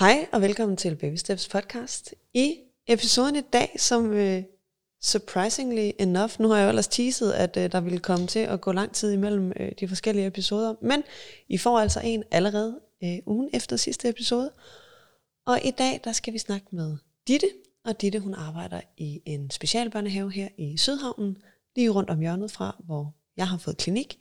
Hej 0.00 0.28
og 0.32 0.40
velkommen 0.40 0.76
til 0.76 0.96
Baby 0.96 1.14
Steps 1.14 1.48
podcast. 1.48 2.14
I 2.34 2.56
episoden 2.86 3.36
i 3.36 3.40
dag, 3.40 3.76
som 3.78 4.10
uh, 4.10 4.42
surprisingly 5.02 5.90
enough, 5.98 6.30
nu 6.38 6.48
har 6.48 6.56
jeg 6.56 6.64
jo 6.64 6.68
ellers 6.68 6.88
teaset, 6.88 7.32
at 7.32 7.56
uh, 7.56 7.62
der 7.62 7.80
ville 7.80 7.98
komme 7.98 8.26
til 8.26 8.38
at 8.38 8.60
gå 8.60 8.72
lang 8.72 8.92
tid 8.92 9.12
imellem 9.12 9.52
uh, 9.60 9.66
de 9.80 9.88
forskellige 9.88 10.26
episoder, 10.26 10.74
men 10.82 11.02
I 11.48 11.58
får 11.58 11.78
altså 11.78 12.00
en 12.04 12.24
allerede 12.30 12.80
uh, 13.02 13.34
ugen 13.34 13.50
efter 13.52 13.76
sidste 13.76 14.08
episode. 14.08 14.52
Og 15.46 15.60
i 15.64 15.70
dag, 15.70 16.00
der 16.04 16.12
skal 16.12 16.32
vi 16.32 16.38
snakke 16.38 16.66
med 16.72 16.96
Ditte, 17.28 17.48
og 17.84 18.00
Ditte 18.00 18.18
hun 18.18 18.34
arbejder 18.34 18.80
i 18.96 19.22
en 19.24 19.50
specialbørnehave 19.50 20.30
her 20.30 20.48
i 20.58 20.76
Sydhavnen, 20.76 21.36
lige 21.76 21.90
rundt 21.90 22.10
om 22.10 22.20
hjørnet 22.20 22.50
fra, 22.50 22.76
hvor 22.84 23.14
jeg 23.36 23.48
har 23.48 23.58
fået 23.58 23.76
klinik. 23.76 24.18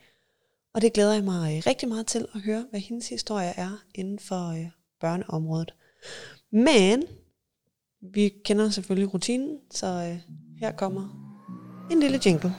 Og 0.73 0.82
det 0.82 0.94
glæder 0.94 1.14
jeg 1.14 1.23
mig 1.23 1.68
rigtig 1.68 1.89
meget 1.89 2.07
til 2.07 2.28
at 2.36 2.42
høre, 2.42 2.66
hvad 2.70 2.80
hendes 2.80 3.10
historie 3.10 3.54
er 3.57 3.84
inden 3.96 4.20
for 4.20 4.50
øh, 4.50 4.68
børneområdet. 5.00 5.73
Men 6.52 7.04
vi 8.01 8.33
kender 8.46 8.69
selvfølgelig 8.69 9.14
rutinen, 9.14 9.60
så 9.71 9.88
øh, 9.88 10.33
her 10.60 10.71
kommer 10.71 11.10
en 11.92 12.00
lille 12.00 12.19
jingle. 12.25 12.52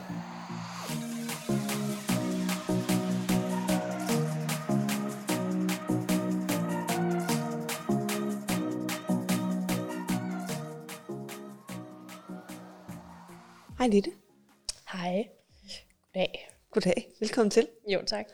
Hej 13.79 13.89
Ditte. 13.93 14.11
Hej. 14.93 15.29
Goddag. 16.13 16.49
Goddag. 16.71 17.13
Velkommen 17.21 17.51
til. 17.51 17.69
Jo, 17.89 18.01
tak. 18.07 18.27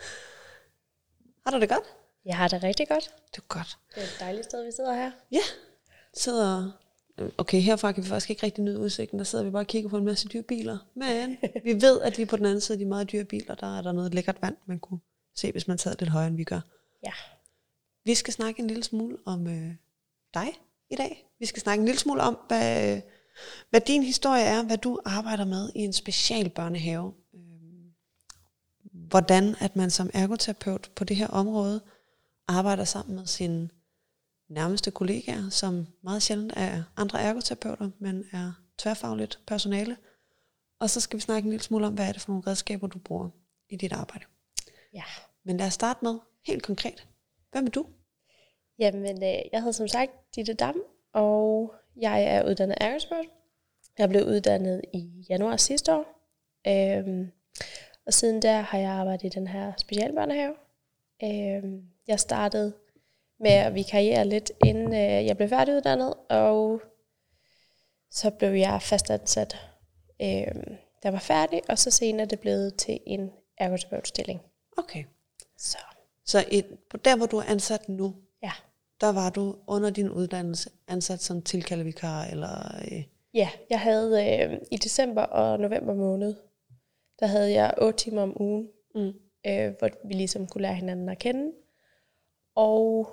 Har 1.47 1.51
du 1.51 1.61
det 1.61 1.69
godt? 1.69 2.02
Jeg 2.25 2.37
har 2.37 2.49
det 2.49 2.63
rigtig 2.63 2.89
godt. 2.89 3.11
Det 3.33 3.39
er 3.39 3.47
godt. 3.49 3.79
Det 3.95 4.03
er 4.03 4.07
et 4.07 4.17
dejligt 4.21 4.45
sted, 4.45 4.65
vi 4.65 4.73
sidder 4.73 4.95
her. 4.95 5.11
Ja. 5.33 5.41
Sidder... 6.15 6.71
Okay, 7.39 7.61
herfra 7.61 7.93
kan 7.93 8.05
vi 8.05 8.09
faktisk 8.09 8.31
ikke 8.31 8.43
rigtig 8.43 8.65
nyde 8.65 8.79
udsigten. 8.79 9.19
Der 9.19 9.25
sidder 9.25 9.45
vi 9.45 9.51
bare 9.51 9.63
og 9.63 9.67
kigger 9.67 9.91
på 9.91 9.97
en 9.97 10.05
masse 10.05 10.29
dyre 10.29 10.43
biler. 10.43 10.79
Men 10.95 11.39
vi 11.65 11.83
ved, 11.83 12.01
at 12.01 12.17
lige 12.17 12.27
på 12.27 12.37
den 12.37 12.47
anden 12.47 12.61
side 12.61 12.77
af 12.77 12.79
de 12.79 12.85
meget 12.85 13.13
dyre 13.13 13.25
biler, 13.25 13.55
der 13.55 13.79
er 13.79 13.83
der 13.83 13.93
noget 13.93 14.15
lækkert 14.15 14.43
vand, 14.43 14.57
man 14.67 14.79
kunne 14.79 15.01
se, 15.35 15.53
hvis 15.53 15.69
man 15.69 15.79
sad 15.79 15.97
lidt 15.99 16.11
højere, 16.11 16.29
end 16.29 16.37
vi 16.37 16.45
gør. 16.45 16.61
Ja. 17.05 17.13
Vi 18.05 18.15
skal 18.15 18.33
snakke 18.33 18.61
en 18.61 18.67
lille 18.67 18.83
smule 18.83 19.17
om 19.25 19.47
øh, 19.47 19.75
dig 20.35 20.49
i 20.91 20.97
dag. 20.97 21.27
Vi 21.39 21.47
skal 21.47 21.63
snakke 21.63 21.81
en 21.81 21.87
lille 21.87 21.99
smule 21.99 22.23
om, 22.23 22.39
hvad, 22.49 23.01
hvad 23.71 23.81
din 23.81 24.03
historie 24.03 24.43
er, 24.43 24.63
hvad 24.63 24.79
du 24.79 24.99
arbejder 25.05 25.45
med 25.45 25.71
i 25.75 25.79
en 25.79 25.93
special 25.93 26.49
børnehave. 26.49 27.13
Øh, 27.35 27.41
hvordan 28.93 29.57
at 29.61 29.77
man 29.77 29.91
som 29.91 30.11
ergoterapeut 30.15 30.91
på 30.97 31.05
det 31.05 31.17
her 31.17 31.29
område 31.29 31.81
arbejder 32.49 32.85
sammen 32.85 33.17
med 33.17 33.27
sine 33.27 33.71
nærmeste 34.49 34.91
kollegaer, 34.91 35.51
som 35.51 35.87
meget 36.03 36.23
sjældent 36.23 36.53
er 36.57 36.83
andre 36.97 37.21
ergoterapeuter, 37.21 37.91
men 37.99 38.25
er 38.33 38.53
tværfagligt 38.79 39.41
personale. 39.47 39.97
Og 40.81 40.91
så 40.91 41.01
skal 41.01 41.17
vi 41.17 41.21
snakke 41.21 41.47
en 41.47 41.51
lille 41.51 41.65
smule 41.65 41.87
om, 41.87 41.95
hvad 41.95 42.09
er 42.09 42.13
det 42.13 42.23
for 42.23 42.33
nogle 42.33 42.47
redskaber, 42.47 42.87
du 42.87 42.99
bruger 42.99 43.31
i 43.69 43.77
dit 43.77 43.93
arbejde. 43.93 44.25
Ja. 44.95 45.05
Men 45.45 45.57
lad 45.57 45.67
os 45.67 45.75
starte 45.75 45.99
med, 46.03 46.19
helt 46.47 46.63
konkret. 46.63 47.09
Hvem 47.53 47.67
er 47.67 47.71
du? 47.71 47.87
Jamen, 48.79 49.23
øh, 49.23 49.41
jeg 49.53 49.61
hedder 49.61 49.73
som 49.73 49.89
sagt 49.89 50.13
Ditte 50.37 50.55
Dam, 50.55 50.83
og 51.13 51.75
jeg 51.97 52.25
er 52.25 52.49
uddannet 52.49 52.77
ergoterapeut. 52.81 53.27
Jeg 53.99 54.09
blev 54.09 54.27
uddannet 54.27 54.81
i 54.95 55.27
januar 55.29 55.57
sidste 55.57 55.95
år. 55.95 56.23
Øhm, 56.69 57.31
og 58.07 58.15
siden 58.15 58.43
der 58.43 58.61
har 58.61 58.79
jeg 58.79 58.91
arbejdet 58.91 59.25
i 59.25 59.29
den 59.29 59.47
her 59.47 59.73
specialbørnehave. 59.79 60.55
Øhm, 61.25 61.92
jeg 62.09 62.21
startede 62.21 62.73
med 63.41 63.51
at 63.51 63.75
vikariere 63.75 64.25
lidt, 64.25 64.53
inden 64.65 64.87
øh, 64.87 65.27
jeg 65.27 65.37
blev 65.37 65.49
færdiguddannet, 65.49 66.15
og 66.31 66.83
så 68.11 68.31
blev 68.31 68.51
jeg 68.51 68.83
fastansat, 68.83 69.57
øh, 70.23 70.77
der 71.03 71.11
var 71.11 71.19
færdig, 71.19 71.63
og 71.69 71.79
så 71.79 71.91
senere 71.91 72.25
er 72.25 72.29
det 72.29 72.41
blevet 72.41 72.77
til 72.77 73.01
en 73.07 73.31
ergoterapeutstilling. 73.59 74.41
Okay. 74.77 75.05
Så 75.59 75.79
Så 76.25 76.45
et, 76.51 76.67
der, 77.05 77.17
hvor 77.17 77.27
du 77.27 77.37
er 77.37 77.45
ansat 77.45 77.89
nu, 77.89 78.15
ja. 78.43 78.53
der 79.01 79.13
var 79.13 79.31
du 79.31 79.57
under 79.67 79.91
din 79.91 80.11
uddannelse 80.11 80.71
ansat 80.89 81.21
som 81.21 81.43
tilkaldevikar, 81.43 82.25
eller... 82.25 82.81
Øh, 82.93 83.05
Ja, 83.35 83.49
jeg 83.71 83.81
havde 83.81 84.43
øh, 84.43 84.59
i 84.71 84.77
december 84.77 85.23
og 85.23 85.61
november 85.61 85.95
måned, 85.95 86.35
der 87.21 87.27
havde 87.27 87.53
jeg 87.53 87.75
8 87.83 87.99
timer 87.99 88.23
om 88.23 88.43
ugen, 88.43 88.69
mm. 88.95 89.13
øh, 89.47 89.73
hvor 89.79 90.09
vi 90.09 90.15
ligesom 90.15 90.47
kunne 90.47 90.63
lære 90.63 90.75
hinanden 90.75 91.09
at 91.09 91.19
kende. 91.19 91.53
Og 92.55 93.09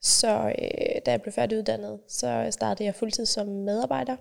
så 0.00 0.54
øh, 0.58 1.00
da 1.06 1.10
jeg 1.10 1.22
blev 1.22 1.32
færdiguddannet, 1.32 2.00
så 2.08 2.48
startede 2.50 2.84
jeg 2.84 2.94
fuldtid 2.94 3.26
som 3.26 3.46
medarbejder, 3.46 4.16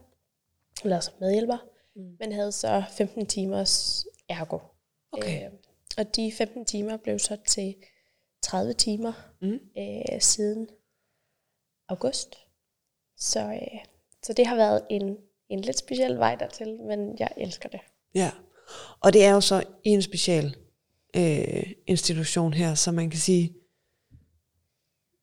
eller 0.84 1.00
som 1.00 1.14
medhjælper, 1.20 1.58
Mm. 1.96 2.16
men 2.20 2.32
havde 2.32 2.52
så 2.52 2.84
15 2.98 3.26
timers 3.26 4.06
ergo. 4.30 4.60
Okay. 5.12 5.46
Øh, 5.46 5.52
og 5.98 6.16
de 6.16 6.32
15 6.32 6.66
timer 6.66 6.98
blev 6.98 7.20
så 7.20 7.38
til 7.48 7.76
30 8.44 8.74
timer 8.74 9.14
Mm. 9.42 9.60
øh, 9.78 10.22
siden 10.22 10.68
august. 11.90 12.36
Så, 13.18 13.40
øh, 13.40 13.80
så 14.24 14.34
det 14.34 14.48
har 14.48 14.56
været 14.56 14.82
en, 14.90 15.18
en 15.50 15.60
lidt 15.60 15.78
speciel 15.78 16.18
vej 16.18 16.36
dertil, 16.36 16.80
men 16.82 17.16
jeg 17.20 17.30
elsker 17.38 17.70
det. 17.70 17.80
Ja, 18.16 18.32
og 19.00 19.14
det 19.14 19.26
er 19.26 19.32
jo 19.34 19.42
så 19.42 19.64
en 19.84 20.02
special 20.02 20.56
øh, 21.16 21.72
institution 21.88 22.54
her, 22.54 22.76
så 22.76 22.92
man 22.92 23.10
kan 23.10 23.20
sige, 23.20 23.54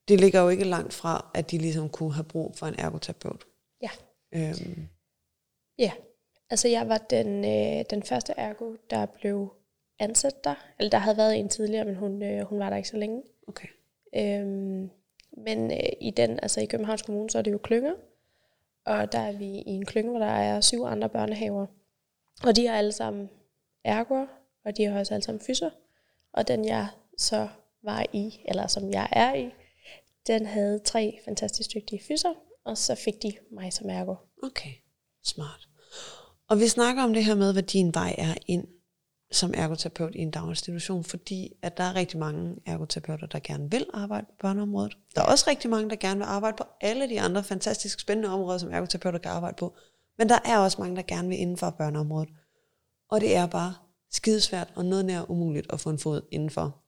det 0.09 0.21
ligger 0.21 0.41
jo 0.41 0.49
ikke 0.49 0.65
langt 0.65 0.93
fra, 0.95 1.31
at 1.35 1.51
de 1.51 1.59
ligesom 1.59 1.89
kunne 1.89 2.15
have 2.15 2.25
brug 2.25 2.57
for 2.57 2.67
en 2.67 2.75
ergoterapeut. 2.79 3.45
Ja. 3.83 3.91
Øhm, 4.33 4.89
Ja, 5.79 5.93
altså 6.51 6.69
jeg 6.69 6.89
var 6.89 6.99
den, 6.99 7.45
øh, 7.45 7.85
den 7.91 8.03
første 8.03 8.33
ergo, 8.37 8.75
der 8.91 9.07
blev 9.07 9.53
ansat 9.99 10.45
der. 10.45 10.55
Eller 10.79 10.91
der 10.91 10.99
havde 10.99 11.17
været 11.17 11.39
en 11.39 11.49
tidligere, 11.49 11.85
men 11.85 11.95
hun, 11.95 12.23
øh, 12.23 12.47
hun 12.47 12.59
var 12.59 12.71
der 12.71 12.77
ikke 12.77 12.89
så 12.89 12.97
længe. 12.97 13.23
okay. 13.49 13.69
Øhm, 14.17 14.91
men 15.37 15.71
øh, 15.71 15.89
i 16.01 16.11
den, 16.11 16.39
altså 16.43 16.61
i 16.61 16.67
Københavns 16.67 17.03
Kommune, 17.03 17.31
så 17.31 17.39
er 17.39 17.43
det 17.43 17.53
jo 17.53 17.59
klynger. 17.59 17.93
Og 18.85 19.13
der 19.13 19.19
er 19.19 19.33
vi 19.33 19.45
i 19.45 19.71
en 19.71 19.85
klynge, 19.85 20.11
hvor 20.11 20.19
der 20.19 20.27
er 20.27 20.61
syv 20.61 20.85
andre 20.85 21.09
børnehaver. 21.09 21.67
Og 22.47 22.57
de 22.57 22.67
har 22.67 22.77
alle 22.77 22.93
sammen 22.93 23.31
ergoer, 23.85 24.27
og 24.65 24.77
de 24.77 24.85
har 24.85 24.99
også 24.99 25.15
alle 25.15 25.25
sammen 25.25 25.41
fyser. 25.47 25.71
Og 26.33 26.49
den 26.49 26.65
jeg 26.65 26.87
så 27.19 27.49
var 27.83 28.07
i, 28.13 28.41
eller 28.49 28.67
som 28.67 28.91
jeg 28.91 29.09
er 29.13 29.35
i, 29.35 29.51
den 30.29 30.47
havde 30.47 30.79
tre 30.79 31.19
fantastisk 31.25 31.71
dygtige 31.75 32.03
fyser, 32.09 32.35
og 32.65 32.79
så 32.79 32.95
fik 32.95 33.23
de 33.23 33.33
mig 33.53 33.73
som 33.73 33.91
ergo. 33.91 34.15
Okay, 34.43 34.71
smart. 35.25 35.69
Og 36.49 36.61
vi 36.61 36.69
snakker 36.69 37.03
om 37.03 37.15
det 37.15 37.25
her 37.25 37.35
med, 37.35 37.53
hvad 37.53 37.63
din 37.63 37.95
vej 37.95 38.15
er 38.19 38.35
ind 38.47 38.69
som 39.31 39.55
ergoterapeut 39.57 40.15
i 40.15 40.19
en 40.19 40.31
daginstitution, 40.31 41.05
fordi 41.05 41.53
at 41.63 41.77
der 41.77 41.85
er 41.85 41.95
rigtig 41.95 42.19
mange 42.19 42.57
ergoterapeuter, 42.67 43.27
der 43.27 43.39
gerne 43.39 43.71
vil 43.71 43.87
arbejde 43.95 44.27
på 44.27 44.33
børneområdet. 44.41 44.97
Der 45.15 45.23
er 45.23 45.27
også 45.27 45.45
rigtig 45.51 45.71
mange, 45.71 45.91
der 45.91 45.97
gerne 45.97 46.19
vil 46.19 46.25
arbejde 46.25 46.57
på 46.57 46.65
alle 46.81 47.09
de 47.09 47.21
andre 47.21 47.45
fantastisk 47.45 48.01
spændende 48.01 48.29
områder, 48.29 48.59
som 48.59 48.73
ergoterapeuter 48.73 49.19
kan 49.19 49.31
arbejde 49.31 49.57
på. 49.57 49.77
Men 50.19 50.29
der 50.29 50.39
er 50.45 50.59
også 50.59 50.81
mange, 50.81 50.97
der 50.97 51.03
gerne 51.03 51.29
vil 51.29 51.41
inden 51.41 51.57
for 51.57 51.71
børneområdet. 51.71 52.29
Og 53.11 53.21
det 53.21 53.37
er 53.37 53.47
bare 53.47 53.75
skidesvært 54.11 54.73
og 54.77 54.85
noget 54.85 55.05
nær 55.05 55.31
umuligt 55.31 55.73
at 55.73 55.81
få 55.81 55.91
en 55.91 55.99
fod 55.99 56.23
indenfor. 56.31 56.85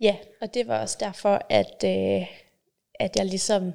Ja, 0.00 0.16
og 0.40 0.54
det 0.54 0.68
var 0.68 0.80
også 0.80 0.96
derfor, 1.00 1.40
at, 1.50 1.84
øh, 1.84 2.26
at 2.98 3.16
jeg 3.16 3.26
ligesom... 3.26 3.72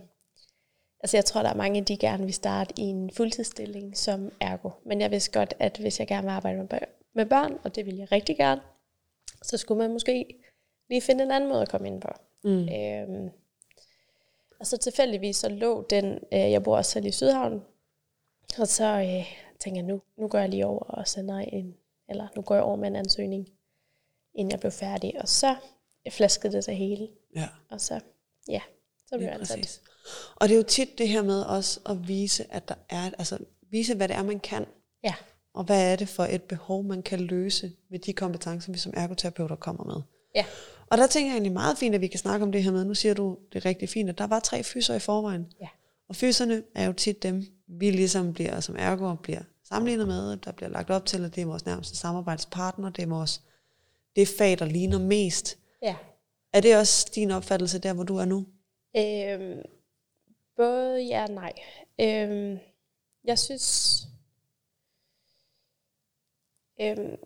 Altså 1.00 1.18
jeg 1.18 1.26
tror, 1.26 1.42
der 1.42 1.50
er 1.50 1.56
mange, 1.56 1.82
de 1.82 1.98
gerne 1.98 2.24
vil 2.24 2.34
starte 2.34 2.74
i 2.78 2.82
en 2.82 3.12
fuldtidsstilling 3.12 3.98
som 3.98 4.32
ergo. 4.42 4.70
Men 4.86 5.02
jeg 5.02 5.12
vidste 5.12 5.32
godt, 5.32 5.54
at 5.60 5.78
hvis 5.78 6.00
jeg 6.00 6.08
gerne 6.08 6.24
vil 6.24 6.32
arbejde 6.32 6.58
med 6.58 6.68
børn, 6.68 6.88
med 7.14 7.26
børn 7.26 7.60
og 7.64 7.76
det 7.76 7.86
vil 7.86 7.98
jeg 7.98 8.12
rigtig 8.12 8.38
gerne, 8.38 8.62
så 9.44 9.58
skulle 9.58 9.78
man 9.78 9.92
måske 9.94 10.26
lige 10.90 11.02
finde 11.02 11.24
en 11.24 11.32
anden 11.32 11.50
måde 11.50 11.62
at 11.62 11.70
komme 11.70 11.88
ind 11.88 12.02
på. 12.02 12.08
Mm. 12.44 12.70
Øhm, 12.70 13.30
og 14.60 14.68
så 14.68 14.78
tilfældigvis 14.78 15.36
så 15.38 15.50
lå 15.50 15.86
den, 15.90 16.06
øh, 16.34 16.52
jeg 16.52 16.64
bor 16.64 16.78
også 16.78 16.92
selv 16.92 17.06
i 17.06 17.12
Sydhavn, 17.12 17.64
og 18.60 18.68
så 18.68 18.86
øh, 18.86 19.26
tænker 19.60 19.82
jeg, 19.82 19.88
nu, 19.88 20.02
nu 20.18 20.28
går 20.28 20.40
jeg 20.40 20.50
lige 20.50 20.66
over 20.66 20.84
og 20.84 21.08
sender 21.08 21.38
en, 21.40 21.76
eller 22.10 22.28
nu 22.36 22.42
går 22.42 22.56
jeg 22.56 22.64
over 22.64 22.76
med 22.76 22.88
en 22.88 22.96
ansøgning, 22.96 23.50
inden 24.34 24.52
jeg 24.52 24.60
blev 24.60 24.72
færdig, 24.72 25.22
og 25.22 25.28
så 25.30 25.56
flaskede 26.10 26.54
det 26.54 26.64
sig 26.64 26.76
hele, 26.76 27.08
Ja. 27.36 27.48
og 27.70 27.82
så, 27.82 28.00
ja, 28.50 28.62
så 29.20 29.26
jeg 29.26 29.34
ansat. 29.34 29.58
præcis. 29.60 29.82
Og 30.36 30.50
det 30.50 30.54
er 30.56 30.58
jo 30.58 30.64
tit 30.64 30.98
det 30.98 31.10
her 31.10 31.24
med 31.24 31.42
også 31.42 31.80
at 31.86 32.08
vise, 32.08 32.54
at 32.54 32.68
der 32.68 32.76
er, 32.90 33.10
altså 33.18 33.38
vise, 33.72 33.96
hvad 33.96 34.08
det 34.08 34.16
er, 34.16 34.24
man 34.24 34.40
kan, 34.40 34.66
Ja, 35.04 35.14
og 35.54 35.64
hvad 35.64 35.92
er 35.92 35.96
det 35.96 36.10
for 36.10 36.24
et 36.24 36.44
behov, 36.44 36.84
man 36.84 37.02
kan 37.04 37.20
løse 37.20 37.72
med 37.90 38.00
de 38.00 38.14
kompetencer, 38.14 38.72
vi 38.72 38.78
som 38.78 38.94
ergoterapeuter 38.96 39.56
kommer 39.56 39.84
med. 39.84 40.02
ja, 40.36 40.46
Og 40.88 40.98
der 40.98 41.08
tænker 41.08 41.30
jeg 41.32 41.34
egentlig 41.34 41.54
meget 41.54 41.78
fint, 41.78 41.96
at 41.96 42.02
vi 42.02 42.08
kan 42.08 42.20
snakke 42.20 42.44
om 42.44 42.52
det 42.52 42.64
her 42.64 42.72
med, 42.72 42.86
nu 42.86 42.94
siger 42.94 43.14
du 43.14 43.38
det 43.54 43.66
er 43.66 43.66
rigtig 43.66 43.90
fint, 43.90 44.10
at 44.10 44.18
der 44.18 44.28
var 44.28 44.40
tre 44.40 44.64
fyser 44.64 44.96
i 44.96 45.00
forvejen. 45.00 45.48
Ja. 45.62 45.68
Og 46.10 46.16
fyserne 46.16 46.64
er 46.76 46.86
jo 46.86 46.94
tit 46.94 47.24
dem, 47.24 47.44
vi 47.68 47.92
ligesom 47.92 48.34
bliver 48.34 48.60
som 48.60 48.76
ergo 48.80 49.16
bliver 49.16 49.42
sammenlignet 49.64 50.08
med, 50.08 50.38
der 50.38 50.52
bliver 50.52 50.70
lagt 50.70 50.90
op 50.90 51.06
til, 51.06 51.26
at 51.26 51.36
det 51.36 51.42
er 51.42 51.46
vores 51.46 51.66
nærmeste 51.66 51.98
samarbejdspartner, 51.98 52.90
det 52.90 53.02
er 53.04 53.08
vores 53.08 53.42
det 54.16 54.28
fag, 54.28 54.60
der 54.60 54.66
ligner 54.66 55.00
mest. 55.00 55.58
ja. 55.82 55.96
Er 56.54 56.62
det 56.62 56.78
også 56.78 57.12
din 57.16 57.32
opfattelse 57.32 57.80
der, 57.80 57.94
hvor 57.94 58.04
du 58.04 58.18
er 58.18 58.26
nu? 58.26 58.46
Øhm, 58.98 59.64
Både 60.56 61.02
ja 61.02 61.24
og 61.24 61.30
nej. 61.30 61.54
Øhm, 62.02 62.60
jeg 63.24 63.40
synes... 63.40 63.98
Øhm, 66.82 67.18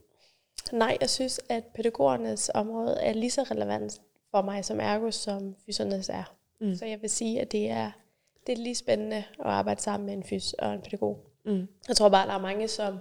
nej, 0.72 0.98
jeg 1.02 1.10
synes, 1.10 1.40
at 1.50 1.64
pædagogernes 1.76 2.52
område 2.54 3.02
er 3.02 3.14
lige 3.14 3.32
så 3.32 3.44
relevant 3.44 4.02
for 4.32 4.42
mig 4.42 4.66
som 4.66 4.80
ergo, 4.80 5.12
som 5.12 5.56
fysernes 5.66 6.10
er. 6.10 6.38
Mm. 6.60 6.76
Så 6.76 6.86
jeg 6.86 7.02
vil 7.02 7.10
sige, 7.10 7.42
at 7.42 7.52
det 7.52 7.70
er, 7.70 7.92
det 8.48 8.54
er 8.54 8.58
lige 8.58 8.76
spændende 8.76 9.18
at 9.18 9.46
arbejde 9.46 9.82
sammen 9.82 10.06
med 10.06 10.14
en 10.14 10.24
fys 10.24 10.54
og 10.54 10.74
en 10.74 10.82
pædagog. 10.82 11.26
Mm. 11.46 11.68
Jeg 11.88 11.96
tror 11.96 12.10
bare, 12.10 12.28
der 12.28 12.34
er 12.34 12.42
mange, 12.42 12.68
som, 12.68 13.00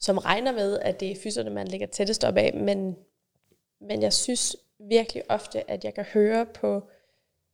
som 0.00 0.18
regner 0.18 0.52
med, 0.52 0.78
at 0.78 1.00
det 1.00 1.10
er 1.10 1.16
fyserne, 1.22 1.50
man 1.50 1.68
ligger 1.68 1.86
tættest 1.86 2.24
op 2.24 2.36
af, 2.36 2.54
men, 2.54 2.96
men 3.80 4.02
jeg 4.02 4.12
synes 4.12 4.56
virkelig 4.78 5.22
ofte, 5.30 5.70
at 5.70 5.84
jeg 5.84 5.94
kan 5.94 6.04
høre 6.04 6.46
på, 6.46 6.88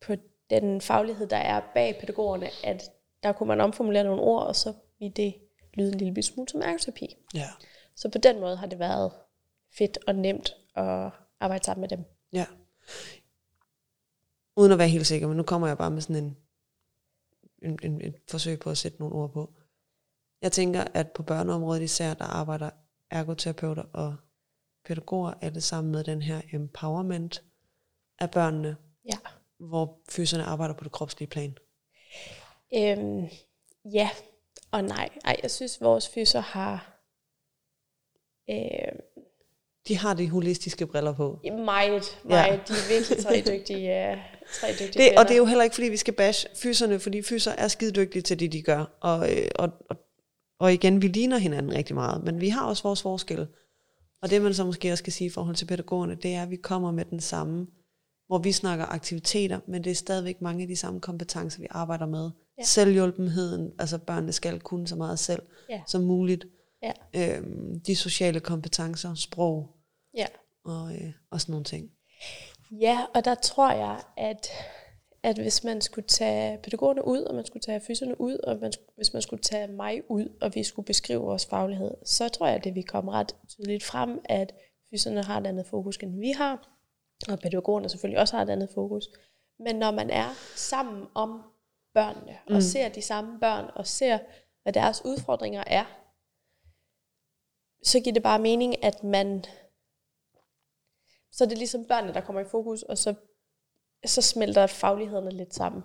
på 0.00 0.15
den 0.60 0.81
faglighed, 0.81 1.26
der 1.26 1.37
er 1.37 1.60
bag 1.75 1.99
pædagogerne, 2.00 2.49
at 2.64 2.90
der 3.22 3.32
kunne 3.32 3.46
man 3.46 3.60
omformulere 3.60 4.04
nogle 4.04 4.22
ord, 4.22 4.46
og 4.46 4.56
så 4.56 4.75
vil 4.99 5.16
det 5.16 5.34
lyde 5.75 5.93
en 5.93 5.99
lille 5.99 6.22
smule 6.22 6.49
som 6.49 6.62
ergoterapi. 6.62 7.16
Ja. 7.34 7.49
Så 7.94 8.08
på 8.08 8.19
den 8.19 8.40
måde 8.40 8.56
har 8.56 8.66
det 8.66 8.78
været 8.78 9.12
fedt 9.78 9.99
og 10.06 10.14
nemt 10.14 10.56
at 10.75 11.10
arbejde 11.40 11.64
sammen 11.64 11.81
med 11.81 11.88
dem. 11.88 12.04
Ja. 12.32 12.46
Uden 14.56 14.72
at 14.72 14.78
være 14.78 14.88
helt 14.88 15.06
sikker, 15.06 15.28
men 15.28 15.37
nu 15.37 15.43
kommer 15.43 15.69
jeg 15.69 15.78
bare 15.78 15.90
med 15.90 16.00
sådan 16.00 16.25
en, 16.25 16.37
en, 17.62 17.78
en, 17.82 18.00
en 18.00 18.14
forsøg 18.31 18.60
på 18.60 18.70
at 18.70 18.78
sætte 18.78 18.99
nogle 18.99 19.14
ord 19.14 19.32
på. 19.32 19.54
Jeg 20.43 20.52
tænker, 20.52 20.84
at 20.94 21.12
på 21.12 21.22
børneområdet 21.22 21.82
især, 21.82 22.14
der 22.14 22.25
arbejder 22.25 22.70
ergoterapeuter 23.10 23.82
og 23.93 24.16
pædagoger 24.84 25.34
alle 25.40 25.60
sammen 25.60 25.93
med 25.93 26.04
den 26.04 26.22
her 26.22 26.40
empowerment 26.52 27.43
af 28.19 28.31
børnene, 28.31 28.76
Ja. 29.04 29.19
Hvor 29.69 29.99
fyserne 30.11 30.44
arbejder 30.44 30.75
på 30.75 30.85
det 30.85 30.93
kropslige 30.93 31.29
plan. 31.29 31.59
Øhm, 32.75 33.29
ja 33.85 34.11
og 34.73 34.85
nej. 34.85 35.09
Ej, 35.25 35.37
jeg 35.43 35.50
synes, 35.50 35.81
vores 35.81 36.09
fyser 36.09 36.41
har 36.41 36.99
øh, 38.50 38.93
De 39.88 39.97
har 39.97 40.14
de 40.14 40.31
holistiske 40.31 40.87
briller 40.87 41.12
på. 41.12 41.41
meget, 41.44 42.20
meget. 42.25 42.69
De 42.69 42.73
er 42.73 42.88
virkelig 42.99 43.25
tre 43.25 43.56
dygtige, 43.56 44.12
uh, 44.12 44.19
tre 44.61 44.69
dygtige 44.73 45.05
Det, 45.05 45.19
og 45.19 45.25
det 45.25 45.32
er 45.32 45.38
jo 45.38 45.44
heller 45.44 45.64
ikke, 45.64 45.75
fordi 45.75 45.88
vi 45.88 45.97
skal 45.97 46.14
bash 46.14 46.47
fyserne, 46.55 47.00
fordi 47.00 47.23
fyser 47.23 47.53
er 47.53 47.69
skide 47.69 47.93
dygtige 47.93 48.23
til 48.23 48.41
det, 48.41 48.53
de 48.53 48.62
gør. 48.62 48.99
Og, 49.00 49.32
øh, 49.32 49.49
og, 49.55 49.70
og, 49.91 49.97
og 50.59 50.73
igen, 50.73 51.03
vi 51.03 51.09
ligner 51.09 51.38
hinanden 51.38 51.75
rigtig 51.75 51.94
meget, 51.94 52.25
men 52.25 52.41
vi 52.41 52.49
har 52.49 52.67
også 52.67 52.82
vores 52.82 53.03
forskel. 53.03 53.47
Og 54.23 54.31
det, 54.31 54.43
man 54.43 54.55
så 54.55 54.64
måske 54.64 54.93
også 54.93 55.03
skal 55.03 55.12
sige 55.12 55.26
i 55.26 55.31
forhold 55.31 55.56
til 55.56 55.67
pædagogerne, 55.67 56.14
det 56.14 56.35
er, 56.35 56.43
at 56.43 56.50
vi 56.50 56.56
kommer 56.56 56.91
med 56.93 57.05
den 57.05 57.20
samme, 57.20 57.67
hvor 58.32 58.38
vi 58.38 58.52
snakker 58.52 58.84
aktiviteter, 58.87 59.61
men 59.67 59.84
det 59.84 59.90
er 59.90 59.94
stadigvæk 59.94 60.40
mange 60.43 60.62
af 60.62 60.69
de 60.69 60.76
samme 60.76 61.00
kompetencer, 61.00 61.61
vi 61.61 61.67
arbejder 61.70 62.06
med. 62.06 62.31
Ja. 62.58 62.64
Selvhjulpenheden, 62.64 63.73
altså 63.79 63.99
børnene 63.99 64.32
skal 64.32 64.61
kunne 64.61 64.88
så 64.88 64.96
meget 64.96 65.19
selv 65.19 65.43
Ja. 65.70 65.82
som 65.87 66.02
muligt. 66.02 66.44
Ja. 66.82 66.93
Øhm, 67.14 67.81
de 67.81 67.96
sociale 67.96 68.40
kompetencer, 68.40 69.14
sprog 69.14 69.69
Ja. 70.17 70.26
og, 70.64 70.94
øh, 70.94 71.12
og 71.31 71.40
sådan 71.40 71.52
nogle 71.52 71.64
ting. 71.64 71.90
ja, 72.81 72.99
og 73.14 73.25
der 73.25 73.34
tror 73.34 73.73
jeg, 73.73 74.00
at, 74.17 74.49
at 75.23 75.38
hvis 75.38 75.64
man 75.64 75.81
skulle 75.81 76.08
tage 76.08 76.58
pædagogerne 76.62 77.06
ud, 77.06 77.19
og 77.23 77.35
man 77.35 77.46
skulle 77.46 77.62
tage 77.62 77.81
fyserne 77.87 78.20
ud, 78.20 78.37
og 78.44 78.58
man, 78.61 78.73
hvis 78.96 79.12
man 79.12 79.23
skulle 79.23 79.43
tage 79.43 79.69
mig 79.73 80.11
ud, 80.11 80.37
og 80.40 80.55
vi 80.55 80.62
skulle 80.64 80.87
beskrive 80.87 81.20
vores 81.20 81.46
faglighed, 81.46 81.90
så 82.05 82.28
tror 82.28 82.46
jeg, 82.46 82.56
at 82.56 82.64
det 82.64 82.75
vil 82.75 82.85
komme 82.85 83.12
ret 83.12 83.37
tydeligt 83.49 83.85
frem, 83.85 84.19
at 84.25 84.52
fyserne 84.90 85.23
har 85.25 85.40
et 85.40 85.46
andet 85.46 85.67
fokus, 85.67 85.96
end 86.02 86.19
vi 86.20 86.31
har, 86.31 86.69
og 87.29 87.39
pædagogerne 87.39 87.89
selvfølgelig 87.89 88.21
også 88.21 88.37
har 88.37 88.43
et 88.43 88.51
andet 88.51 88.71
fokus. 88.75 89.09
Men 89.59 89.77
når 89.77 89.91
man 89.91 90.11
er 90.11 90.35
sammen 90.57 91.07
om 91.15 91.43
børnene, 91.95 92.39
og 92.47 92.55
Mm. 92.55 92.61
ser 92.61 92.89
de 92.89 93.03
samme 93.03 93.41
børn, 93.41 93.71
og 93.75 93.87
ser, 93.87 94.19
hvad 94.63 94.73
deres 94.73 95.03
udfordringer 95.05 95.65
er, 95.67 95.85
så 97.85 98.01
giver 98.01 98.15
det 98.15 98.23
bare 98.23 98.39
mening, 98.39 98.85
at 98.85 99.05
man... 99.05 99.45
Så 101.33 101.45
er 101.45 101.49
det 101.49 101.59
ligesom 101.59 101.85
børnene, 101.85 102.15
der 102.15 102.21
kommer 102.21 102.41
i 102.43 102.49
fokus, 102.51 102.83
og 102.83 102.99
så, 102.99 103.15
så 104.07 104.23
smelter 104.23 104.67
faglighederne 104.67 105.31
lidt 105.31 105.55
sammen. 105.55 105.83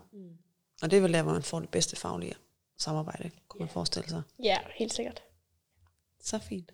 Og 0.82 0.92
det 0.92 0.98
er 0.98 1.02
vel 1.02 1.14
der, 1.14 1.24
hvor 1.24 1.34
man 1.34 1.44
får 1.44 1.60
det 1.60 1.70
bedste 1.70 1.96
faglige 1.96 2.36
samarbejde, 2.78 3.32
kunne 3.48 3.60
man 3.60 3.70
forestille 3.70 4.10
sig. 4.10 4.22
Ja, 4.44 4.58
helt 4.76 4.94
sikkert. 4.94 5.24
Så 6.20 6.40
fint. 6.40 6.72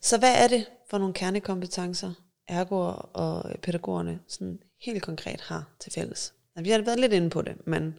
Så 0.00 0.18
hvad 0.18 0.44
er 0.44 0.48
det 0.48 0.70
for 0.90 0.98
nogle 0.98 1.14
kernekompetencer, 1.14 2.12
ergoer 2.48 2.92
og 3.12 3.60
pædagogerne 3.62 4.20
sådan 4.28 4.58
helt 4.80 5.02
konkret 5.02 5.40
har 5.40 5.74
til 5.80 5.92
fælles? 5.92 6.34
Altså, 6.56 6.64
vi 6.64 6.70
har 6.70 6.82
været 6.82 7.00
lidt 7.00 7.12
inde 7.12 7.30
på 7.30 7.42
det, 7.42 7.66
men 7.66 7.98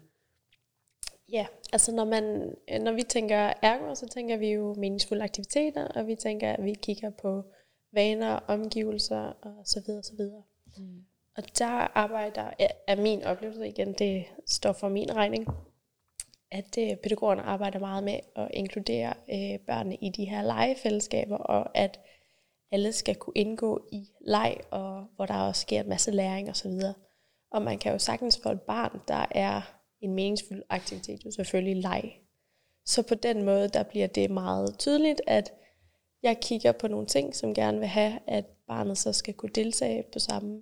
Ja, 1.32 1.46
altså 1.74 1.92
når, 1.92 2.06
man, 2.06 2.24
når 2.82 2.92
vi 2.92 3.04
tænker 3.04 3.54
ergo, 3.62 3.96
så 3.96 4.08
tænker 4.08 4.38
vi 4.38 4.48
jo 4.52 4.74
meningsfulde 4.78 5.24
aktiviteter, 5.24 5.88
og 5.88 6.08
vi 6.08 6.16
tænker, 6.16 6.52
at 6.54 6.64
vi 6.64 6.74
kigger 6.74 7.10
på 7.10 7.44
vaner, 7.94 8.40
omgivelser 8.48 9.18
og 9.42 9.62
så 9.66 9.82
videre, 9.86 10.04
så 10.04 10.14
videre. 10.18 10.44
Mm. 10.78 11.06
Og 11.38 11.44
der 11.60 11.98
arbejder, 11.98 12.52
er- 12.60 12.68
er 12.88 12.96
min 13.02 13.24
oplevelse 13.24 13.68
igen, 13.68 13.94
det 13.94 14.26
står 14.48 14.74
for 14.74 14.90
min 14.90 15.16
regning, 15.16 15.48
at 16.52 16.78
øh, 16.80 16.96
pædagogerne 16.98 17.42
arbejder 17.42 17.80
meget 17.80 18.04
med 18.04 18.20
at 18.36 18.48
inkludere 18.54 19.14
øh, 19.34 19.60
børnene 19.68 19.96
i 19.96 20.10
de 20.10 20.26
her 20.26 20.42
legefællesskaber, 20.42 21.38
og 21.38 21.78
at 21.78 22.00
alle 22.72 22.94
skal 22.94 23.16
kunne 23.16 23.34
indgå 23.36 23.88
i 23.92 24.10
leg, 24.22 24.58
og 24.72 25.06
hvor 25.16 25.26
der 25.26 25.36
også 25.36 25.62
sker 25.62 25.82
en 25.82 25.90
masse 25.90 26.12
læring 26.12 26.50
osv. 26.50 26.68
Og, 26.68 26.94
og 27.52 27.62
man 27.62 27.80
kan 27.80 27.92
jo 27.92 28.00
sagtens 28.00 28.40
for 28.44 28.50
et 28.50 28.62
barn, 28.62 29.02
der 29.08 29.26
er 29.32 29.62
en 30.02 30.14
meningsfuld 30.14 30.64
aktivitet, 30.70 31.26
jo 31.26 31.32
selvfølgelig 31.32 31.82
leg. 31.82 32.22
Så 32.86 33.02
på 33.02 33.16
den 33.16 33.44
måde, 33.44 33.70
der 33.70 33.84
bliver 33.84 34.08
det 34.08 34.32
meget 34.32 34.80
tydeligt, 34.80 35.22
at 35.28 35.54
jeg 36.24 36.40
kigger 36.40 36.72
på 36.72 36.88
nogle 36.88 37.08
ting, 37.08 37.36
som 37.36 37.54
gerne 37.54 37.80
vil 37.80 37.88
have, 37.88 38.20
at 38.28 38.46
barnet 38.68 38.98
så 38.98 39.14
skal 39.14 39.34
kunne 39.34 39.52
deltage 39.56 40.04
på 40.14 40.20
samme 40.20 40.62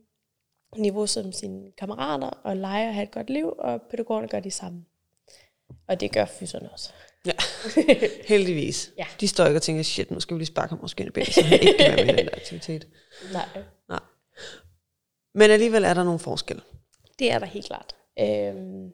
niveau 0.77 1.07
som 1.07 1.31
sine 1.31 1.71
kammerater, 1.77 2.29
og 2.29 2.57
lege 2.57 2.87
og 2.87 2.93
have 2.93 3.03
et 3.03 3.11
godt 3.11 3.29
liv, 3.29 3.53
og 3.59 3.81
pædagogerne 3.81 4.27
gør 4.27 4.39
det 4.39 4.53
samme. 4.53 4.85
Og 5.87 5.99
det 5.99 6.11
gør 6.11 6.25
fyserne 6.25 6.71
også 6.71 6.93
ja, 7.25 7.31
heldigvis. 8.31 8.91
Ja. 8.97 9.05
De 9.19 9.27
står 9.27 9.45
ikke 9.45 9.57
og 9.57 9.61
tænker, 9.61 9.83
shit, 9.83 10.11
nu 10.11 10.19
skal 10.19 10.35
vi 10.35 10.39
lige 10.39 10.47
sparke 10.47 10.69
ham 10.69 10.79
måske 10.81 11.03
i 11.05 11.09
ben, 11.09 11.25
så 11.25 11.41
han 11.43 11.59
ikke 11.59 11.75
kan 11.79 11.95
være 11.97 12.05
med 12.05 12.13
i 12.13 12.17
den 12.17 12.25
der 12.25 12.35
aktivitet. 12.35 12.87
Nej. 13.33 13.45
Nej. 13.89 13.99
Men 15.35 15.51
alligevel 15.51 15.83
er 15.83 15.93
der 15.93 16.03
nogle 16.03 16.19
forskelle. 16.19 16.61
Det 17.19 17.31
er 17.31 17.39
der 17.39 17.45
helt 17.45 17.65
klart. 17.65 17.95
Øhm, 18.19 18.91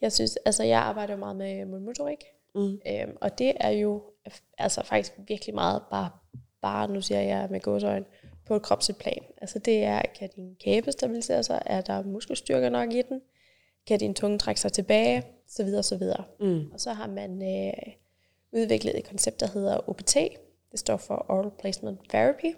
jeg 0.00 0.12
synes, 0.12 0.36
altså 0.36 0.62
jeg 0.62 0.80
arbejder 0.80 1.16
meget 1.16 1.36
med 1.36 1.64
mundmotorik, 1.64 2.18
Mm. 2.54 2.78
øhm, 2.88 3.16
og 3.20 3.38
det 3.38 3.52
er 3.60 3.70
jo 3.70 4.02
altså 4.58 4.82
faktisk 4.84 5.12
virkelig 5.28 5.54
meget 5.54 5.82
bare, 5.90 6.10
bare 6.62 6.88
nu 6.88 7.00
siger 7.00 7.20
jeg 7.20 7.48
med 7.50 7.60
gåsøjne, 7.60 8.04
på 8.46 8.56
et 8.56 8.62
kropsligt 8.62 8.98
plan. 8.98 9.22
Altså 9.40 9.58
det 9.58 9.82
er, 9.84 10.02
kan 10.18 10.30
din 10.36 10.56
kæbe 10.64 10.92
stabilisere 10.92 11.42
sig? 11.42 11.62
Er 11.66 11.80
der 11.80 12.02
muskelstyrke 12.02 12.70
nok 12.70 12.92
i 12.92 13.02
den? 13.02 13.20
Kan 13.86 13.98
din 13.98 14.14
tunge 14.14 14.38
trække 14.38 14.60
sig 14.60 14.72
tilbage? 14.72 15.22
Så 15.52 15.64
videre, 15.64 15.82
så 15.82 15.96
videre. 15.96 16.24
Mm. 16.40 16.70
Og 16.72 16.80
så 16.80 16.92
har 16.92 17.06
man 17.06 17.42
øh, 17.42 17.92
udviklet 18.52 18.98
et 18.98 19.08
koncept, 19.08 19.40
der 19.40 19.46
hedder 19.46 19.88
OPT. 19.90 20.14
Det 20.72 20.80
står 20.80 20.96
for 20.96 21.26
Oral 21.28 21.50
Placement 21.58 22.00
Therapy. 22.08 22.56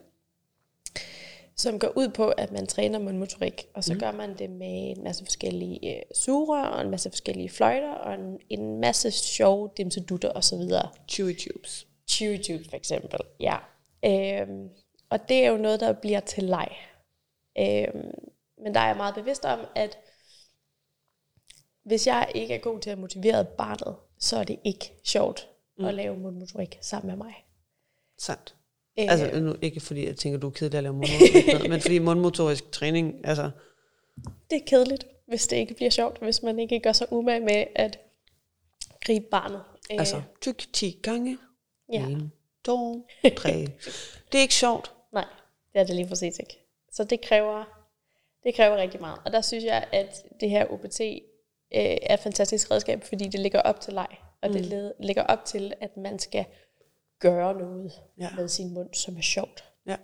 Som 1.57 1.79
går 1.79 1.93
ud 1.97 2.09
på, 2.09 2.29
at 2.29 2.53
man 2.53 2.67
træner 2.67 2.99
mundmotorik. 2.99 3.67
Og 3.75 3.85
så 3.85 3.95
mm. 3.95 4.01
gør 4.01 4.13
man 4.13 4.39
det 4.39 4.51
med 4.51 4.97
en 4.97 5.05
masse 5.05 5.25
forskellige 5.25 5.97
øh, 5.97 6.03
sugerør, 6.15 6.65
og 6.65 6.81
en 6.81 6.91
masse 6.91 7.11
forskellige 7.11 7.49
fløjter, 7.49 7.91
og 7.93 8.15
en, 8.15 8.39
en 8.51 8.81
masse 8.81 9.11
sjove 9.11 9.71
dimsedutter 9.77 10.33
osv. 10.35 10.61
Chewy 11.09 11.39
tubes. 11.39 11.87
Chewy 12.09 12.43
tube 12.43 12.65
for 12.71 12.77
eksempel, 12.77 13.21
ja. 13.41 13.57
Øhm, 14.05 14.69
og 15.11 15.29
det 15.29 15.45
er 15.45 15.51
jo 15.51 15.57
noget, 15.57 15.81
der 15.81 15.93
bliver 15.93 16.21
til 16.21 16.45
leg. 16.45 16.69
Øhm, 17.59 18.15
men 18.59 18.75
der 18.75 18.81
er 18.81 18.87
jeg 18.87 18.97
meget 18.97 19.15
bevidst 19.15 19.45
om, 19.45 19.61
at 19.75 19.99
hvis 21.85 22.07
jeg 22.07 22.29
ikke 22.35 22.55
er 22.55 22.59
god 22.59 22.81
til 22.81 22.91
at 22.91 22.99
motivere 22.99 23.45
barnet, 23.45 23.97
så 24.19 24.37
er 24.37 24.45
det 24.45 24.59
ikke 24.65 24.93
sjovt 25.05 25.49
mm. 25.79 25.85
at 25.85 25.95
lave 25.95 26.17
mundmotorik 26.17 26.79
sammen 26.81 27.09
med 27.09 27.27
mig. 27.27 27.35
Sandt. 28.19 28.55
Øh, 28.99 29.07
Altså 29.11 29.41
nu, 29.41 29.57
ikke 29.63 29.81
fordi 29.81 30.07
jeg 30.07 30.17
tænker, 30.17 30.39
du 30.39 30.47
er 30.47 30.51
kedelig 30.51 30.77
at 30.79 30.83
lave 30.83 30.95
mundmotorik, 31.01 31.71
men 31.71 31.81
fordi 31.81 31.99
mundmotorisk 31.99 32.73
træning, 32.73 33.27
altså 33.27 33.51
det 34.51 34.57
er 34.57 34.65
kedeligt, 34.67 35.07
hvis 35.27 35.47
det 35.47 35.57
ikke 35.57 35.75
bliver 35.75 35.91
sjovt, 35.91 36.19
hvis 36.19 36.43
man 36.43 36.59
ikke 36.59 36.81
gør 36.81 36.93
sig 36.93 37.13
umage 37.13 37.41
med 37.41 37.65
at 37.75 37.99
gribe 39.01 39.27
barnet. 39.31 39.63
Øh, 39.93 39.99
Altså, 39.99 40.23
tyk 40.41 40.73
10 40.73 41.01
gange. 41.03 41.39
ja. 41.93 42.07
En, 42.07 42.33
to, 42.65 43.07
tre. 43.37 43.53
Det 44.33 44.39
er 44.39 44.43
ikke 44.43 44.55
sjovt. 44.55 44.93
Nej, 45.13 45.25
det 45.73 45.81
er 45.81 45.85
det 45.85 45.95
lige 45.97 46.09
præcis 46.09 46.39
ikke. 46.39 46.59
Så 46.93 47.05
det 47.05 47.21
kræver, 47.21 47.65
det 48.45 48.55
kræver 48.55 48.77
rigtig 48.77 49.01
meget. 49.01 49.19
Og 49.25 49.33
der 49.33 49.41
synes 49.41 49.65
jeg, 49.65 49.89
at 49.93 50.23
det 50.41 50.51
her 50.51 50.67
OPT 50.73 51.01
øh, 51.75 51.97
er 52.03 52.15
et 52.15 52.21
fantastisk 52.21 52.71
redskab, 52.71 53.05
fordi 53.05 53.29
det 53.29 53.41
ligger 53.41 53.61
op 53.63 53.81
til 53.81 53.93
leg. 53.93 54.07
Og 54.43 54.49
det 54.51 54.67
led- 54.67 54.93
ligger 55.01 55.23
op 55.23 55.45
til, 55.45 55.73
at 55.81 55.97
man 55.97 56.19
skal 56.19 56.45
gøre 57.21 57.55
noget 57.55 57.93
Ja. 58.19 58.31
med 58.37 58.49
sin 58.49 58.75
mund, 58.75 58.95
som 58.95 59.17
er 59.17 59.21
sjovt. 59.23 59.65
Ja. 59.87 59.97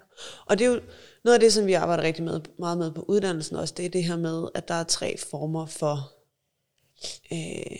Og 0.46 0.58
det 0.58 0.66
er 0.66 0.70
jo 0.70 0.80
noget 1.24 1.34
af 1.34 1.40
det, 1.40 1.52
som 1.52 1.66
vi 1.66 1.72
arbejder 1.72 2.02
rigtig 2.02 2.24
med, 2.24 2.40
meget 2.58 2.78
med 2.78 2.92
på 2.92 3.02
uddannelsen 3.08 3.56
også, 3.56 3.74
det 3.76 3.86
er 3.86 3.90
det 3.90 4.04
her 4.04 4.16
med, 4.16 4.48
at 4.54 4.68
der 4.68 4.74
er 4.74 4.84
tre 4.84 5.16
former 5.16 5.66
for 5.66 6.12
øh, 7.32 7.76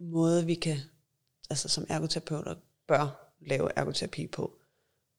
måde, 0.00 0.46
vi 0.46 0.54
kan, 0.54 0.76
altså 1.50 1.68
som 1.68 1.86
ergoterapeuter, 1.88 2.54
bør 2.88 3.34
lave 3.46 3.70
ergoterapi 3.76 4.26
på. 4.26 4.52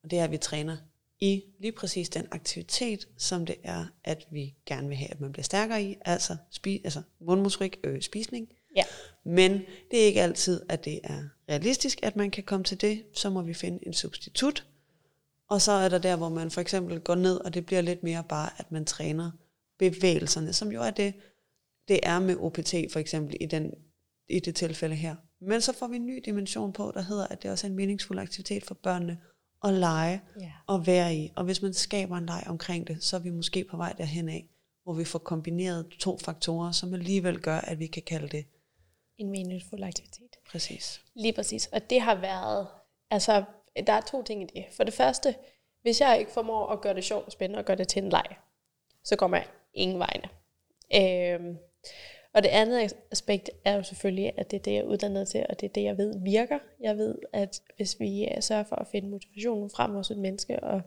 Og 0.03 0.11
det 0.11 0.19
er, 0.19 0.23
at 0.23 0.31
vi 0.31 0.37
træner 0.37 0.77
i 1.21 1.43
lige 1.59 1.71
præcis 1.71 2.09
den 2.09 2.27
aktivitet, 2.31 3.07
som 3.17 3.45
det 3.45 3.55
er, 3.63 3.85
at 4.03 4.27
vi 4.31 4.55
gerne 4.65 4.87
vil 4.87 4.97
have, 4.97 5.11
at 5.11 5.21
man 5.21 5.31
bliver 5.31 5.43
stærkere 5.43 5.83
i, 5.83 5.97
altså, 6.05 6.37
spi, 6.51 6.81
altså 6.83 7.01
mundmotorik, 7.19 7.79
øh, 7.83 8.01
spisning. 8.01 8.49
Ja. 8.75 8.83
Men 9.23 9.51
det 9.91 10.01
er 10.01 10.05
ikke 10.05 10.21
altid, 10.21 10.61
at 10.69 10.85
det 10.85 10.99
er 11.03 11.23
realistisk, 11.49 11.99
at 12.03 12.15
man 12.15 12.31
kan 12.31 12.43
komme 12.43 12.63
til 12.63 12.81
det. 12.81 13.03
Så 13.13 13.29
må 13.29 13.41
vi 13.41 13.53
finde 13.53 13.87
en 13.87 13.93
substitut. 13.93 14.65
Og 15.49 15.61
så 15.61 15.71
er 15.71 15.89
der 15.89 15.97
der, 15.97 16.15
hvor 16.15 16.29
man 16.29 16.51
for 16.51 16.61
eksempel 16.61 16.99
går 16.99 17.15
ned, 17.15 17.37
og 17.37 17.53
det 17.53 17.65
bliver 17.65 17.81
lidt 17.81 18.03
mere 18.03 18.23
bare, 18.29 18.49
at 18.57 18.71
man 18.71 18.85
træner 18.85 19.31
bevægelserne, 19.79 20.53
som 20.53 20.71
jo 20.71 20.81
er 20.81 20.91
det, 20.91 21.13
det 21.87 21.99
er 22.03 22.19
med 22.19 22.35
OPT 22.35 22.73
for 22.91 22.99
eksempel 22.99 23.37
i, 23.39 23.45
den, 23.45 23.73
i 24.29 24.39
det 24.39 24.55
tilfælde 24.55 24.95
her. 24.95 25.15
Men 25.41 25.61
så 25.61 25.73
får 25.73 25.87
vi 25.87 25.95
en 25.95 26.05
ny 26.05 26.21
dimension 26.25 26.73
på, 26.73 26.91
der 26.95 27.01
hedder, 27.01 27.27
at 27.27 27.43
det 27.43 27.51
også 27.51 27.67
er 27.67 27.69
en 27.69 27.75
meningsfuld 27.75 28.19
aktivitet 28.19 28.65
for 28.65 28.73
børnene 28.73 29.17
at 29.63 29.73
lege 29.73 30.21
Ja. 30.41 30.51
og 30.67 30.87
være 30.87 31.15
i. 31.15 31.31
Og 31.35 31.43
hvis 31.43 31.61
man 31.61 31.73
skaber 31.73 32.17
en 32.17 32.25
leg 32.25 32.43
omkring 32.47 32.87
det, 32.87 33.03
så 33.03 33.15
er 33.15 33.19
vi 33.19 33.29
måske 33.29 33.63
på 33.63 33.77
vej 33.77 33.93
derhen 33.97 34.29
af, 34.29 34.45
hvor 34.83 34.93
vi 34.93 35.05
får 35.05 35.19
kombineret 35.19 35.87
to 35.99 36.17
faktorer, 36.17 36.71
som 36.71 36.93
alligevel 36.93 37.39
gør, 37.41 37.57
at 37.57 37.79
vi 37.79 37.87
kan 37.87 38.03
kalde 38.03 38.27
det 38.27 38.45
En 39.17 39.29
meningsfuld 39.31 39.83
aktivitet. 39.83 40.35
præcis. 40.51 41.01
Lige 41.15 41.33
præcis. 41.33 41.67
Og 41.67 41.89
det 41.89 42.01
har 42.01 42.15
været, 42.15 42.67
altså, 43.11 43.43
der 43.87 43.93
er 43.93 44.01
to 44.01 44.23
ting 44.23 44.41
i 44.43 44.45
det. 44.59 44.65
For 44.77 44.83
det 44.83 44.93
første, 44.93 45.35
hvis 45.81 46.01
jeg 46.01 46.19
ikke 46.19 46.31
formår 46.31 46.67
at 46.67 46.81
gøre 46.81 46.93
det 46.93 47.03
sjovt 47.03 47.25
og 47.25 47.31
spændende 47.31 47.59
og 47.59 47.65
gøre 47.65 47.77
det 47.77 47.87
til 47.87 48.03
en 48.03 48.09
leg, 48.09 48.25
så 49.03 49.15
kommer 49.15 49.37
jeg 49.37 49.47
ingen 49.73 49.99
vegne. 49.99 50.29
Øhm, 50.95 51.57
og 52.33 52.43
det 52.43 52.49
andet 52.49 52.93
aspekt 53.11 53.49
er 53.65 53.75
jo 53.75 53.83
selvfølgelig, 53.83 54.33
at 54.37 54.51
det 54.51 54.57
er 54.57 54.61
det, 54.63 54.71
jeg 54.71 54.79
er 54.79 54.83
uddannet 54.83 55.27
til, 55.27 55.45
og 55.49 55.59
det 55.61 55.69
er 55.69 55.73
det, 55.73 55.83
jeg 55.83 55.97
ved 55.97 56.23
virker. 56.23 56.59
Jeg 56.81 56.97
ved, 56.97 57.15
at 57.33 57.61
hvis 57.75 57.99
vi 57.99 58.27
øh, 58.27 58.41
sørger 58.41 58.63
for 58.63 58.75
at 58.75 58.87
finde 58.87 59.09
motivationen 59.09 59.69
frem 59.69 59.91
hos 59.91 60.11
et 60.11 60.17
menneske, 60.17 60.59
og 60.59 60.81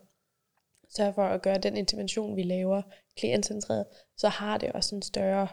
sørger 0.97 1.13
for 1.13 1.23
at 1.23 1.43
gøre 1.43 1.59
den 1.59 1.77
intervention, 1.77 2.37
vi 2.37 2.43
laver, 2.43 2.83
klientcentreret, 3.17 3.87
så 4.17 4.29
har 4.29 4.59
det 4.59 4.73
også 4.73 4.95
en 4.95 5.03
større 5.03 5.49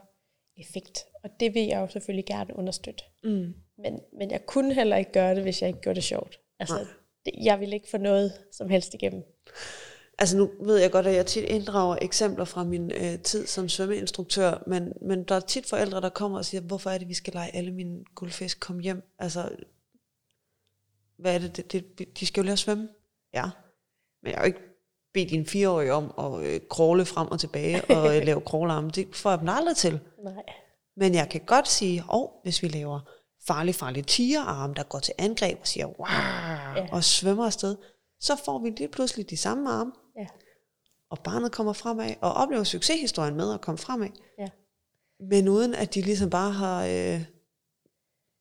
effekt. 0.57 1.05
Og 1.23 1.29
det 1.39 1.53
vil 1.53 1.65
jeg 1.65 1.79
jo 1.79 1.87
selvfølgelig 1.87 2.25
gerne 2.25 2.55
understøtte. 2.55 3.03
Mm. 3.23 3.53
Men, 3.77 3.99
men 4.17 4.31
jeg 4.31 4.45
kunne 4.45 4.73
heller 4.73 4.97
ikke 4.97 5.11
gøre 5.11 5.35
det, 5.35 5.43
hvis 5.43 5.61
jeg 5.61 5.67
ikke 5.67 5.81
gjorde 5.81 5.95
det 5.95 6.03
sjovt. 6.03 6.39
Altså, 6.59 6.85
det, 7.25 7.33
jeg 7.43 7.59
ville 7.59 7.75
ikke 7.75 7.89
få 7.89 7.97
noget 7.97 8.31
som 8.51 8.69
helst 8.69 8.93
igennem. 8.93 9.23
Altså 10.21 10.37
nu 10.37 10.51
ved 10.61 10.77
jeg 10.77 10.91
godt, 10.91 11.07
at 11.07 11.15
jeg 11.15 11.25
tit 11.25 11.43
inddrager 11.43 11.97
eksempler 12.01 12.45
fra 12.45 12.63
min 12.63 12.91
øh, 12.91 13.19
tid 13.19 13.47
som 13.47 13.69
svømmeinstruktør, 13.69 14.63
men, 14.67 14.93
men 15.01 15.23
der 15.23 15.35
er 15.35 15.39
tit 15.39 15.65
forældre, 15.65 16.01
der 16.01 16.09
kommer 16.09 16.37
og 16.37 16.45
siger, 16.45 16.61
hvorfor 16.61 16.89
er 16.89 16.97
det, 16.97 17.07
vi 17.07 17.13
skal 17.13 17.33
lege 17.33 17.55
alle 17.55 17.71
mine 17.71 18.03
guldfisk 18.15 18.59
komme 18.59 18.81
hjem? 18.81 19.01
Altså, 19.19 19.49
hvad 21.17 21.35
er 21.35 21.39
det, 21.39 21.71
det, 21.71 21.97
det 21.99 22.19
de 22.19 22.25
skal 22.25 22.41
jo 22.41 22.45
lære 22.45 22.53
at 22.53 22.59
svømme. 22.59 22.89
Ja, 23.33 23.49
men 24.23 24.31
jeg 24.31 24.37
har 24.37 24.43
jo 24.43 24.47
ikke 24.47 24.59
bedt 25.13 25.29
din 25.29 25.45
fireårige 25.45 25.93
om 25.93 26.13
at 26.19 26.45
øh, 26.45 26.61
kråle 26.69 27.05
frem 27.05 27.27
og 27.27 27.39
tilbage 27.39 27.85
og 27.97 28.17
øh, 28.17 28.23
lave 28.25 28.41
krålarme. 28.41 28.89
Det 28.89 29.15
får 29.15 29.29
jeg 29.29 29.39
dem 29.39 29.49
aldrig 29.49 29.75
til. 29.75 29.99
Nej. 30.23 30.43
Men 30.97 31.15
jeg 31.15 31.29
kan 31.29 31.41
godt 31.45 31.67
sige, 31.67 32.03
åh, 32.09 32.21
oh, 32.21 32.29
hvis 32.43 32.63
vi 32.63 32.67
laver 32.67 32.99
farlig, 33.47 33.75
farlig 33.75 34.07
tigerarm, 34.07 34.73
der 34.73 34.83
går 34.83 34.99
til 34.99 35.13
angreb 35.17 35.57
og 35.61 35.67
siger, 35.67 35.85
wow, 35.87 36.07
Ja. 36.75 36.87
og 36.91 37.03
svømmer 37.03 37.45
afsted, 37.45 37.75
så 38.19 38.35
får 38.45 38.59
vi 38.59 38.69
lige 38.69 38.87
pludselig 38.87 39.29
de 39.29 39.37
samme 39.37 39.69
arme, 39.69 39.91
Ja. 40.15 40.27
og 41.09 41.19
barnet 41.19 41.51
kommer 41.51 41.73
fremad, 41.73 42.15
og 42.21 42.33
oplever 42.33 42.63
succeshistorien 42.63 43.35
med 43.35 43.53
at 43.53 43.61
komme 43.61 43.77
fremad. 43.77 44.09
Ja. 44.37 44.47
Men 45.19 45.47
uden 45.47 45.75
at 45.75 45.93
de 45.93 46.01
ligesom 46.01 46.29
bare 46.29 46.51
har 46.51 46.85
øh, 46.85 47.21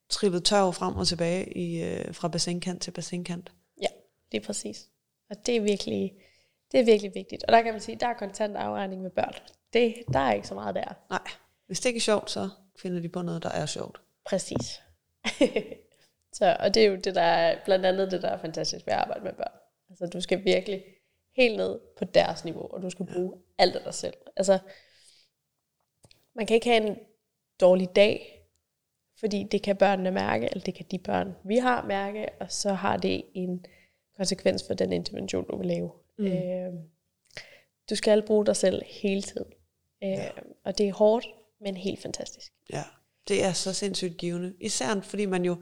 trillet 0.08 0.44
tørv 0.44 0.72
frem 0.72 0.96
og 0.96 1.06
tilbage 1.06 1.58
i, 1.58 1.82
øh, 1.84 2.14
fra 2.14 2.28
bassinkant 2.28 2.82
til 2.82 2.90
bassinkant. 2.90 3.52
Ja, 3.82 3.86
det 4.32 4.42
er 4.42 4.46
præcis. 4.46 4.88
Og 5.30 5.46
det 5.46 5.56
er 5.56 5.60
virkelig, 5.60 6.14
det 6.72 6.80
er 6.80 6.84
virkelig 6.84 7.14
vigtigt. 7.14 7.44
Og 7.44 7.52
der 7.52 7.62
kan 7.62 7.72
man 7.72 7.80
sige, 7.80 7.96
der 8.00 8.06
er 8.06 8.14
kontant 8.14 8.56
afregning 8.56 9.02
med 9.02 9.10
børn. 9.10 9.34
Det, 9.72 9.94
der 10.12 10.18
er 10.18 10.32
ikke 10.32 10.48
så 10.48 10.54
meget 10.54 10.74
der. 10.74 10.94
Nej, 11.10 11.26
hvis 11.66 11.80
det 11.80 11.88
ikke 11.88 11.98
er 11.98 12.00
sjovt, 12.00 12.30
så 12.30 12.48
finder 12.78 13.00
de 13.00 13.08
på 13.08 13.22
noget, 13.22 13.42
der 13.42 13.48
er 13.50 13.66
sjovt. 13.66 14.00
Præcis. 14.24 14.82
så, 16.38 16.56
og 16.60 16.74
det 16.74 16.84
er 16.84 16.88
jo 16.88 16.96
det, 16.96 17.14
der 17.14 17.22
er, 17.22 17.58
blandt 17.64 17.86
andet 17.86 18.10
det, 18.10 18.22
der 18.22 18.28
er 18.28 18.38
fantastisk 18.38 18.86
ved 18.86 18.92
at 18.92 18.98
arbejde 18.98 19.24
med 19.24 19.32
børn. 19.32 19.58
Altså, 19.90 20.06
du 20.06 20.20
skal 20.20 20.44
virkelig 20.44 20.84
helt 21.38 21.56
ned 21.56 21.80
på 21.96 22.04
deres 22.04 22.44
niveau, 22.44 22.66
og 22.70 22.82
du 22.82 22.90
skal 22.90 23.06
bruge 23.06 23.32
alt 23.58 23.76
af 23.76 23.82
dig 23.84 23.94
selv. 23.94 24.14
Altså, 24.36 24.58
man 26.34 26.46
kan 26.46 26.54
ikke 26.54 26.68
have 26.68 26.86
en 26.86 26.96
dårlig 27.60 27.96
dag, 27.96 28.44
fordi 29.20 29.42
det 29.42 29.62
kan 29.62 29.76
børnene 29.76 30.10
mærke, 30.10 30.48
eller 30.50 30.64
det 30.64 30.74
kan 30.74 30.86
de 30.90 30.98
børn, 30.98 31.34
vi 31.44 31.56
har 31.56 31.86
mærke, 31.86 32.28
og 32.40 32.52
så 32.52 32.72
har 32.72 32.96
det 32.96 33.24
en 33.34 33.66
konsekvens 34.16 34.64
for 34.66 34.74
den 34.74 34.92
intervention, 34.92 35.46
du 35.50 35.56
vil 35.56 35.66
lave. 35.66 35.90
Mm. 36.18 36.26
Øh, 36.26 36.72
du 37.90 37.94
skal 37.94 38.26
bruge 38.26 38.46
dig 38.46 38.56
selv 38.56 38.82
hele 38.86 39.22
tiden. 39.22 39.52
Øh, 40.04 40.10
ja. 40.10 40.30
Og 40.64 40.78
det 40.78 40.88
er 40.88 40.92
hårdt, 40.92 41.26
men 41.60 41.76
helt 41.76 42.02
fantastisk. 42.02 42.52
Ja, 42.72 42.82
det 43.28 43.44
er 43.44 43.52
så 43.52 43.72
sindssygt 43.72 44.16
givende. 44.16 44.54
Især 44.60 45.00
fordi 45.00 45.26
man 45.26 45.44
jo, 45.44 45.56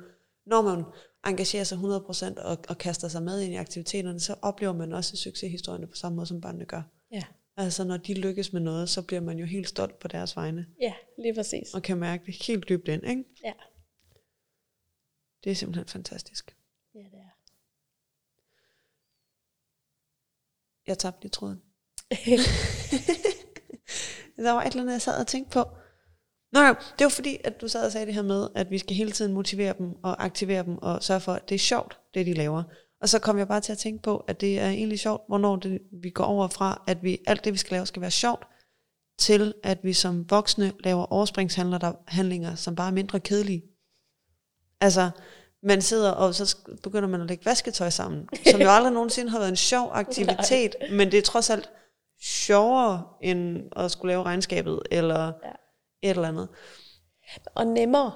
når 0.47 0.63
man 0.63 0.85
engagerer 1.29 1.65
sig 1.65 1.79
100% 1.79 2.41
og, 2.43 2.59
og 2.69 2.79
kaster 2.79 3.09
sig 3.09 3.23
med 3.23 3.41
ind 3.41 3.53
i 3.53 3.57
aktiviteterne, 3.57 4.21
så 4.21 4.35
oplever 4.43 4.73
man 4.73 4.93
også 4.93 5.17
succeshistorierne 5.17 5.87
på 5.87 5.95
samme 5.97 6.17
måde, 6.17 6.27
som 6.27 6.41
børnene 6.41 6.65
gør. 6.67 6.83
Ja. 7.13 7.23
Altså 7.57 7.85
når 7.85 7.97
de 7.97 8.15
lykkes 8.15 8.53
med 8.53 8.61
noget, 8.61 8.89
så 8.89 9.03
bliver 9.03 9.21
man 9.21 9.39
jo 9.39 9.47
helt 9.47 9.69
stolt 9.69 9.99
på 9.99 10.09
deres 10.09 10.37
vegne, 10.37 10.67
Ja, 10.81 10.95
lige 11.19 11.35
præcis. 11.35 11.75
og 11.75 11.83
kan 11.83 11.99
mærke 11.99 12.27
det 12.27 12.43
helt 12.47 12.69
dybt 12.69 12.89
ind. 12.89 13.07
Ikke? 13.07 13.25
Ja, 13.45 13.53
Det 15.45 15.51
er 15.53 15.57
simpelthen 15.57 15.87
fantastisk. 15.89 16.57
ja 16.95 16.99
det 17.01 17.19
er. 17.19 17.31
Jeg 20.87 20.99
tabte 20.99 21.23
lige 21.23 21.31
tråden. 21.31 21.63
der 24.37 24.51
var 24.53 24.63
et 24.63 24.67
eller 24.71 24.83
andet, 24.83 24.93
jeg 24.93 25.03
sad 25.03 25.21
og 25.21 25.27
tænkte 25.27 25.53
på. 25.53 25.65
Nå 26.57 26.63
jo, 26.63 26.75
det 26.99 27.05
var 27.05 27.09
fordi, 27.09 27.37
at 27.45 27.61
du 27.61 27.69
sad 27.69 27.87
og 27.87 27.93
sagde 27.93 28.07
det 28.07 28.15
her 28.15 28.23
med, 28.23 28.49
at 28.55 28.71
vi 28.71 28.79
skal 28.79 28.97
hele 28.97 29.11
tiden 29.11 29.33
motivere 29.33 29.75
dem 29.79 29.95
og 30.03 30.25
aktivere 30.25 30.63
dem 30.63 30.79
og 30.79 31.03
sørge 31.03 31.21
for, 31.21 31.33
at 31.33 31.49
det 31.49 31.55
er 31.55 31.59
sjovt, 31.59 31.99
det 32.15 32.27
de 32.27 32.35
laver. 32.35 32.63
Og 33.01 33.09
så 33.09 33.19
kom 33.19 33.39
jeg 33.39 33.49
bare 33.49 33.61
til 33.61 33.73
at 33.73 33.79
tænke 33.79 34.03
på, 34.03 34.25
at 34.29 34.41
det 34.41 34.59
er 34.59 34.69
egentlig 34.69 35.01
sjovt, 35.01 35.23
hvornår 35.29 35.57
det, 35.57 35.81
vi 36.03 36.11
går 36.11 36.25
over 36.25 36.49
fra, 36.49 36.83
at 36.87 37.03
vi, 37.03 37.19
alt 37.27 37.45
det, 37.45 37.53
vi 37.53 37.59
skal 37.59 37.75
lave, 37.75 37.87
skal 37.87 38.03
være 38.03 38.11
sjovt, 38.11 38.47
til 39.19 39.55
at 39.63 39.79
vi 39.83 39.93
som 39.93 40.31
voksne 40.31 40.73
laver 40.81 41.13
overspringshandlinger, 41.13 42.55
som 42.55 42.77
bare 42.77 42.89
er 42.89 42.93
mindre 42.93 43.21
kedelige. 43.21 43.63
Altså, 44.81 45.11
man 45.63 45.83
sidder, 45.83 46.11
og 46.11 46.35
så 46.35 46.57
begynder 46.83 47.09
man 47.09 47.21
at 47.21 47.27
lægge 47.27 47.45
vasketøj 47.45 47.91
sammen, 47.91 48.29
som 48.51 48.61
jo 48.61 48.71
aldrig 48.77 48.93
nogensinde 48.93 49.31
har 49.31 49.39
været 49.39 49.49
en 49.49 49.57
sjov 49.57 49.91
aktivitet, 49.93 50.75
men 50.93 51.11
det 51.11 51.19
er 51.19 51.23
trods 51.23 51.51
alt 51.51 51.71
sjovere, 52.23 53.05
end 53.23 53.63
at 53.77 53.91
skulle 53.91 54.13
lave 54.13 54.23
regnskabet, 54.23 54.81
eller 54.91 55.25
Ja. 55.25 55.53
Et 56.03 56.11
eller 56.11 56.29
andet. 56.29 56.49
Og 57.55 57.67
nemmere. 57.67 58.13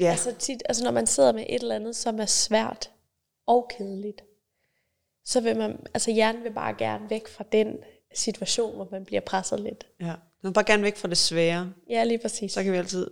Ja, 0.00 0.10
Altså, 0.10 0.34
tit, 0.38 0.62
altså 0.68 0.84
når 0.84 0.90
man 0.90 1.06
sidder 1.06 1.32
med 1.32 1.44
et 1.48 1.62
eller 1.62 1.74
andet, 1.74 1.96
som 1.96 2.20
er 2.20 2.26
svært 2.26 2.90
og 3.46 3.70
kedeligt, 3.76 4.22
så 5.24 5.40
vil 5.40 5.56
man, 5.56 5.86
altså 5.94 6.10
hjernen 6.10 6.44
vil 6.44 6.52
bare 6.52 6.74
gerne 6.78 7.10
væk 7.10 7.28
fra 7.28 7.44
den 7.52 7.76
situation, 8.14 8.74
hvor 8.74 8.88
man 8.90 9.04
bliver 9.04 9.20
presset 9.20 9.60
lidt. 9.60 9.86
ja. 10.00 10.14
Man 10.42 10.50
vil 10.50 10.54
bare 10.54 10.64
gerne 10.64 10.82
væk 10.82 10.96
fra 10.96 11.08
det 11.08 11.18
svære. 11.18 11.72
Ja, 11.90 12.04
lige 12.04 12.18
præcis. 12.18 12.52
Så 12.52 12.62
kan 12.62 12.72
vi 12.72 12.76
altid 12.78 13.10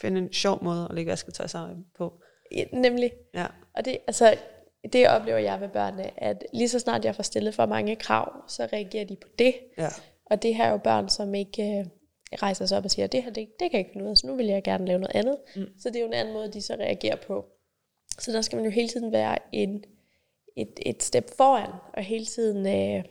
finde 0.00 0.20
en 0.20 0.32
sjov 0.32 0.64
måde 0.64 0.86
at 0.90 0.94
lægge 0.94 1.10
vasketøj 1.10 1.46
sammen 1.46 1.86
på. 1.96 2.12
Ja, 2.52 2.64
nemlig. 2.72 3.12
Ja, 3.34 3.46
Og 3.74 3.84
det, 3.84 3.98
altså, 4.06 4.36
det 4.92 5.08
oplever 5.08 5.38
jeg 5.38 5.60
ved 5.60 5.68
børnene, 5.68 6.22
at 6.24 6.44
lige 6.52 6.68
så 6.68 6.78
snart 6.78 7.04
jeg 7.04 7.14
får 7.16 7.22
stillet 7.22 7.54
for 7.54 7.66
mange 7.66 7.96
krav, 7.96 8.32
så 8.48 8.68
reagerer 8.72 9.04
de 9.04 9.16
på 9.16 9.28
det. 9.38 9.54
ja, 9.78 9.88
Og 10.26 10.42
det 10.42 10.54
her 10.54 10.64
er 10.64 10.70
jo 10.70 10.76
børn, 10.76 11.08
som 11.08 11.34
ikke 11.34 11.62
øh, 11.62 11.86
rejser 12.36 12.66
sig 12.66 12.78
op 12.78 12.84
og 12.84 12.90
siger, 12.90 13.06
det 13.06 13.22
her, 13.22 13.30
det, 13.30 13.48
det 13.60 13.70
kan 13.70 13.72
jeg 13.72 13.78
ikke 13.78 13.90
finde 13.92 14.04
ud 14.06 14.10
af, 14.10 14.16
så 14.16 14.26
nu 14.26 14.34
vil 14.34 14.46
jeg 14.46 14.62
gerne 14.62 14.86
lave 14.86 14.98
noget 14.98 15.16
andet. 15.16 15.38
Mm. 15.56 15.66
Så 15.78 15.88
det 15.88 15.96
er 15.96 16.00
jo 16.00 16.06
en 16.06 16.12
anden 16.12 16.34
måde, 16.34 16.52
de 16.52 16.62
så 16.62 16.74
reagerer 16.74 17.16
på. 17.16 17.46
Så 18.18 18.32
der 18.32 18.40
skal 18.40 18.56
man 18.56 18.64
jo 18.64 18.70
hele 18.70 18.88
tiden 18.88 19.12
være 19.12 19.38
en, 19.52 19.84
et, 20.56 20.78
et 20.86 21.02
step 21.02 21.30
foran, 21.36 21.70
og 21.94 22.02
hele 22.02 22.26
tiden 22.26 22.66
øh, 22.66 23.04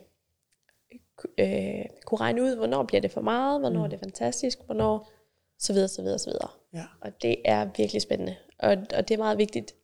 øh, 1.37 1.85
kunne 2.05 2.19
regne 2.19 2.43
ud, 2.43 2.55
hvornår 2.55 2.83
bliver 2.83 3.01
det 3.01 3.11
for 3.11 3.21
meget, 3.21 3.59
hvornår 3.59 3.79
mm. 3.79 3.85
er 3.85 3.89
det 3.89 3.99
fantastisk, 3.99 4.59
hvornår, 4.65 5.11
så 5.59 5.73
videre, 5.73 5.87
så 5.87 6.01
videre, 6.01 6.19
så 6.19 6.29
videre. 6.29 6.49
ja. 6.73 6.85
Og 7.01 7.21
det 7.21 7.35
er 7.45 7.69
virkelig 7.77 8.01
spændende. 8.01 8.35
Og, 8.59 8.77
og 8.95 9.07
det 9.07 9.11
er 9.11 9.17
meget 9.17 9.37
vigtigt. 9.37 9.75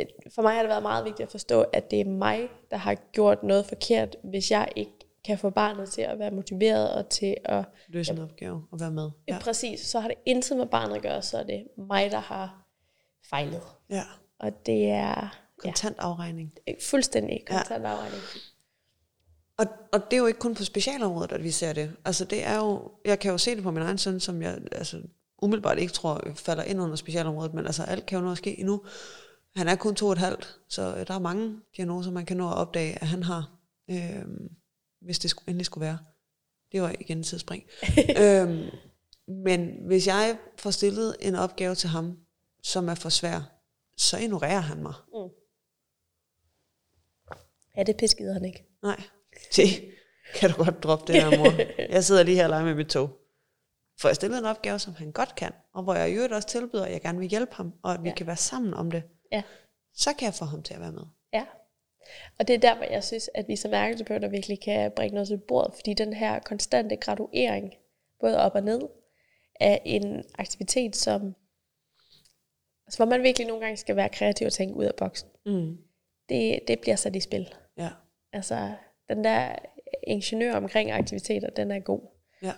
Øh, 0.00 0.06
For 0.34 0.42
mig 0.42 0.54
har 0.54 0.62
det 0.62 0.68
været 0.68 0.82
meget 0.82 1.04
vigtigt 1.04 1.26
at 1.26 1.30
forstå, 1.30 1.60
at 1.60 1.90
det 1.90 2.00
er 2.00 2.04
mig, 2.04 2.48
der 2.70 2.76
har 2.76 2.94
gjort 2.94 3.42
noget 3.42 3.66
forkert, 3.66 4.16
hvis 4.22 4.50
jeg 4.50 4.68
ikke 4.76 5.01
kan 5.24 5.38
få 5.38 5.50
barnet 5.50 5.88
til 5.90 6.02
at 6.02 6.18
være 6.18 6.30
motiveret 6.30 6.92
og 6.94 7.08
til 7.08 7.36
at... 7.44 7.64
Løse 7.88 8.12
en 8.12 8.18
opgave 8.18 8.66
og 8.72 8.80
være 8.80 8.90
med. 8.90 9.10
Ja. 9.28 9.34
Ja, 9.34 9.40
Præcis, 9.40 9.80
så 9.80 10.00
har 10.00 10.08
det 10.08 10.16
intet 10.26 10.56
med 10.56 10.66
barnet 10.66 10.96
at 10.96 11.02
gøre, 11.02 11.22
så 11.22 11.38
er 11.38 11.42
det 11.42 11.66
mig, 11.88 12.10
der 12.10 12.18
har 12.20 12.66
fejlet. 13.30 13.62
ja. 13.90 14.02
Og 14.38 14.66
det 14.66 14.84
er 14.90 15.08
ja, 15.08 15.28
kontant 15.58 15.96
afregning. 15.98 16.52
fuldstændig 16.90 17.44
Ja. 17.50 17.56
kontant 17.56 17.84
afregning. 17.86 18.22
Og, 19.58 19.66
og 19.92 20.00
det 20.10 20.12
er 20.16 20.20
jo 20.20 20.26
ikke 20.26 20.38
kun 20.38 20.54
på 20.54 20.64
specialområdet, 20.64 21.32
at 21.32 21.42
vi 21.44 21.50
ser 21.50 21.72
det. 21.72 21.96
Altså 22.04 22.24
det 22.24 22.46
er 22.46 22.56
jo, 22.56 22.90
jeg 23.04 23.18
kan 23.18 23.30
jo 23.30 23.38
se 23.38 23.54
det 23.56 23.62
på 23.62 23.70
min 23.70 23.82
egen 23.82 23.98
søn, 23.98 24.20
som 24.20 24.42
jeg 24.42 24.58
altså, 24.72 25.02
umiddelbart 25.42 25.78
ikke 25.78 25.92
tror 25.92 26.20
falder 26.34 26.62
ind 26.62 26.80
under 26.80 26.96
specialområdet, 26.96 27.54
men 27.54 27.66
altså 27.66 27.82
alt 27.82 28.06
kan 28.06 28.18
jo 28.18 28.24
nå 28.24 28.30
at 28.30 28.38
ske 28.38 28.58
endnu. 28.60 28.82
Han 29.56 29.68
er 29.68 29.76
kun 29.76 29.94
to 29.94 30.06
og 30.06 30.12
et 30.12 30.18
halvt, 30.18 30.58
så 30.68 30.94
øh, 30.96 31.06
der 31.06 31.14
er 31.14 31.18
mange 31.18 31.56
diagnoser, 31.76 32.10
man 32.10 32.26
kan 32.26 32.36
nå 32.36 32.48
at 32.50 32.56
opdage, 32.56 32.98
at 33.00 33.06
han 33.06 33.22
har, 33.22 33.50
øh, 33.90 34.24
hvis 35.04 35.18
det 35.18 35.34
endelig 35.46 35.66
skulle 35.66 35.86
være. 35.86 35.98
Det 36.72 36.82
var 36.82 36.94
igen 37.00 37.20
et 37.20 37.26
tidsspring. 37.26 37.64
øhm, 38.22 38.64
men 39.28 39.76
hvis 39.86 40.06
jeg 40.06 40.38
får 40.58 40.70
stillet 40.70 41.16
en 41.20 41.34
opgave 41.34 41.74
til 41.74 41.88
ham, 41.88 42.18
som 42.62 42.88
er 42.88 42.94
for 42.94 43.08
svær, 43.08 43.40
så 43.96 44.16
ignorerer 44.18 44.60
han 44.60 44.82
mig. 44.82 44.94
Ja, 47.76 47.82
det 47.82 47.96
piskede 47.96 48.32
han 48.32 48.44
ikke. 48.44 48.64
Nej, 48.82 49.02
det 49.56 49.66
kan 50.34 50.50
du 50.50 50.56
godt 50.64 50.82
droppe 50.82 51.12
det 51.12 51.22
her, 51.22 51.38
mor. 51.38 51.52
Jeg 51.92 52.04
sidder 52.04 52.22
lige 52.22 52.34
her 52.36 52.44
og 52.44 52.50
leger 52.50 52.64
med 52.64 52.74
mit 52.74 52.86
tog. 52.88 53.18
For 54.00 54.08
jeg 54.08 54.16
stillet 54.16 54.38
en 54.38 54.44
opgave, 54.44 54.78
som 54.78 54.94
han 54.94 55.12
godt 55.12 55.34
kan, 55.34 55.52
og 55.74 55.82
hvor 55.82 55.94
jeg 55.94 56.10
i 56.10 56.14
øvrigt 56.14 56.32
også 56.32 56.48
tilbyder, 56.48 56.84
at 56.84 56.92
jeg 56.92 57.00
gerne 57.02 57.18
vil 57.18 57.28
hjælpe 57.28 57.54
ham, 57.54 57.72
og 57.82 57.94
at 57.94 58.02
vi 58.02 58.08
Ja. 58.08 58.14
kan 58.14 58.26
være 58.26 58.36
sammen 58.36 58.74
om 58.74 58.90
det, 58.90 59.02
Ja. 59.32 59.42
så 59.94 60.12
kan 60.12 60.26
jeg 60.26 60.34
få 60.34 60.44
ham 60.44 60.62
til 60.62 60.74
at 60.74 60.80
være 60.80 60.92
med. 60.92 61.02
Ja. 61.32 61.44
Og 62.38 62.48
det 62.48 62.54
er 62.54 62.58
der, 62.58 62.76
hvor 62.76 62.84
jeg 62.84 63.04
synes, 63.04 63.30
at 63.34 63.48
vi 63.48 63.56
som 63.56 63.74
ergoterapeuter 63.74 64.28
virkelig 64.28 64.60
kan 64.60 64.92
bringe 64.96 65.14
noget 65.14 65.28
til 65.28 65.38
bordet, 65.38 65.74
fordi 65.74 65.94
den 65.94 66.12
her 66.12 66.38
konstante 66.38 66.96
graduering, 66.96 67.74
både 68.20 68.38
op 68.38 68.54
og 68.54 68.62
ned, 68.62 68.80
er 69.60 69.78
en 69.84 70.24
aktivitet, 70.34 70.96
som 70.96 71.34
altså, 72.86 72.96
hvor 72.98 73.06
man 73.06 73.22
virkelig 73.22 73.46
nogle 73.46 73.62
gange 73.62 73.76
skal 73.76 73.96
være 73.96 74.08
kreativ 74.08 74.46
og 74.46 74.52
tænke 74.52 74.74
ud 74.74 74.84
af 74.84 74.94
boksen. 74.94 75.28
Mm. 75.46 75.78
Det, 76.28 76.60
det 76.68 76.80
bliver 76.80 76.96
sat 76.96 77.16
i 77.16 77.20
spil. 77.20 77.54
Ja. 77.78 77.88
Altså, 78.32 78.74
den 79.08 79.24
der 79.24 79.54
ingeniør 80.06 80.54
omkring 80.54 80.90
aktiviteter, 80.90 81.50
den 81.50 81.70
er 81.70 81.80
god. 81.80 82.00
ja. 82.42 82.52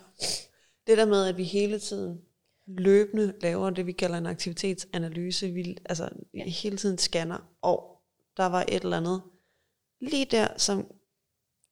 Det 0.87 0.99
der 0.99 1.07
med, 1.07 1.29
at 1.29 1.37
vi 1.37 1.45
hele 1.45 1.79
tiden 1.79 2.21
løbende 2.67 3.35
laver 3.41 3.71
det, 3.71 3.87
vi 3.87 3.93
kalder 3.93 4.19
en 4.19 4.27
aktivitetsanalyse, 4.27 5.51
vi 5.51 5.77
altså 5.85 6.09
ja. 6.35 6.45
hele 6.45 6.77
tiden 6.77 6.99
scanner, 6.99 7.57
og 7.63 8.03
der 8.37 8.47
var 8.47 8.65
et 8.69 8.83
eller 8.83 8.97
andet 8.97 9.23
lige 10.11 10.25
der, 10.25 10.49
som 10.57 10.87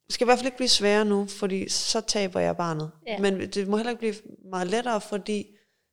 skal 0.09 0.25
i 0.25 0.27
hvert 0.27 0.39
fald 0.39 0.47
ikke 0.47 0.57
blive 0.57 0.69
sværere 0.69 1.05
nu, 1.05 1.27
fordi 1.27 1.69
så 1.69 2.01
taber 2.01 2.41
jeg 2.41 2.57
barnet. 2.57 2.91
Ja. 3.07 3.19
Men 3.19 3.41
det 3.41 3.69
må 3.69 3.77
heller 3.77 3.91
ikke 3.91 4.01
blive 4.01 4.15
meget 4.51 4.67
lettere, 4.67 5.01
fordi 5.01 5.47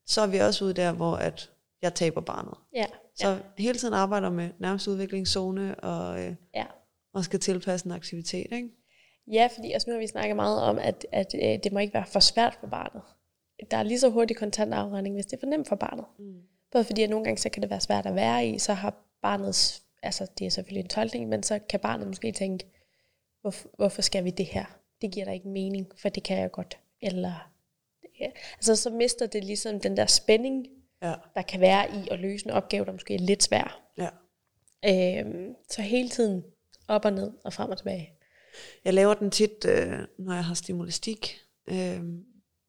så 0.06 0.22
er 0.22 0.28
vi 0.28 0.38
også 0.38 0.66
ude 0.66 0.74
der, 0.74 0.92
hvor 0.92 1.16
at 1.16 1.52
jeg 1.82 1.94
taber 1.94 2.22
barnet. 2.22 2.54
Ja, 2.76 2.86
Så 3.16 3.30
ja. 3.30 3.38
hele 3.58 3.78
tiden 3.80 3.94
arbejder 3.94 4.30
med 4.30 4.50
nærmest 4.60 4.88
udviklingszone 4.88 5.80
og, 5.80 6.20
øh, 6.20 6.36
ja. 6.56 6.66
og 7.14 7.24
skal 7.24 7.40
tilpasse 7.40 7.86
en 7.86 7.92
aktivitet. 7.92 8.48
Ikke? 8.52 8.70
Ja, 9.32 9.50
fordi 9.56 9.72
altså, 9.72 9.90
nu 9.90 9.94
har 9.94 10.00
vi 10.00 10.08
snakket 10.08 10.36
meget 10.36 10.62
om, 10.62 10.78
at, 10.78 11.06
at 11.12 11.36
øh, 11.36 11.60
det 11.64 11.72
må 11.72 11.80
ikke 11.80 11.94
være 11.94 12.06
for 12.06 12.20
svært 12.20 12.58
for 12.60 12.68
barnet. 12.68 13.02
Der 13.72 13.78
er 13.78 13.84
lige 13.84 14.00
så 14.00 14.10
hurtig 14.10 14.38
kontant 14.38 14.74
afregning, 14.74 15.16
hvis 15.16 15.26
det 15.26 15.34
er 15.34 15.40
for 15.40 15.48
nemt 15.48 15.68
for 15.68 15.76
barnet. 15.76 16.06
Mm. 16.20 16.42
Både 16.72 16.84
fordi, 16.84 17.04
at 17.04 17.10
nogle 17.10 17.24
gange 17.26 17.38
så 17.38 17.50
kan 17.50 17.62
det 17.62 17.70
være 17.70 17.82
svært 17.82 18.06
at 18.06 18.16
være 18.16 18.48
i, 18.48 18.60
så 18.60 18.74
har 18.74 18.94
barnets, 19.22 19.84
altså 20.04 20.28
det 20.40 20.46
er 20.46 20.50
selvfølgelig 20.52 20.82
en 20.84 20.90
tolkning, 20.90 21.30
men 21.30 21.44
så 21.44 21.60
kan 21.70 21.80
barnet 21.80 22.08
måske 22.08 22.32
tænke, 22.32 22.66
hvorfor, 23.42 23.70
hvorfor 23.78 24.02
skal 24.02 24.24
vi 24.24 24.30
det 24.30 24.46
her? 24.46 24.66
Det 25.02 25.12
giver 25.12 25.26
da 25.26 25.32
ikke 25.32 25.48
mening, 25.48 25.88
for 25.98 26.10
det 26.10 26.24
kan 26.24 26.38
jeg 26.38 26.52
godt. 26.52 26.80
Eller, 27.02 27.52
ja. 28.20 28.30
altså 28.54 28.76
så 28.76 28.90
mister 28.90 29.28
det 29.28 29.44
ligesom 29.44 29.80
den 29.80 29.98
der 29.98 30.06
spænding, 30.06 30.68
Ja. 31.02 31.14
der 31.36 31.42
kan 31.42 31.60
være 31.62 31.92
i 31.96 32.08
at 32.12 32.20
løse 32.20 32.46
en 32.46 32.52
opgave, 32.52 32.86
der 32.86 32.92
måske 32.92 33.16
er 33.16 33.20
lidt 33.20 33.44
svær. 33.44 33.82
ja. 33.98 34.10
Øhm, 34.86 35.56
så 35.70 35.82
hele 35.82 36.10
tiden 36.10 36.44
op 36.88 37.06
og 37.06 37.14
ned 37.14 37.32
og 37.44 37.54
frem 37.54 37.70
og 37.70 37.78
tilbage. 37.78 38.14
Jeg 38.86 38.94
laver 38.94 39.14
den 39.14 39.32
tit, 39.32 39.66
øh, 39.66 40.00
når 40.20 40.34
jeg 40.34 40.46
har 40.46 40.54
stimulistik 40.54 41.40
øh, 41.68 42.04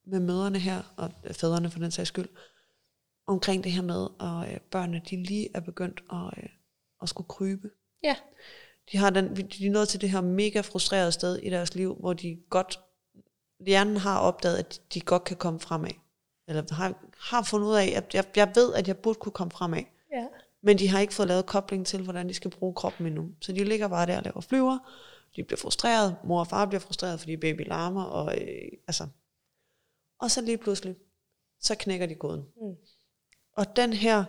med 0.06 0.20
møderne 0.20 0.58
her, 0.58 0.94
og 0.96 1.10
fædrene 1.32 1.70
for 1.70 1.78
den 1.78 1.90
sags 1.90 2.08
skyld, 2.08 2.28
omkring 3.26 3.64
det 3.64 3.72
her 3.72 3.82
med, 3.82 4.06
at 4.20 4.54
øh, 4.54 4.60
børnene 4.70 5.02
de 5.10 5.22
lige 5.22 5.48
er 5.54 5.60
begyndt 5.60 6.02
at, 6.12 6.42
øh, 6.42 6.48
at 7.02 7.08
skulle 7.08 7.28
krybe. 7.28 7.70
Ja, 8.02 8.16
De, 8.92 8.96
har 8.98 9.10
den, 9.10 9.36
de 9.36 9.66
er 9.66 9.70
nået 9.70 9.88
til 9.88 10.00
det 10.00 10.10
her 10.10 10.20
mega 10.20 10.60
frustrerede 10.60 11.12
sted 11.12 11.36
i 11.36 11.50
deres 11.50 11.74
liv, 11.74 11.94
hvor 11.94 12.12
de 12.12 12.38
godt, 12.50 12.80
hjernen 13.66 13.96
har 13.96 14.18
opdaget, 14.20 14.56
at 14.58 14.80
de 14.94 15.00
godt 15.00 15.24
kan 15.24 15.36
komme 15.36 15.60
fremad. 15.60 15.90
Eller 16.48 16.74
har, 16.74 16.94
har 17.18 17.42
fundet 17.42 17.66
ud 17.68 17.74
af, 17.74 17.92
at 17.96 18.14
jeg, 18.14 18.24
jeg 18.36 18.52
ved, 18.54 18.74
at 18.74 18.88
jeg 18.88 18.98
burde 18.98 19.18
kunne 19.18 19.32
komme 19.32 19.50
fremad. 19.50 19.82
ja, 20.12 20.26
Men 20.62 20.78
de 20.78 20.88
har 20.88 21.00
ikke 21.00 21.14
fået 21.14 21.28
lavet 21.28 21.46
kobling 21.46 21.86
til, 21.86 22.02
hvordan 22.02 22.28
de 22.28 22.34
skal 22.34 22.50
bruge 22.50 22.74
kroppen 22.74 23.06
endnu. 23.06 23.28
Så 23.40 23.52
de 23.52 23.64
ligger 23.64 23.88
bare 23.88 24.06
der 24.06 24.16
og 24.16 24.22
laver 24.24 24.40
flyver. 24.40 24.78
De 25.36 25.44
bliver 25.44 25.58
frustreret. 25.58 26.16
Mor 26.24 26.40
og 26.40 26.46
far 26.46 26.66
bliver 26.66 26.80
frustreret, 26.80 27.20
fordi 27.20 27.36
baby 27.36 27.68
larmer. 27.68 28.02
Og, 28.04 28.38
øh, 28.40 28.68
altså. 28.88 29.06
og 30.18 30.30
så 30.30 30.40
lige 30.40 30.58
pludselig, 30.58 30.96
så 31.60 31.74
knækker 31.74 32.06
de 32.06 32.14
koden. 32.14 32.40
Mm. 32.40 32.76
Og 33.56 33.76
den 33.76 33.92
her 33.92 34.24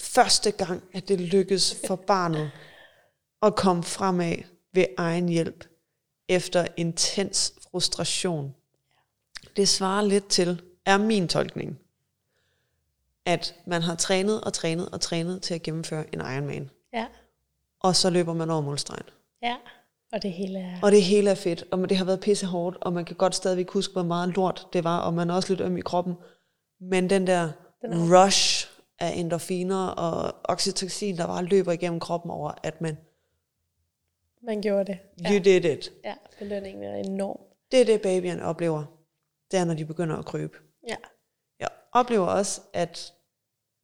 første 0.00 0.50
gang, 0.50 0.82
at 0.92 1.08
det 1.08 1.20
lykkes 1.20 1.76
for 1.86 1.96
barnet 1.96 2.50
at 3.42 3.56
komme 3.56 3.82
fremad 3.82 4.36
ved 4.72 4.84
egen 4.98 5.28
hjælp, 5.28 5.64
efter 6.28 6.66
intens 6.76 7.54
frustration, 7.70 8.54
det 9.56 9.68
svarer 9.68 10.02
lidt 10.02 10.28
til, 10.28 10.62
er 10.86 10.98
min 10.98 11.28
tolkning, 11.28 11.78
at 13.26 13.54
man 13.66 13.82
har 13.82 13.94
trænet 13.94 14.40
og 14.40 14.52
trænet 14.52 14.88
og 14.88 15.00
trænet 15.00 15.42
til 15.42 15.54
at 15.54 15.62
gennemføre 15.62 16.14
en 16.14 16.20
Ironman. 16.20 16.70
ja, 16.92 17.06
Og 17.80 17.96
så 17.96 18.10
løber 18.10 18.34
man 18.34 18.50
over 18.50 18.60
målstregen. 18.60 19.06
ja. 19.42 19.56
Og 20.12 20.22
det 20.22 20.32
hele 20.32 20.58
er... 20.58 20.76
Og 20.82 20.92
det 20.92 21.02
hele 21.02 21.30
er 21.30 21.34
fedt, 21.34 21.64
og 21.70 21.88
det 21.88 21.96
har 21.96 22.04
været 22.04 22.20
pisse 22.20 22.46
hårdt, 22.46 22.76
og 22.80 22.92
man 22.92 23.04
kan 23.04 23.16
godt 23.16 23.34
stadigvæk 23.34 23.70
huske, 23.70 23.92
hvor 23.92 24.02
meget 24.02 24.28
lort 24.36 24.66
det 24.72 24.84
var, 24.84 24.98
og 24.98 25.14
man 25.14 25.30
er 25.30 25.34
også 25.34 25.48
lidt 25.52 25.60
øm 25.60 25.76
i 25.76 25.80
kroppen. 25.80 26.14
Men 26.80 27.10
den 27.10 27.26
der 27.26 27.50
Den 27.82 27.92
er- 27.92 28.24
rush 28.24 28.67
af 28.98 29.12
endorfiner 29.16 29.86
og 29.86 30.34
oxytocin, 30.44 31.16
der 31.16 31.26
bare 31.26 31.44
løber 31.44 31.72
igennem 31.72 32.00
kroppen 32.00 32.30
over, 32.30 32.52
at 32.62 32.80
man, 32.80 32.96
Man 34.42 34.62
gjorde 34.62 34.84
det. 34.84 34.98
you 35.30 35.38
did 35.44 35.64
it. 35.64 35.92
Ja, 36.04 36.14
belønningen 36.38 36.82
er 36.84 36.94
enorm. 36.96 37.40
Det 37.70 37.80
er 37.80 37.84
det, 37.84 38.02
babyerne 38.02 38.44
oplever. 38.44 38.84
Det 39.50 39.58
er, 39.58 39.64
når 39.64 39.74
de 39.74 39.84
begynder 39.84 40.16
at 40.16 40.24
krybe. 40.24 40.58
Ja, 40.88 40.96
Jeg 41.60 41.68
oplever 41.92 42.26
også, 42.26 42.60
at, 42.72 43.14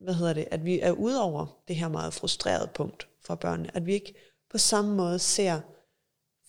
hvad 0.00 0.14
hedder 0.14 0.32
det, 0.32 0.48
at 0.50 0.64
vi 0.64 0.80
er 0.80 0.90
ude 0.92 1.22
over 1.22 1.62
det 1.68 1.76
her 1.76 1.88
meget 1.88 2.14
frustrerede 2.14 2.70
punkt 2.74 3.08
for 3.26 3.34
børnene. 3.34 3.70
At 3.76 3.86
vi 3.86 3.92
ikke 3.92 4.14
på 4.50 4.58
samme 4.58 4.94
måde 4.94 5.18
ser 5.18 5.60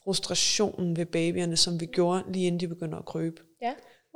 frustrationen 0.04 0.96
ved 0.98 1.06
babyerne, 1.06 1.58
som 1.58 1.80
vi 1.80 1.86
gjorde 1.86 2.24
lige 2.32 2.48
inden 2.48 2.60
de 2.60 2.68
begynder 2.68 2.98
at 2.98 3.06
krybe. 3.06 3.42
ja. 3.62 3.74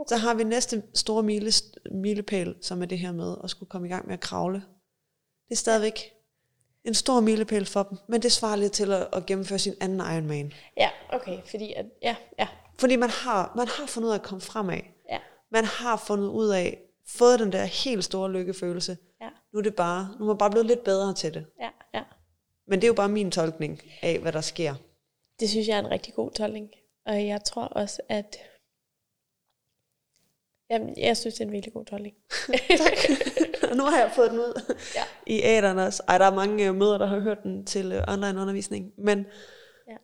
Så 0.08 0.18
har 0.18 0.34
vi 0.34 0.44
næste 0.44 0.84
store 0.94 1.24
mile, 1.24 1.52
milepæl, 1.92 2.56
som 2.62 2.82
er 2.82 2.86
det 2.86 3.00
her 3.00 3.12
med 3.12 3.36
at 3.44 3.50
skulle 3.50 3.70
komme 3.70 3.88
i 3.88 3.92
gang 3.92 4.06
med 4.06 4.14
at 4.14 4.20
kravle. 4.20 4.58
Det 5.50 5.52
er 5.52 5.56
stadigvæk 5.56 6.14
en 6.86 6.94
stor 6.94 7.20
milepæl 7.20 7.66
for 7.66 7.84
dem, 7.84 7.98
men 8.08 8.22
det 8.22 8.32
svarer 8.32 8.56
lidt 8.56 8.74
til 8.74 8.92
at, 8.92 9.08
at 9.14 9.26
gennemføre 9.26 9.60
sin 9.60 9.74
anden 9.82 10.00
Ironman. 10.00 10.54
Ja, 10.78 10.90
okay, 11.14 11.40
fordi 11.46 11.74
at, 11.74 11.86
ja, 12.02 12.16
ja, 12.40 12.48
Fordi 12.80 12.96
man 12.96 13.10
har, 13.10 13.54
man 13.56 13.68
har 13.68 13.86
fundet 13.86 14.08
ud 14.08 14.14
af 14.14 14.18
at 14.18 14.24
komme 14.24 14.42
fremad. 14.42 14.80
ja, 15.10 15.20
Man 15.52 15.66
har 15.66 15.98
fundet 16.08 16.28
ud 16.28 16.50
af, 16.50 16.78
fået 17.08 17.40
den 17.40 17.52
der 17.52 17.64
helt 17.66 18.04
store 18.04 18.32
lykkefølelse. 18.32 18.98
ja, 19.22 19.30
Nu 19.54 19.60
er 19.60 19.64
det 19.64 19.76
bare, 19.76 20.16
nu 20.20 20.24
er 20.24 20.28
man 20.28 20.38
bare 20.38 20.50
blevet 20.52 20.66
lidt 20.66 20.84
bedre 20.84 21.14
til 21.14 21.34
det. 21.34 21.46
ja, 21.62 21.70
ja. 21.94 22.04
Men 22.68 22.80
det 22.82 22.84
er 22.84 22.88
jo 22.88 22.94
bare 22.94 23.10
min 23.10 23.32
tolkning 23.32 23.82
af, 24.02 24.20
hvad 24.20 24.32
der 24.32 24.42
sker. 24.42 24.76
Det 25.40 25.50
synes 25.50 25.68
jeg 25.68 25.76
er 25.76 25.80
en 25.80 25.92
rigtig 25.92 26.14
god 26.14 26.32
tolkning. 26.32 26.70
Og 27.06 27.28
jeg 27.28 27.44
tror 27.44 27.64
også, 27.66 28.02
at... 28.10 28.38
Jamen, 30.70 30.94
jeg 30.98 31.18
synes, 31.18 31.36
det 31.36 31.42
er 31.42 31.46
en 31.46 31.52
virkelig 31.52 31.74
god 31.74 31.86
tolkning. 31.86 32.16
Og 33.72 33.76
nu 33.78 33.84
har 33.84 34.00
jeg 34.00 34.12
fået 34.16 34.32
den 34.32 34.40
ud 34.40 34.76
Ja. 34.96 35.04
i 35.28 35.42
æderen 35.44 35.78
også. 35.80 36.04
Ej, 36.08 36.18
der 36.18 36.26
er 36.26 36.36
mange 36.36 36.68
øh, 36.68 36.76
møder, 36.76 36.98
der 36.98 37.06
har 37.06 37.20
hørt 37.20 37.44
den 37.44 37.66
til 37.66 37.92
øh, 37.92 38.04
online 38.08 38.42
undervisning. 38.42 38.92
Men, 38.98 39.26
Ja. 39.90 39.96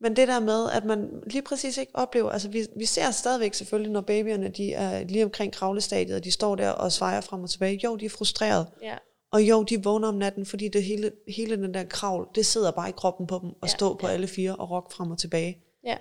men 0.00 0.16
det 0.16 0.28
der 0.28 0.40
med, 0.40 0.70
at 0.70 0.84
man 0.84 1.22
lige 1.26 1.42
præcis 1.42 1.78
ikke 1.78 1.92
oplever, 1.94 2.30
altså 2.30 2.48
vi, 2.48 2.66
vi 2.76 2.84
ser 2.84 3.10
stadigvæk 3.10 3.54
selvfølgelig, 3.54 3.92
når 3.92 4.00
babyerne 4.00 4.48
de 4.48 4.72
er 4.72 5.04
lige 5.04 5.24
omkring 5.24 5.52
kravlestadiet, 5.52 6.16
og 6.16 6.24
de 6.24 6.30
står 6.30 6.54
der 6.56 6.70
og 6.70 6.92
svejer 6.92 7.20
frem 7.20 7.42
og 7.42 7.50
tilbage. 7.50 7.80
Jo, 7.84 7.96
de 7.96 8.04
er 8.04 8.10
frustreret. 8.10 8.66
Ja, 8.82 8.96
Og 9.32 9.42
jo, 9.42 9.62
de 9.62 9.82
vågner 9.84 10.08
om 10.08 10.14
natten, 10.14 10.46
fordi 10.46 10.68
det 10.68 10.82
hele, 10.84 11.12
hele 11.28 11.56
den 11.56 11.74
der 11.74 11.84
kravl, 11.84 12.28
det 12.34 12.46
sidder 12.46 12.70
bare 12.70 12.88
i 12.88 12.92
kroppen 12.96 13.26
på 13.26 13.38
dem, 13.42 13.48
og 13.50 13.56
Ja, 13.62 13.66
stå 13.68 13.94
på 13.94 14.06
ja. 14.06 14.12
alle 14.12 14.26
fire 14.26 14.56
og 14.56 14.70
rock 14.70 14.92
frem 14.92 15.10
og 15.10 15.18
tilbage. 15.18 15.58
ja, 15.84 15.96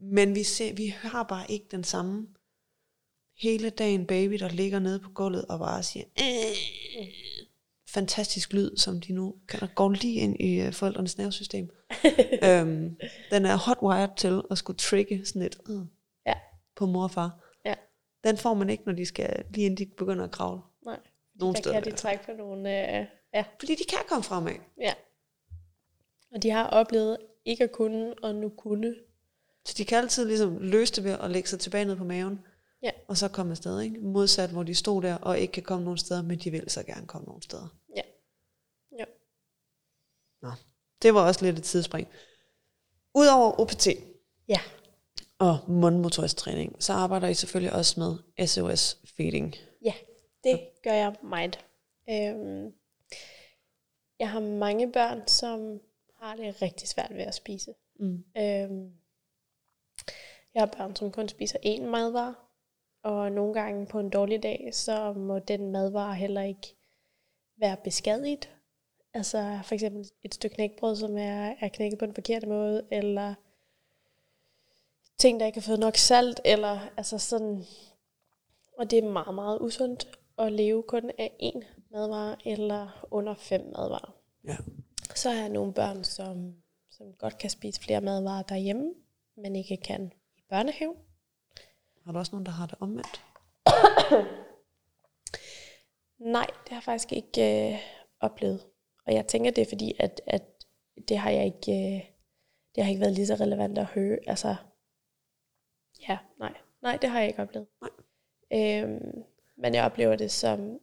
Men 0.00 0.34
vi, 0.34 0.42
ser, 0.42 0.72
vi 0.74 0.94
har 1.02 1.22
bare 1.22 1.44
ikke 1.48 1.66
den 1.70 1.84
samme 1.84 2.26
hele 3.42 3.70
dagen 3.70 4.06
baby, 4.06 4.34
der 4.34 4.48
ligger 4.48 4.78
nede 4.78 4.98
på 4.98 5.10
gulvet 5.10 5.44
og 5.44 5.58
bare 5.58 5.82
siger, 5.82 6.04
øh, 6.20 6.56
fantastisk 7.88 8.52
lyd, 8.52 8.76
som 8.76 9.00
de 9.00 9.12
nu 9.12 9.34
kan, 9.48 9.68
går 9.74 9.90
lige 9.90 10.14
ind 10.20 10.40
i 10.40 10.60
øh, 10.60 10.72
forældrenes 10.72 11.18
nervesystem. 11.18 11.70
øhm, 12.48 12.96
den 13.30 13.46
er 13.46 13.56
hotwired 13.56 14.16
til 14.16 14.42
at 14.50 14.58
skulle 14.58 14.76
trigge 14.76 15.24
sådan 15.26 15.42
et 15.42 15.58
øh, 15.70 15.76
Ja. 16.26 16.34
på 16.76 16.86
mor 16.86 17.02
og 17.02 17.10
far. 17.10 17.38
Ja. 17.64 17.74
Den 18.24 18.36
får 18.36 18.54
man 18.54 18.70
ikke, 18.70 18.82
når 18.86 18.92
de 18.92 19.06
skal, 19.06 19.44
lige 19.50 19.66
inden 19.66 19.86
de 19.86 19.90
begynder 19.96 20.24
at 20.24 20.30
kravle. 20.30 20.60
nej. 20.84 20.98
Nogle 21.34 21.54
Der 21.54 21.60
steder. 21.60 21.80
kan 21.80 21.92
de 21.92 21.96
trække 21.96 22.24
på 22.24 22.32
nogle... 22.32 22.98
Øh, 22.98 23.06
ja, 23.34 23.44
Fordi 23.60 23.74
de 23.74 23.84
kan 23.88 23.98
komme 24.08 24.22
fremad. 24.22 24.52
ja. 24.80 24.92
Og 26.34 26.42
de 26.42 26.50
har 26.50 26.66
oplevet 26.66 27.16
ikke 27.44 27.64
at 27.64 27.72
kunne, 27.72 28.14
og 28.22 28.34
nu 28.34 28.48
kunne. 28.48 28.94
Så 29.64 29.74
de 29.78 29.84
kan 29.84 29.98
altid 29.98 30.26
ligesom 30.26 30.58
løse 30.60 30.94
det 30.94 31.04
ved 31.04 31.16
at 31.20 31.30
lægge 31.30 31.48
sig 31.48 31.60
tilbage 31.60 31.84
ned 31.84 31.96
på 31.96 32.04
maven. 32.04 32.40
Ja. 32.82 32.90
Og 33.08 33.16
så 33.16 33.28
komme 33.28 33.50
afsted, 33.50 33.80
ikke? 33.80 33.98
Modsat, 34.00 34.50
hvor 34.50 34.62
de 34.62 34.74
stod 34.74 35.02
der 35.02 35.14
og 35.18 35.38
ikke 35.38 35.52
kan 35.52 35.62
komme 35.62 35.84
nogen 35.84 35.98
steder, 35.98 36.22
men 36.22 36.38
de 36.38 36.50
vil 36.50 36.70
så 36.70 36.82
gerne 36.82 37.06
komme 37.06 37.24
nogen 37.26 37.42
steder. 37.42 37.68
Ja. 37.96 38.02
Ja. 38.98 39.04
Nå, 40.42 40.50
det 41.02 41.14
var 41.14 41.26
også 41.26 41.44
lidt 41.44 41.58
et 41.58 41.64
tidsspring. 41.64 42.08
Udover 43.14 43.60
OPT 43.60 43.86
Ja. 44.48 44.60
og 45.38 45.58
mundmotorisk 45.68 46.36
træning, 46.36 46.82
så 46.82 46.92
arbejder 46.92 47.28
I 47.28 47.34
selvfølgelig 47.34 47.72
også 47.72 48.00
med 48.00 48.46
SOS 48.46 48.98
feeding. 49.16 49.54
Ja, 49.84 49.94
det 50.44 50.60
gør 50.82 50.92
jeg 50.92 51.16
meget. 51.22 51.64
Øhm, 52.10 52.72
jeg 54.18 54.30
har 54.30 54.40
mange 54.40 54.92
børn, 54.92 55.26
som 55.28 55.80
har 56.20 56.36
det 56.36 56.62
rigtig 56.62 56.88
svært 56.88 57.10
ved 57.14 57.20
at 57.22 57.34
spise. 57.34 57.74
Mm. 57.98 58.24
Øhm, 58.38 58.92
jeg 60.54 60.60
har 60.62 60.66
børn, 60.66 60.96
som 60.96 61.12
kun 61.12 61.28
spiser 61.28 61.58
én 61.66 61.82
madvare, 61.82 62.34
og 63.02 63.32
nogle 63.32 63.54
gange 63.54 63.86
på 63.86 64.00
en 64.00 64.10
dårlig 64.10 64.42
dag, 64.42 64.70
så 64.72 65.12
må 65.12 65.38
den 65.38 65.72
madvare 65.72 66.14
heller 66.14 66.42
ikke 66.42 66.76
være 67.56 67.76
beskadiget. 67.84 68.50
Altså 69.14 69.58
for 69.64 69.74
eksempel 69.74 70.10
et 70.22 70.34
stykke 70.34 70.54
knækbrød, 70.54 70.96
som 70.96 71.16
er, 71.18 71.54
er 71.60 71.68
knækket 71.68 71.98
på 71.98 72.06
den 72.06 72.14
forkerte 72.14 72.46
måde, 72.46 72.86
eller 72.90 73.34
ting, 75.18 75.40
der 75.40 75.46
ikke 75.46 75.60
har 75.60 75.66
fået 75.66 75.80
nok 75.80 75.96
salt, 75.96 76.40
eller 76.44 76.80
altså 76.96 77.18
sådan... 77.18 77.64
Og 78.78 78.90
det 78.90 78.98
er 78.98 79.10
meget, 79.10 79.34
meget 79.34 79.58
usundt 79.60 80.18
at 80.38 80.52
leve 80.52 80.82
kun 80.82 81.10
af 81.18 81.32
én 81.42 81.64
madvare, 81.90 82.36
eller 82.44 83.06
under 83.10 83.34
fem 83.34 83.60
madvarer. 83.60 84.14
Ja. 84.44 84.56
Så 85.14 85.30
har 85.30 85.40
jeg 85.40 85.48
nogle 85.48 85.72
børn, 85.72 86.04
som, 86.04 86.54
som 86.90 87.12
godt 87.12 87.38
kan 87.38 87.50
spise 87.50 87.80
flere 87.80 88.00
madvarer 88.00 88.42
derhjemme, 88.42 88.94
men 89.36 89.56
ikke 89.56 89.76
kan 89.76 90.12
i 90.36 90.42
børnehave. 90.48 90.94
Har 92.04 92.12
du 92.12 92.18
også 92.18 92.32
nogen, 92.32 92.46
der 92.46 92.52
har 92.52 92.66
det 92.66 92.78
omvendt? 92.80 93.24
Nej, 96.36 96.46
det 96.46 96.68
har 96.68 96.76
jeg 96.76 96.82
faktisk 96.82 97.12
ikke 97.12 97.72
øh, 97.72 97.78
oplevet. 98.20 98.66
Og 99.06 99.14
jeg 99.14 99.26
tænker, 99.26 99.50
det 99.50 99.62
er 99.62 99.68
fordi, 99.68 99.94
at, 99.98 100.20
at 100.26 100.42
det 101.08 101.18
har 101.18 101.30
jeg 101.30 101.44
ikke, 101.44 101.72
øh, 101.72 102.04
det 102.74 102.84
har 102.84 102.90
ikke 102.90 103.00
været 103.00 103.12
lige 103.12 103.26
så 103.26 103.34
relevant 103.34 103.78
at 103.78 103.86
høre. 103.86 104.18
Altså, 104.26 104.56
ja, 106.08 106.18
nej. 106.38 106.54
Nej, 106.82 106.98
det 107.02 107.10
har 107.10 107.18
jeg 107.18 107.28
ikke 107.28 107.42
oplevet. 107.42 107.68
Nej. 107.80 107.90
Øhm, 108.52 109.24
men 109.56 109.74
jeg 109.74 109.84
oplever 109.84 110.16
det 110.16 110.30
som 110.30 110.78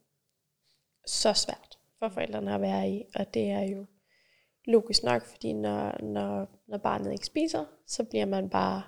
så 1.06 1.34
svært 1.34 1.80
for 2.00 2.10
forældrene 2.10 2.56
at 2.56 2.62
være 2.62 2.90
i, 2.90 3.06
og 3.16 3.34
det 3.34 3.50
er 3.50 3.62
jo 3.62 3.86
logisk 4.66 5.04
nok, 5.04 5.26
fordi 5.26 5.54
når, 5.54 6.04
når, 6.04 6.48
når 6.68 6.78
barnet 6.78 7.12
ikke 7.12 7.26
spiser, 7.26 7.66
så 7.88 8.04
bliver 8.04 8.26
man 8.26 8.50
bare 8.50 8.84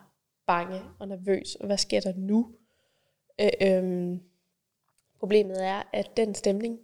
bange 0.52 0.82
og 1.00 1.08
nervøs, 1.08 1.56
og 1.56 1.66
hvad 1.66 1.78
sker 1.78 2.00
der 2.00 2.14
nu? 2.16 2.56
Øh, 3.42 3.50
øhm, 3.62 4.22
problemet 5.20 5.66
er, 5.66 5.84
at 5.94 6.18
den 6.18 6.36
stemning, 6.36 6.80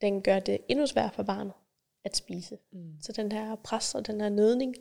den 0.00 0.22
gør 0.22 0.38
det 0.38 0.58
endnu 0.68 0.86
sværere 0.86 1.12
for 1.12 1.22
barnet 1.22 1.52
at 2.04 2.16
spise. 2.16 2.58
Mm. 2.72 2.92
Så 3.00 3.12
den 3.12 3.32
her 3.32 3.56
pres 3.56 3.94
og 3.94 4.06
den 4.06 4.20
her 4.20 4.28
nødning 4.28 4.74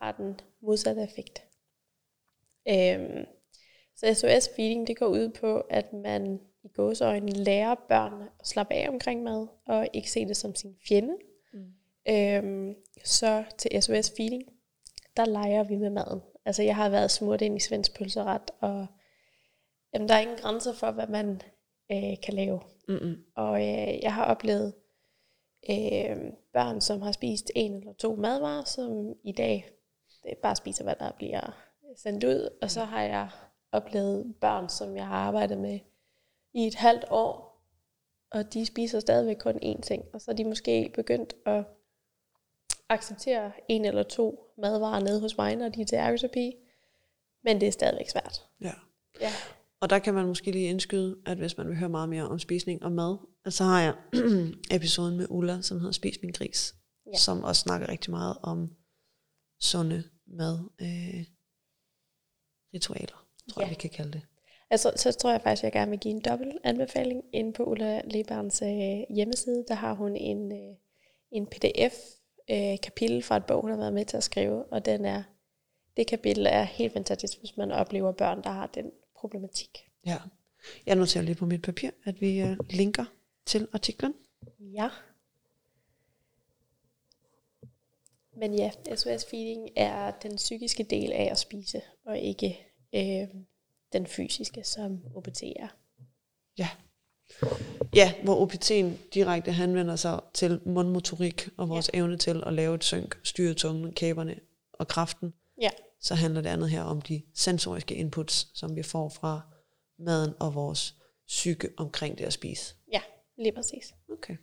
har 0.00 0.12
den 0.12 0.40
modsatte 0.60 1.02
effekt. 1.02 1.44
Øhm, 2.68 3.26
så 3.96 4.14
SOS 4.14 4.50
feeding, 4.56 4.86
det 4.86 4.96
går 4.96 5.06
ud 5.06 5.28
på, 5.28 5.60
at 5.60 5.92
man 5.92 6.40
i 6.62 6.68
gåseøjne 6.68 7.32
lærer 7.32 7.74
børnene 7.88 8.28
at 8.40 8.46
slappe 8.46 8.74
af 8.74 8.88
omkring 8.88 9.22
mad, 9.22 9.46
og 9.66 9.88
ikke 9.92 10.10
se 10.10 10.26
det 10.26 10.36
som 10.36 10.54
sin 10.54 10.76
fjende. 10.88 11.16
Mm. 11.52 11.72
Øhm, 12.08 12.74
så 13.04 13.44
til 13.58 13.82
SOS 13.82 14.12
feeding, 14.16 14.42
der 15.16 15.24
leger 15.24 15.64
vi 15.64 15.76
med 15.76 15.90
maden. 15.90 16.20
Altså 16.44 16.62
jeg 16.62 16.76
har 16.76 16.88
været 16.88 17.10
smurt 17.10 17.40
ind 17.40 17.56
i 17.56 17.60
svensk 17.60 17.98
pølseret, 17.98 18.50
og 18.60 18.86
jamen, 19.94 20.08
der 20.08 20.14
er 20.14 20.20
ingen 20.20 20.38
grænser 20.38 20.72
for, 20.72 20.90
hvad 20.90 21.06
man 21.06 21.42
øh, 21.92 22.20
kan 22.22 22.34
lave. 22.34 22.60
Mm-mm. 22.88 23.24
Og 23.36 23.60
øh, 23.60 24.02
jeg 24.02 24.14
har 24.14 24.24
oplevet 24.24 24.72
øh, 25.70 26.16
børn, 26.52 26.80
som 26.80 27.02
har 27.02 27.12
spist 27.12 27.50
en 27.54 27.74
eller 27.74 27.92
to 27.92 28.16
madvarer, 28.16 28.64
som 28.64 29.14
i 29.24 29.32
dag 29.32 29.70
det 30.22 30.38
bare 30.38 30.56
spiser, 30.56 30.84
hvad 30.84 30.96
der 30.96 31.12
bliver 31.12 31.56
sendt 31.96 32.24
ud. 32.24 32.58
Og 32.62 32.70
så 32.70 32.84
har 32.84 33.02
jeg 33.02 33.28
oplevet 33.72 34.34
børn, 34.40 34.68
som 34.68 34.96
jeg 34.96 35.06
har 35.06 35.16
arbejdet 35.16 35.58
med 35.58 35.80
i 36.54 36.66
et 36.66 36.74
halvt 36.74 37.04
år, 37.10 37.60
og 38.30 38.54
de 38.54 38.66
spiser 38.66 39.00
stadigvæk 39.00 39.36
kun 39.36 39.56
én 39.62 39.80
ting. 39.80 40.04
Og 40.12 40.20
så 40.20 40.30
er 40.30 40.34
de 40.34 40.44
måske 40.44 40.90
begyndt 40.94 41.34
at 41.46 41.64
acceptere 42.88 43.52
en 43.68 43.84
eller 43.84 44.02
to 44.02 44.43
madvarer 44.58 45.00
nede 45.00 45.20
hos 45.20 45.36
mig, 45.36 45.56
når 45.56 45.68
de 45.68 45.80
er 45.80 45.84
til 45.86 45.98
ergoterapi. 45.98 46.52
Men 47.44 47.60
det 47.60 47.68
er 47.68 47.72
stadigvæk 47.72 48.08
svært. 48.08 48.46
Ja. 48.60 48.72
Ja. 49.20 49.30
Og 49.80 49.90
der 49.90 49.98
kan 49.98 50.14
man 50.14 50.26
måske 50.26 50.50
lige 50.50 50.68
indskyde, 50.68 51.16
at 51.26 51.36
hvis 51.38 51.56
man 51.56 51.68
vil 51.68 51.76
høre 51.76 51.88
meget 51.88 52.08
mere 52.08 52.28
om 52.28 52.38
spisning 52.38 52.82
og 52.84 52.92
mad, 52.92 53.16
så 53.48 53.64
har 53.64 53.80
jeg 53.82 53.94
episoden 54.76 55.16
med 55.16 55.26
Ulla, 55.30 55.60
som 55.62 55.78
hedder 55.78 55.92
Spis 55.92 56.18
min 56.22 56.32
gris, 56.32 56.74
Ja. 57.12 57.18
som 57.18 57.44
også 57.44 57.60
snakker 57.62 57.88
rigtig 57.88 58.10
meget 58.10 58.36
om 58.42 58.70
sunde 59.60 60.04
mad 60.26 60.58
øh, 60.80 61.24
ritualer, 62.74 63.26
tror 63.50 63.62
Ja. 63.62 63.66
jeg, 63.66 63.70
vi 63.70 63.74
kan 63.74 63.90
kalde 63.90 64.12
det. 64.12 64.22
Altså, 64.70 64.92
så 64.96 65.12
tror 65.12 65.30
jeg 65.30 65.42
faktisk, 65.42 65.60
at 65.60 65.64
jeg 65.64 65.72
gerne 65.72 65.90
vil 65.90 66.00
give 66.00 66.14
en 66.14 66.20
dobbelt 66.20 66.56
anbefaling. 66.64 67.22
Inde 67.32 67.52
på 67.52 67.64
Ulla 67.64 68.00
Leberns 68.04 68.62
øh, 68.62 69.16
hjemmeside, 69.16 69.64
der 69.68 69.74
har 69.74 69.94
hun 69.94 70.16
en, 70.16 70.52
øh, 70.52 70.76
en 71.32 71.46
pdf-kapitel 72.48 73.22
fra 73.22 73.36
et 73.36 73.44
bog, 73.46 73.60
hun 73.60 73.70
har 73.70 73.76
været 73.76 73.92
med 73.92 74.04
til 74.04 74.16
at 74.16 74.24
skrive, 74.24 74.64
og 74.64 74.84
den 74.84 75.04
er, 75.04 75.22
det 75.96 76.06
kapitel 76.06 76.46
er 76.46 76.62
helt 76.62 76.92
fantastisk, 76.92 77.38
hvis 77.38 77.56
man 77.56 77.72
oplever 77.72 78.12
børn, 78.12 78.42
der 78.42 78.50
har 78.50 78.66
den 78.66 78.90
problematik. 79.16 79.90
Ja. 80.06 80.18
Jeg 80.86 80.96
noterer 80.96 81.24
lige 81.24 81.34
på 81.34 81.46
mit 81.46 81.62
papir, 81.62 81.90
at 82.04 82.20
vi 82.20 82.40
øh, 82.40 82.56
linker 82.70 83.04
til 83.46 83.68
artiklen. 83.72 84.14
Ja. 84.60 84.88
Men 88.36 88.54
ja, 88.54 88.70
SOS 88.96 89.24
feeding 89.24 89.68
er 89.76 90.10
den 90.10 90.36
psykiske 90.36 90.82
del 90.82 91.12
af 91.12 91.28
at 91.30 91.38
spise, 91.38 91.80
og 92.04 92.18
ikke 92.18 92.66
øh, 92.94 93.28
den 93.92 94.06
fysiske, 94.06 94.64
som 94.64 95.00
OPT 95.14 95.42
er. 95.42 95.68
Ja. 96.58 96.68
Ja, 97.94 98.12
hvor 98.24 98.46
OPT'en 98.46 99.14
direkte 99.14 99.52
henvender 99.52 99.96
sig 99.96 100.20
til 100.34 100.60
mundmotorik 100.66 101.48
og 101.56 101.68
vores 101.68 101.90
ja. 101.94 101.98
evne 101.98 102.16
til 102.16 102.42
at 102.46 102.52
lave 102.52 102.74
et 102.74 102.84
synk, 102.84 103.20
styre 103.24 103.54
tungen, 103.54 103.92
kæberne 103.92 104.40
og 104.72 104.88
kraften. 104.88 105.34
Ja. 105.62 105.70
Så 106.00 106.14
handler 106.14 106.40
det 106.40 106.48
andet 106.48 106.70
her 106.70 106.82
om 106.82 107.02
de 107.02 107.22
sensoriske 107.34 107.94
inputs, 107.94 108.58
som 108.58 108.76
vi 108.76 108.82
får 108.82 109.08
fra 109.08 109.40
maden 109.98 110.34
og 110.40 110.54
vores 110.54 110.94
psyke 111.26 111.68
omkring 111.76 112.18
det 112.18 112.24
at 112.24 112.32
spise. 112.32 112.74
Ja, 112.92 113.00
lige 113.38 113.52
præcis. 113.52 113.94
Okay. 114.12 114.36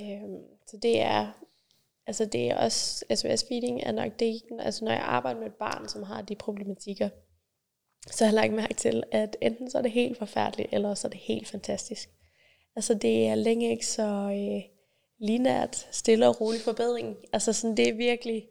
Øhm, 0.00 0.42
så 0.66 0.78
det 0.82 1.00
er, 1.00 1.32
altså 2.06 2.24
det 2.24 2.50
er 2.50 2.56
også, 2.56 3.04
SOS 3.14 3.44
feeding 3.48 3.82
er 3.82 3.92
nok 3.92 4.12
det, 4.18 4.42
altså 4.58 4.84
når 4.84 4.92
jeg 4.92 5.02
arbejder 5.02 5.40
med 5.40 5.46
et 5.46 5.54
barn, 5.54 5.88
som 5.88 6.02
har 6.02 6.22
de 6.22 6.34
problematikker, 6.34 7.08
så 8.10 8.24
har 8.24 8.32
jeg 8.32 8.34
lagt 8.34 8.52
mærke 8.52 8.74
til, 8.74 9.02
at 9.12 9.36
enten 9.42 9.70
så 9.70 9.78
er 9.78 9.82
det 9.82 9.90
helt 9.90 10.18
forfærdeligt, 10.18 10.68
eller 10.72 10.94
så 10.94 11.08
er 11.08 11.10
det 11.10 11.20
helt 11.20 11.48
fantastisk. 11.48 12.08
Altså 12.76 12.94
det 12.94 13.26
er 13.26 13.34
længe 13.34 13.70
ikke 13.70 13.86
så 13.86 14.02
øh, 14.32 14.62
linært, 15.28 15.88
stille 15.90 16.28
og 16.28 16.40
rolig 16.40 16.60
forbedring. 16.60 17.16
Altså 17.32 17.52
sådan, 17.52 17.76
det 17.76 17.88
er 17.88 17.92
virkelig, 17.94 18.48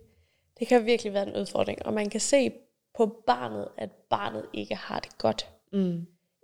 det 0.59 0.67
kan 0.67 0.85
virkelig 0.85 1.13
være 1.13 1.27
en 1.27 1.35
udfordring, 1.41 1.85
og 1.85 1.93
man 1.93 2.09
kan 2.09 2.19
se 2.21 2.51
på 2.97 3.23
barnet, 3.27 3.67
at 3.77 3.89
barnet 4.09 4.45
ikke 4.53 4.75
har 4.75 4.99
det 4.99 5.17
godt. 5.17 5.49
Mm. 5.73 5.79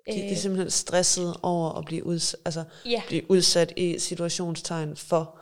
De, 0.08 0.12
de 0.12 0.26
er 0.26 0.32
Øh. 0.32 0.38
simpelthen 0.38 0.70
stresset 0.70 1.34
over 1.44 1.70
at 1.70 1.86
blive, 1.86 2.06
uds- 2.06 2.36
altså, 2.46 2.64
Ja, 2.86 3.02
blive 3.08 3.32
udsat 3.32 3.74
i 3.78 4.00
situationstegn 4.00 4.96
for 4.96 5.40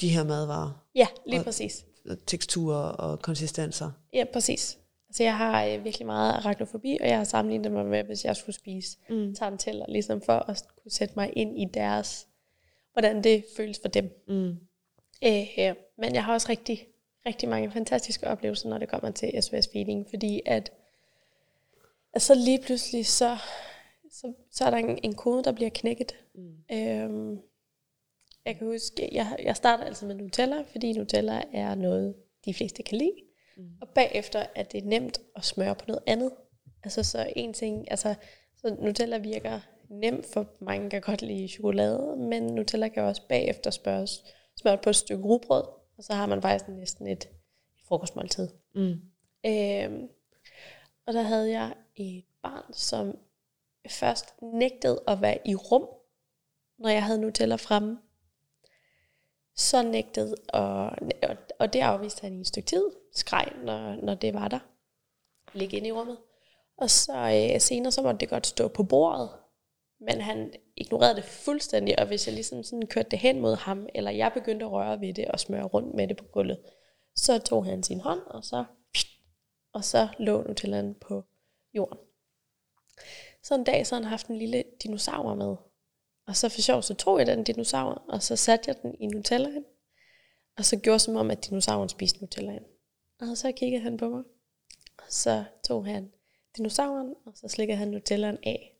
de 0.00 0.08
her 0.08 0.24
madvarer, 0.24 0.84
ja 0.94 1.06
lige 1.26 1.38
Og- 1.40 1.44
præcis. 1.44 1.84
teksturer 2.26 2.76
og 2.88 3.22
konsistenser. 3.22 3.90
Ja, 4.12 4.24
præcis. 4.32 4.78
Altså 5.14 5.22
jeg 5.22 5.36
har 5.36 5.64
øh, 5.64 5.84
virkelig 5.84 6.06
meget 6.06 6.32
arachnofobi, 6.32 6.98
og 7.00 7.08
jeg 7.08 7.16
har 7.16 7.24
sammenlignet 7.24 7.72
mig 7.72 7.86
med, 7.86 8.04
hvis 8.04 8.24
jeg 8.24 8.36
skulle 8.36 8.56
spise 8.56 8.98
Mm. 9.08 9.34
taranteller, 9.34 9.86
ligesom 9.88 10.22
for 10.22 10.32
at 10.32 10.62
kunne 10.82 10.92
sætte 10.92 11.14
mig 11.16 11.32
ind 11.36 11.58
i 11.60 11.64
deres, 11.74 12.28
hvordan 12.92 13.24
det 13.24 13.44
føles 13.56 13.80
for 13.80 13.88
dem. 13.88 14.24
Mm. 14.28 14.48
Øh, 15.24 15.58
øh, 15.58 15.74
men 15.98 16.14
jeg 16.14 16.24
har 16.24 16.32
også 16.32 16.46
rigtig, 16.48 16.86
rigtig 17.26 17.48
mange 17.48 17.70
fantastiske 17.70 18.26
oplevelser, 18.28 18.68
når 18.68 18.78
det 18.78 18.88
kommer 18.88 19.10
til 19.10 19.42
SOS 19.42 19.68
Feeding, 19.72 20.06
fordi 20.10 20.40
at, 20.46 20.72
at 22.12 22.22
så 22.22 22.34
lige 22.34 22.60
pludselig, 22.62 23.06
så, 23.06 23.36
så, 24.10 24.32
så 24.50 24.64
er 24.64 24.70
der 24.70 24.76
en, 24.76 24.98
en 25.02 25.14
kode, 25.14 25.44
der 25.44 25.52
bliver 25.52 25.70
knækket. 25.74 26.16
Mm. 26.34 26.54
Øhm, 26.72 27.38
jeg 28.44 28.56
kan 28.58 28.66
huske, 28.66 29.08
jeg, 29.12 29.36
jeg 29.42 29.56
starter 29.56 29.84
altid 29.84 30.06
med 30.06 30.14
Nutella, 30.14 30.62
fordi 30.62 30.92
Nutella 30.92 31.42
er 31.52 31.74
noget, 31.74 32.14
de 32.44 32.54
fleste 32.54 32.82
kan 32.82 32.98
lide. 32.98 33.23
Mm. 33.56 33.70
Og 33.80 33.88
bagefter 33.88 34.46
er 34.54 34.62
det 34.62 34.84
nemt 34.84 35.20
at 35.36 35.44
smøre 35.44 35.74
på 35.74 35.84
noget 35.88 36.02
andet. 36.06 36.32
Altså 36.84 37.02
så 37.02 37.32
en 37.36 37.52
ting, 37.52 37.90
altså 37.90 38.14
så 38.56 38.76
Nutella 38.80 39.18
virker 39.18 39.60
nemt, 39.90 40.26
for 40.32 40.46
mange 40.60 40.90
kan 40.90 41.00
godt 41.00 41.22
lide 41.22 41.48
chokolade, 41.48 42.16
men 42.16 42.42
Nutella 42.42 42.88
kan 42.88 43.02
også 43.02 43.22
bagefter 43.28 43.70
spørges, 43.70 44.24
smøre 44.56 44.78
på 44.78 44.90
et 44.90 44.96
stykke 44.96 45.24
rugbrød, 45.24 45.64
og 45.98 46.04
så 46.04 46.14
har 46.14 46.26
man 46.26 46.42
faktisk 46.42 46.68
næsten 46.68 47.06
et, 47.06 47.24
et 47.24 47.28
frokostmåltid. 47.88 48.48
Mm. 48.74 49.00
Øhm, 49.46 50.08
og 51.06 51.14
der 51.14 51.22
havde 51.22 51.50
jeg 51.50 51.74
et 51.96 52.24
barn, 52.42 52.72
som 52.72 53.18
først 53.90 54.34
nægtede 54.42 55.02
at 55.08 55.22
være 55.22 55.48
i 55.48 55.54
rum, 55.54 55.88
når 56.78 56.88
jeg 56.88 57.04
havde 57.04 57.20
Nutella 57.20 57.56
fremme. 57.56 57.98
Så 59.56 59.82
nægtede, 59.82 60.34
og, 60.48 60.90
og 61.58 61.72
det 61.72 61.80
afviste 61.80 62.22
han 62.22 62.36
i 62.36 62.40
et 62.40 62.46
stykke 62.46 62.66
tid, 62.66 62.90
skreg, 63.12 63.52
når, 63.64 63.94
når 63.94 64.14
det 64.14 64.34
var 64.34 64.48
der. 64.48 64.58
Ligge 65.52 65.76
ind 65.76 65.86
i 65.86 65.92
rummet. 65.92 66.18
Og 66.76 66.90
så 66.90 67.50
øh, 67.52 67.60
senere, 67.60 67.92
så 67.92 68.02
måtte 68.02 68.20
det 68.20 68.28
godt 68.28 68.46
stå 68.46 68.68
på 68.68 68.82
bordet, 68.82 69.30
men 70.00 70.20
han 70.20 70.52
ignorerede 70.76 71.16
det 71.16 71.24
fuldstændig, 71.24 71.98
og 71.98 72.06
hvis 72.06 72.26
jeg 72.26 72.34
ligesom 72.34 72.62
sådan 72.62 72.86
kørte 72.86 73.10
det 73.10 73.18
hen 73.18 73.40
mod 73.40 73.56
ham, 73.56 73.86
eller 73.94 74.10
jeg 74.10 74.32
begyndte 74.34 74.64
at 74.64 74.72
røre 74.72 75.00
ved 75.00 75.14
det 75.14 75.28
og 75.28 75.40
smøre 75.40 75.64
rundt 75.64 75.94
med 75.94 76.08
det 76.08 76.16
på 76.16 76.24
gulvet, 76.24 76.58
så 77.16 77.38
tog 77.38 77.64
han 77.64 77.82
sin 77.82 78.00
hånd, 78.00 78.20
og 78.26 78.44
så, 78.44 78.64
og 79.72 79.84
så 79.84 80.08
lå 80.18 80.42
Nutellaen 80.42 80.94
på 80.94 81.24
jorden. 81.74 81.98
Så 83.42 83.54
en 83.54 83.64
dag 83.64 83.86
så 83.86 83.94
han 83.94 84.04
haft 84.04 84.26
en 84.26 84.38
lille 84.38 84.64
dinosaur 84.82 85.34
med, 85.34 85.56
og 86.26 86.36
så 86.36 86.48
for 86.48 86.60
sjov, 86.60 86.82
så 86.82 86.94
tog 86.94 87.18
jeg 87.18 87.26
den 87.26 87.44
dinosaur, 87.44 88.02
og 88.08 88.22
så 88.22 88.36
satte 88.36 88.64
jeg 88.68 88.82
den 88.82 88.94
i 89.00 89.06
Nutellaen, 89.06 89.64
og 90.56 90.64
så 90.64 90.76
gjorde 90.76 90.98
som 90.98 91.16
om, 91.16 91.30
at 91.30 91.46
dinosauren 91.46 91.88
spiste 91.88 92.20
Nutellaen. 92.20 92.64
Og 93.20 93.36
så 93.36 93.52
kiggede 93.52 93.82
han 93.82 93.96
på 93.96 94.08
mig, 94.08 94.22
og 94.98 95.04
så 95.08 95.44
tog 95.64 95.86
han 95.86 96.12
dinosauren, 96.56 97.14
og 97.26 97.32
så 97.34 97.48
slikkede 97.48 97.78
han 97.78 97.88
Nutellaen 97.88 98.38
af. 98.42 98.76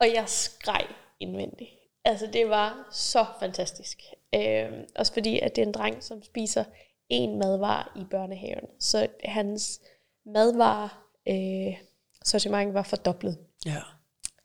Og 0.00 0.06
jeg 0.14 0.28
skreg 0.28 0.86
indvendigt. 1.20 1.70
Altså, 2.04 2.26
det 2.32 2.48
var 2.48 2.88
så 2.92 3.26
fantastisk. 3.40 4.02
Øh, 4.34 4.72
også 4.94 5.12
fordi, 5.12 5.40
at 5.40 5.56
det 5.56 5.62
er 5.62 5.66
en 5.66 5.72
dreng, 5.72 6.02
som 6.02 6.22
spiser 6.22 6.64
en 7.08 7.38
madvar 7.38 7.92
i 7.96 8.04
børnehaven. 8.10 8.64
Så 8.80 9.08
hans 9.24 9.80
madvar 10.24 11.08
øh, 11.28 11.76
sortiment 12.24 12.74
var 12.74 12.82
fordoblet. 12.82 13.38
Ja. 13.66 13.82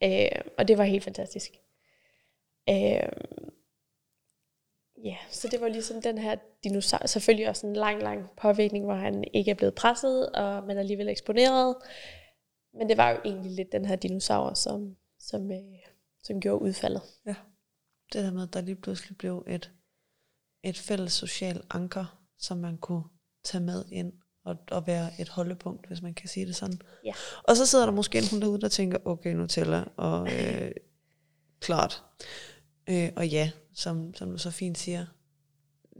Øh, 0.04 0.42
og 0.58 0.68
det 0.68 0.78
var 0.78 0.84
helt 0.84 1.04
fantastisk. 1.04 1.52
Øh, 2.70 3.10
ja, 5.04 5.18
så 5.30 5.48
det 5.52 5.62
var 5.62 5.68
ligesom 5.68 6.02
den 6.02 6.18
her 6.18 6.36
dinosaur, 6.64 7.08
selvfølgelig 7.08 7.50
også 7.50 7.68
en 7.68 7.76
lang, 7.76 8.02
lang 8.02 8.30
påvirkning, 8.42 8.86
hvor 8.86 8.96
han 8.96 9.24
ikke 9.34 9.52
er 9.52 9.56
blevet 9.56 9.76
presset, 9.76 10.30
og 10.30 10.64
man 10.64 10.78
er 10.78 10.82
alligevel 10.82 11.10
eksponeret. 11.10 11.76
Men 12.74 12.90
det 12.90 12.98
var 12.98 13.10
jo 13.10 13.18
egentlig 13.26 13.52
lidt 13.52 13.72
den 13.72 13.86
her 13.86 13.96
dinosaur, 13.96 14.54
som, 14.54 14.96
som, 15.20 15.52
øh, 15.52 15.58
som 16.24 16.42
gjorde 16.42 16.62
udfaldet. 16.62 17.02
Ja. 17.26 17.36
Det 18.14 18.24
der 18.24 18.32
med, 18.32 18.44
at 18.44 18.54
der 18.54 18.62
lige 18.62 18.76
pludselig 18.76 19.18
blev 19.18 19.46
et, 19.48 19.72
et 20.64 20.78
fælles 20.78 21.14
social 21.14 21.64
anker, 21.70 22.22
som 22.38 22.58
man 22.58 22.78
kunne 22.78 23.04
tage 23.44 23.64
med 23.64 23.86
ind 23.92 24.14
og, 24.46 24.58
og 24.72 24.88
være 24.88 25.10
et 25.20 25.30
holdepunkt, 25.30 25.88
hvis 25.88 26.02
man 26.02 26.14
kan 26.14 26.30
sige 26.30 26.46
det 26.46 26.56
sådan. 26.56 26.82
Ja. 27.06 27.14
Og 27.44 27.56
så 27.56 27.66
sidder 27.66 27.86
der 27.86 27.94
måske 27.94 28.18
en 28.18 28.24
hund 28.32 28.42
derude, 28.42 28.62
der 28.62 28.70
tænker, 28.70 28.98
okay, 29.06 29.34
Nutella, 29.34 29.84
og 29.98 30.28
øh, 30.34 30.72
klart. 31.60 32.04
Øh, 32.90 33.10
og 33.16 33.28
ja, 33.28 33.52
som, 33.74 34.14
som 34.14 34.32
du 34.32 34.38
så 34.38 34.52
fint 34.52 34.78
siger, 34.78 35.06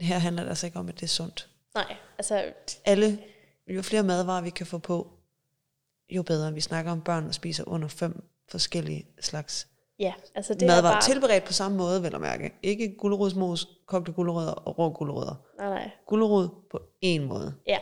her 0.00 0.18
handler 0.18 0.42
det 0.42 0.48
altså 0.48 0.66
ikke 0.66 0.78
om, 0.78 0.88
at 0.88 0.94
det 0.94 1.02
er 1.02 1.06
sundt. 1.06 1.48
Nej, 1.74 1.96
altså... 2.18 2.52
Alle, 2.84 3.18
jo 3.68 3.82
flere 3.82 4.02
madvarer 4.02 4.42
vi 4.42 4.50
kan 4.50 4.66
få 4.66 4.78
på, 4.78 5.10
jo 6.10 6.22
bedre. 6.22 6.54
Vi 6.54 6.60
snakker 6.60 6.92
om 6.92 7.00
børn, 7.00 7.24
der 7.24 7.32
spiser 7.32 7.68
under 7.68 7.88
fem 7.88 8.24
forskellige 8.48 9.06
slags 9.20 9.68
Ja, 9.98 10.12
altså 10.34 10.54
det 10.54 10.62
madvarer. 10.62 10.78
er 10.78 10.92
bare... 10.92 11.02
Tilberedt 11.02 11.44
på 11.44 11.52
samme 11.52 11.78
måde, 11.78 12.02
vel 12.02 12.14
at 12.14 12.20
mærke. 12.20 12.52
Ikke 12.62 12.96
gulerodsmos, 12.96 13.68
kogte 13.86 14.12
gulerødder 14.12 14.52
og 14.52 14.78
rå 14.78 14.90
gulerødder. 14.90 15.34
Nej, 15.58 15.68
nej. 15.68 15.90
Gulerod 16.06 16.48
på 16.70 16.80
én 17.04 17.20
måde. 17.20 17.54
Ja, 17.66 17.78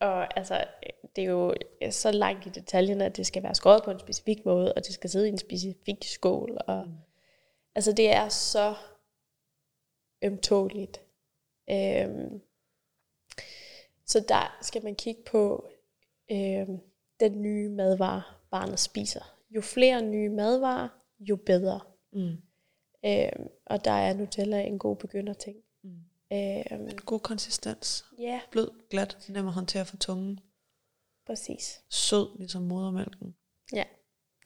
og 0.00 0.38
altså, 0.38 0.64
det 1.16 1.24
er 1.24 1.28
jo 1.28 1.54
så 1.90 2.10
langt 2.10 2.46
i 2.46 2.48
detaljen, 2.48 3.00
at 3.00 3.16
det 3.16 3.26
skal 3.26 3.42
være 3.42 3.54
skåret 3.54 3.82
på 3.84 3.90
en 3.90 3.98
specifik 3.98 4.44
måde, 4.44 4.72
og 4.72 4.84
det 4.86 4.94
skal 4.94 5.10
sidde 5.10 5.26
i 5.26 5.32
en 5.32 5.38
specifik 5.38 6.04
skål. 6.04 6.58
Og, 6.66 6.84
mm. 6.86 6.92
Altså, 7.74 7.92
det 7.92 8.10
er 8.12 8.28
så 8.28 8.76
ømtåligt. 10.22 11.00
Øhm, 11.70 12.40
så 14.06 14.24
der 14.28 14.58
skal 14.62 14.84
man 14.84 14.94
kigge 14.94 15.22
på 15.22 15.68
øhm, 16.30 16.78
den 17.20 17.42
nye 17.42 17.68
madvare, 17.68 18.22
barnet 18.50 18.78
spiser. 18.80 19.36
Jo 19.50 19.60
flere 19.60 20.02
nye 20.02 20.28
madvarer, 20.28 20.88
jo 21.20 21.36
bedre. 21.36 21.80
Mm. 22.12 22.36
Øhm, 23.04 23.48
og 23.66 23.84
der 23.84 23.90
er 23.90 24.14
Nutella 24.14 24.62
en 24.62 24.78
god 24.78 24.96
begynderting. 24.96 25.56
Mm. 25.82 26.00
Øhm, 26.32 26.98
God 27.06 27.20
konsistens. 27.20 28.04
ja, 28.18 28.40
Blød, 28.50 28.70
glat, 28.90 29.16
nem 29.28 29.46
at 29.46 29.52
håndtere 29.52 29.86
for 29.86 29.96
tungen. 29.96 30.40
præcis. 31.26 31.84
Sød, 31.88 32.38
ligesom 32.38 32.62
modermælken. 32.62 33.36
Ja, 33.72 33.84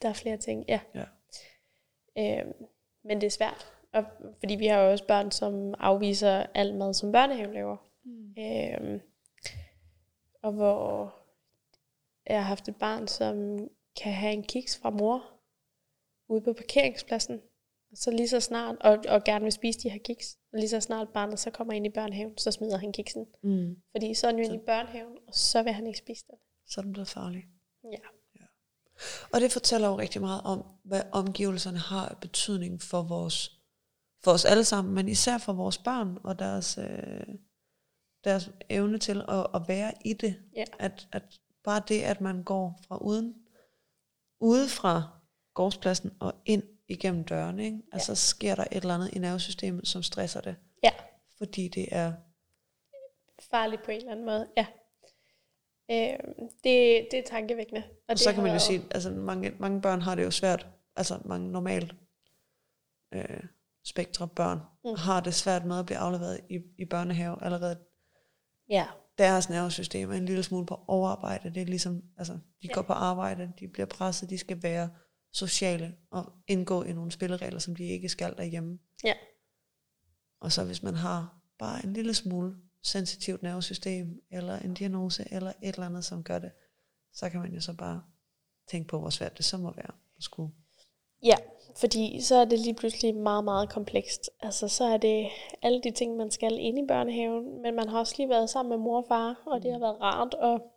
der 0.01 0.09
er 0.09 0.13
flere 0.13 0.37
ting, 0.37 0.65
ja. 0.67 0.79
Ja. 0.95 1.05
Øhm, 2.17 2.53
men 3.03 3.21
det 3.21 3.27
er 3.27 3.31
svært, 3.31 3.67
og, 3.93 4.05
fordi 4.39 4.55
vi 4.55 4.67
har 4.67 4.79
jo 4.79 4.91
også 4.91 5.07
børn, 5.07 5.31
som 5.31 5.73
afviser 5.79 6.45
al 6.53 6.75
mad, 6.75 6.93
som 6.93 7.11
børnehaven 7.11 7.53
laver. 7.53 7.77
Mm. 8.03 8.33
Øhm, 8.37 9.01
og 10.41 10.51
hvor 10.51 11.15
jeg 12.27 12.37
har 12.37 12.47
haft 12.47 12.67
et 12.67 12.75
barn, 12.75 13.07
som 13.07 13.57
kan 14.01 14.13
have 14.13 14.33
en 14.33 14.43
kiks 14.43 14.77
fra 14.77 14.89
mor 14.89 15.29
ude 16.27 16.41
på 16.41 16.53
parkeringspladsen, 16.53 17.41
og 17.91 17.97
så 17.97 18.11
lige 18.11 18.27
så 18.27 18.39
snart, 18.39 18.75
og, 18.81 18.97
og 19.09 19.23
gerne 19.23 19.43
vil 19.43 19.51
spise 19.51 19.79
de 19.79 19.89
her 19.89 19.99
kiks, 19.99 20.37
og 20.53 20.59
lige 20.59 20.69
så 20.69 20.79
snart 20.79 21.09
barnet 21.09 21.39
så 21.39 21.51
kommer 21.51 21.73
ind 21.73 21.85
i 21.85 21.89
børnehaven, 21.89 22.37
så 22.37 22.51
smider 22.51 22.77
han 22.77 22.91
kiksen. 22.91 23.27
Mm. 23.41 23.81
Fordi 23.91 24.13
så 24.13 24.27
er 24.27 24.31
han 24.31 24.39
jo 24.39 24.45
inde 24.45 24.55
i 24.55 24.65
børnehaven, 24.65 25.17
og 25.27 25.33
så 25.33 25.63
vil 25.63 25.73
han 25.73 25.87
ikke 25.87 25.99
spise 25.99 26.25
den. 26.27 26.35
Så 26.67 26.81
er 26.81 26.83
den 26.83 26.93
blevet 26.93 27.07
farlig. 27.07 27.45
Ja. 27.91 27.97
Og 29.33 29.41
det 29.41 29.51
fortæller 29.51 29.87
jo 29.87 29.97
rigtig 29.97 30.21
meget 30.21 30.41
om, 30.43 30.65
hvad 30.83 31.01
omgivelserne 31.11 31.77
har 31.77 32.05
af 32.05 32.17
betydning 32.17 32.81
for 32.81 33.01
vores, 33.01 33.51
for 34.23 34.31
os 34.31 34.45
alle 34.45 34.63
sammen, 34.63 34.93
men 34.93 35.07
især 35.09 35.37
for 35.37 35.53
vores 35.53 35.77
børn 35.77 36.17
og 36.23 36.39
deres, 36.39 36.77
øh, 36.77 37.35
deres 38.23 38.49
evne 38.69 38.97
til 38.97 39.21
at, 39.27 39.47
at 39.55 39.61
være 39.67 39.93
i 40.05 40.13
det. 40.13 40.35
Ja. 40.55 40.63
At, 40.79 41.07
at 41.11 41.23
bare 41.63 41.81
det, 41.87 42.01
at 42.01 42.21
man 42.21 42.43
går 42.43 42.79
fra 42.87 42.97
uden, 42.97 43.35
ude 44.39 44.69
fra 44.69 45.03
gårdspladsen 45.53 46.11
og 46.19 46.33
ind 46.45 46.63
igennem 46.87 47.23
døren, 47.23 47.59
ikke? 47.59 47.79
altså 47.91 48.15
sker 48.15 48.55
der 48.55 48.63
et 48.63 48.81
eller 48.81 48.95
andet 48.95 49.13
i 49.13 49.19
nervesystemet, 49.19 49.87
som 49.87 50.03
stresser 50.03 50.41
det, 50.41 50.55
Ja, 50.83 50.91
fordi 51.37 51.67
det 51.67 51.87
er, 51.91 52.13
farligt 53.51 53.83
på 53.83 53.91
en 53.91 53.97
eller 53.97 54.11
anden 54.11 54.25
måde, 54.25 54.47
ja. 54.57 54.65
Øhm, 55.91 56.49
det, 56.63 57.07
det 57.11 57.19
er 57.19 57.23
tankevækkende. 57.29 57.83
Og, 57.87 57.93
og 58.09 58.19
så 58.19 58.33
kan 58.33 58.43
man 58.43 58.53
jo 58.53 58.59
sige, 58.59 58.81
altså 58.91 59.11
mange, 59.11 59.53
mange 59.59 59.81
børn 59.81 60.01
har 60.01 60.15
det 60.15 60.23
jo 60.23 60.31
svært, 60.31 60.67
altså 60.95 61.19
mange 61.25 61.51
normalt 61.51 61.95
øh, 63.13 63.43
spektre 63.85 64.27
børn, 64.27 64.59
mm. 64.85 64.95
har 64.97 65.19
det 65.19 65.33
svært 65.33 65.65
med 65.65 65.79
at 65.79 65.85
blive 65.85 65.97
afleveret 65.97 66.39
i, 66.49 66.59
i 66.77 66.85
børnehave 66.85 67.43
allerede 67.43 67.77
Ja, 68.69 68.85
deres 69.17 69.49
nervesystem 69.49 70.11
er 70.11 70.15
en 70.15 70.25
lille 70.25 70.43
smule 70.43 70.65
på 70.65 70.79
overarbejde. 70.87 71.49
Det 71.49 71.61
er 71.61 71.65
ligesom, 71.65 72.01
altså, 72.17 72.33
de 72.33 72.67
Ja. 72.67 72.73
går 72.73 72.81
på 72.81 72.93
arbejde, 72.93 73.53
de 73.59 73.67
bliver 73.67 73.85
presset, 73.85 74.29
de 74.29 74.37
skal 74.37 74.63
være 74.63 74.89
sociale 75.31 75.95
og 76.11 76.33
indgå 76.47 76.83
i 76.83 76.93
nogle 76.93 77.11
spilleregler, 77.11 77.59
som 77.59 77.75
de 77.75 77.83
ikke 77.83 78.09
skal 78.09 78.37
derhjemme. 78.37 78.79
Ja. 79.03 79.13
Og 80.39 80.51
så 80.51 80.63
hvis 80.65 80.83
man 80.83 80.95
har 80.95 81.39
bare 81.59 81.85
en 81.85 81.93
lille 81.93 82.13
smule 82.13 82.55
sensitivt 82.83 83.43
nervesystem, 83.43 84.23
eller 84.31 84.59
en 84.59 84.73
diagnose, 84.73 85.27
eller 85.31 85.53
et 85.61 85.75
eller 85.75 85.85
andet, 85.85 86.05
som 86.05 86.23
gør 86.23 86.39
det, 86.39 86.51
så 87.13 87.29
kan 87.29 87.39
man 87.39 87.53
jo 87.53 87.61
så 87.61 87.73
bare 87.73 88.03
tænke 88.71 88.87
på, 88.87 88.99
hvor 88.99 89.09
svært 89.09 89.37
det 89.37 89.45
så 89.45 89.57
må 89.57 89.71
være 89.71 89.91
at 90.17 90.23
skulle. 90.23 90.51
Ja, 91.23 91.35
fordi 91.75 92.21
så 92.21 92.35
er 92.35 92.45
det 92.45 92.59
lige 92.59 92.73
pludselig 92.73 93.15
meget, 93.15 93.43
meget 93.43 93.69
komplekst. 93.69 94.29
Altså, 94.39 94.67
så 94.67 94.83
er 94.83 94.97
det 94.97 95.29
alle 95.61 95.81
de 95.81 95.91
ting, 95.91 96.17
man 96.17 96.31
skal 96.31 96.59
ind 96.59 96.79
i 96.79 96.87
børnehaven, 96.87 97.61
men 97.61 97.75
man 97.75 97.89
har 97.89 97.99
også 97.99 98.15
lige 98.17 98.29
været 98.29 98.49
sammen 98.49 98.69
med 98.69 98.77
mor 98.77 98.97
og 98.97 99.05
far, 99.07 99.43
og 99.45 99.63
det 99.63 99.71
har 99.71 99.79
været 99.79 100.01
rart, 100.01 100.33
og 100.33 100.71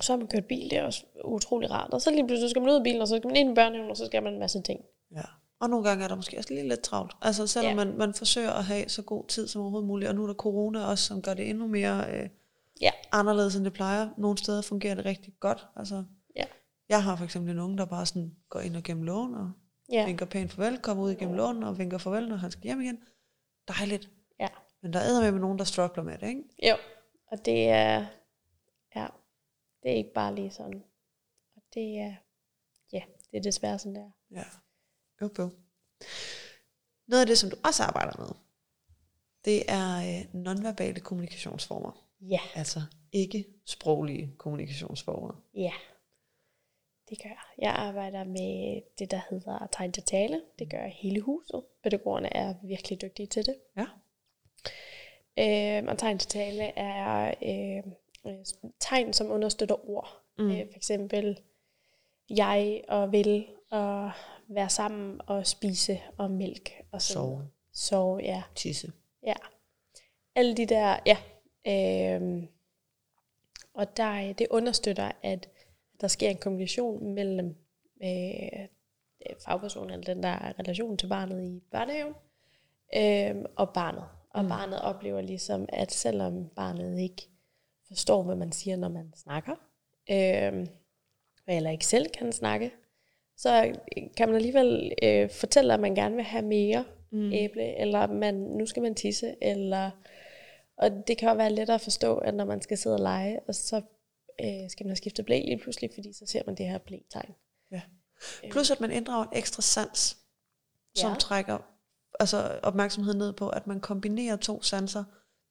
så 0.00 0.12
har 0.12 0.18
man 0.18 0.28
kørt 0.28 0.46
bil, 0.46 0.70
det 0.70 0.78
er 0.78 0.84
også 0.84 1.06
utrolig 1.24 1.70
rart. 1.70 1.90
Og 1.90 2.02
så 2.02 2.10
lige 2.10 2.26
pludselig 2.26 2.50
skal 2.50 2.62
man 2.62 2.70
ud 2.70 2.76
af 2.76 2.82
bilen, 2.82 3.00
og 3.00 3.08
så 3.08 3.16
skal 3.16 3.28
man 3.28 3.36
ind 3.36 3.50
i 3.50 3.54
børnehaven, 3.54 3.90
og 3.90 3.96
så 3.96 4.06
skal 4.06 4.22
man 4.22 4.32
en 4.32 4.38
masse 4.38 4.62
ting. 4.62 4.80
Ja. 5.14 5.22
Og 5.62 5.70
nogle 5.70 5.88
gange 5.88 6.04
er 6.04 6.08
der 6.08 6.16
måske 6.16 6.38
også 6.38 6.54
lige 6.54 6.68
lidt 6.68 6.80
travlt. 6.82 7.16
Altså 7.22 7.46
selvom 7.46 7.64
Ja. 7.78 7.80
ja. 7.82 7.84
man, 7.84 7.98
man 7.98 8.14
forsøger 8.14 8.50
at 8.52 8.64
have 8.64 8.88
så 8.88 9.02
god 9.02 9.26
tid 9.28 9.48
som 9.48 9.60
overhovedet 9.62 9.86
muligt, 9.88 10.08
og 10.08 10.14
nu 10.14 10.22
er 10.22 10.26
der 10.26 10.34
corona 10.34 10.84
også, 10.84 11.04
som 11.04 11.22
gør 11.22 11.34
det 11.34 11.50
endnu 11.50 11.66
mere 11.66 12.14
øh, 12.16 12.28
Ja. 12.80 12.90
anderledes, 13.12 13.56
end 13.56 13.64
det 13.64 13.72
plejer. 13.72 14.10
Nogle 14.18 14.38
steder 14.38 14.62
fungerer 14.62 14.94
det 14.94 15.04
rigtig 15.04 15.34
godt. 15.40 15.66
Altså, 15.76 16.04
Ja. 16.36 16.44
Jeg 16.88 17.02
har 17.04 17.16
for 17.16 17.24
eksempel 17.24 17.52
en 17.52 17.58
unge, 17.58 17.78
der 17.78 17.84
bare 17.84 18.06
sådan 18.06 18.36
går 18.48 18.60
ind 18.60 18.76
og 18.76 18.82
gennem 18.82 19.02
lån, 19.02 19.34
og 19.34 19.50
Ja, 19.92 19.94
ja. 20.00 20.06
vinker 20.06 20.26
pænt 20.26 20.52
farvel, 20.52 20.78
kommer 20.78 21.04
ud 21.04 21.10
igennem 21.10 21.36
lånen, 21.36 21.62
og 21.62 21.78
vinker 21.78 21.98
farvel, 21.98 22.28
når 22.28 22.36
han 22.36 22.50
skal 22.50 22.62
hjem 22.64 22.80
igen. 22.80 22.98
Dejligt. 23.68 24.10
Ja. 24.40 24.48
Men 24.82 24.92
der 24.92 25.00
er 25.00 25.30
med 25.32 25.40
nogen, 25.40 25.58
der 25.58 25.64
struggler 25.64 26.04
med 26.04 26.18
det, 26.18 26.28
ikke? 26.28 26.42
jo. 26.68 26.76
Og 27.26 27.44
det 27.44 27.68
er, 27.68 28.06
ja, 28.96 29.06
det 29.82 29.90
er 29.90 29.94
ikke 29.96 30.12
bare 30.14 30.34
lige 30.34 30.50
sådan. 30.50 30.82
Og 31.56 31.62
det 31.74 31.98
er, 31.98 32.14
ja, 32.92 33.00
det 33.30 33.36
er 33.38 33.42
desværre 33.42 33.78
sådan 33.78 33.94
der. 33.94 34.10
Ja. 34.30 34.44
Jo, 35.22 35.30
jo. 35.38 35.50
Noget 37.08 37.20
af 37.20 37.26
det, 37.26 37.38
som 37.38 37.50
du 37.50 37.56
også 37.64 37.82
arbejder 37.82 38.12
med, 38.18 38.28
det 39.44 39.62
er 39.68 39.96
øh, 39.98 40.34
nonverbale 40.34 41.00
kommunikationsformer. 41.00 42.06
Ja, 42.20 42.40
Altså 42.54 42.80
ikke 43.12 43.44
sproglige 43.66 44.34
kommunikationsformer. 44.38 45.42
ja. 45.54 45.72
Det 47.08 47.22
gør 47.22 47.28
jeg. 47.28 47.38
Jeg 47.58 47.70
arbejder 47.72 48.24
med 48.24 48.82
det, 48.98 49.10
der 49.10 49.20
hedder 49.30 49.68
tegn 49.72 49.92
til 49.92 50.02
tale. 50.02 50.42
Det 50.58 50.70
gør 50.70 50.86
hele 50.86 51.20
huset. 51.20 51.62
Pædagogerne 51.82 52.36
er 52.36 52.54
virkelig 52.62 53.00
dygtige 53.02 53.26
til 53.26 53.46
det. 53.46 53.56
Ja. 53.76 53.86
Øh, 55.38 55.88
og 55.88 55.98
tegn 55.98 56.18
til 56.18 56.28
tale 56.28 56.62
er 56.78 57.34
øh, 57.42 57.92
øh, 58.26 58.44
tegn, 58.80 59.12
som 59.12 59.30
understøtter 59.30 59.88
ord. 59.90 60.22
Mm. 60.38 60.50
Øh, 60.50 60.66
for 60.70 60.76
eksempel 60.76 61.40
jeg 62.30 62.84
og 62.88 63.12
vil 63.12 63.46
og 63.72 64.10
være 64.48 64.68
sammen 64.68 65.20
og 65.26 65.46
spise 65.46 66.00
og 66.18 66.30
mælk 66.30 66.70
og 66.92 67.02
sådan 67.02 67.22
Sove. 67.22 67.48
Sove, 67.72 68.20
ja. 68.20 68.42
Tisse. 68.54 68.92
Ja. 69.22 69.34
Alle 70.34 70.56
de 70.56 70.66
der, 70.66 70.98
ja. 71.06 71.16
Øhm, 71.66 72.48
og 73.74 73.96
der, 73.96 74.32
det 74.32 74.46
understøtter, 74.50 75.12
at 75.22 75.48
der 76.00 76.08
sker 76.08 76.30
en 76.30 76.36
kommunikation 76.36 77.14
mellem 77.14 77.56
øh, 78.02 78.68
fagpersonen, 79.44 79.90
eller 79.90 80.14
den 80.14 80.22
der 80.22 80.28
er 80.28 80.58
relation 80.58 80.96
til 80.96 81.06
barnet 81.06 81.44
i 81.44 81.62
børnehaven, 81.70 82.14
øh, 82.96 83.44
og 83.56 83.70
barnet. 83.70 84.04
Og 84.30 84.42
mm. 84.42 84.48
barnet 84.48 84.80
oplever 84.80 85.20
ligesom, 85.20 85.66
at 85.68 85.92
selvom 85.92 86.48
barnet 86.48 86.98
ikke 86.98 87.28
forstår, 87.88 88.22
hvad 88.22 88.36
man 88.36 88.52
siger, 88.52 88.76
når 88.76 88.88
man 88.88 89.12
snakker, 89.16 89.52
øh, 90.10 90.66
eller 91.46 91.70
ikke 91.70 91.86
selv 91.86 92.10
kan 92.10 92.32
snakke, 92.32 92.70
så 93.36 93.74
kan 94.16 94.28
man 94.28 94.36
alligevel 94.36 94.92
øh, 95.02 95.30
fortælle, 95.30 95.74
at 95.74 95.80
man 95.80 95.94
gerne 95.94 96.14
vil 96.14 96.24
have 96.24 96.44
mere 96.44 96.84
mm. 97.12 97.32
æble, 97.32 97.80
eller 97.80 98.06
man, 98.06 98.34
nu 98.34 98.66
skal 98.66 98.82
man 98.82 98.94
tisse, 98.94 99.34
eller 99.42 99.90
og 100.76 100.90
det 101.06 101.18
kan 101.18 101.28
jo 101.28 101.34
være 101.34 101.52
lettere 101.52 101.74
at 101.74 101.80
forstå, 101.80 102.16
at 102.16 102.34
når 102.34 102.44
man 102.44 102.62
skal 102.62 102.78
sidde 102.78 102.96
og 102.96 103.00
lege, 103.00 103.40
og 103.48 103.54
så 103.54 103.76
øh, 104.40 104.70
skal 104.70 104.84
man 104.84 104.90
have 104.90 104.96
skiftet 104.96 105.24
blæ 105.24 105.42
lige 105.44 105.58
pludselig, 105.58 105.90
fordi 105.94 106.12
så 106.12 106.26
ser 106.26 106.42
man 106.46 106.54
det 106.54 106.66
her 106.66 106.78
blæ-tegn. 106.78 107.34
Ja. 107.70 107.80
Plus 108.50 108.70
at 108.70 108.80
man 108.80 108.90
inddrager 108.90 109.24
en 109.24 109.38
ekstra 109.38 109.62
sans, 109.62 110.18
som 110.96 111.10
Ja. 111.10 111.16
trækker 111.18 111.58
altså 112.20 112.60
opmærksomheden 112.62 113.18
ned 113.18 113.32
på, 113.32 113.48
at 113.48 113.66
man 113.66 113.80
kombinerer 113.80 114.36
to 114.36 114.62
sanser 114.62 115.04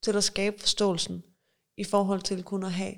til 0.03 0.17
at 0.17 0.23
skabe 0.23 0.59
forståelsen 0.59 1.23
i 1.77 1.83
forhold 1.83 2.21
til 2.21 2.43
kun 2.43 2.63
at 2.63 2.71
have 2.71 2.95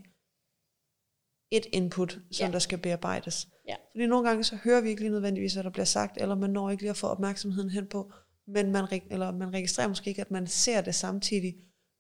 et 1.58 1.66
input, 1.72 2.20
som 2.32 2.46
Ja. 2.48 2.52
der 2.52 2.60
skal 2.60 2.78
bearbejdes. 2.78 3.48
Ja. 3.68 3.76
Fordi 3.92 4.06
nogle 4.06 4.28
gange 4.28 4.44
så 4.44 4.56
hører 4.64 4.82
vi 4.82 4.90
ikke 4.90 5.02
lige 5.02 5.12
nødvendigvis, 5.12 5.54
hvad 5.54 5.64
der 5.64 5.70
bliver 5.70 5.86
sagt, 5.86 6.22
eller 6.22 6.36
man 6.36 6.50
når 6.50 6.70
ikke 6.70 6.84
lige 6.84 6.90
at 6.90 6.98
få 6.98 7.08
opmærksomheden 7.08 7.70
hen 7.70 7.88
på, 7.88 8.12
men 8.48 8.72
man, 8.72 8.86
eller 9.12 9.32
man 9.32 9.54
registrerer 9.54 9.88
måske 9.88 10.10
ikke, 10.10 10.22
at 10.22 10.32
man 10.32 10.48
ser 10.48 10.82
det 10.82 10.96
samtidig. 10.96 11.56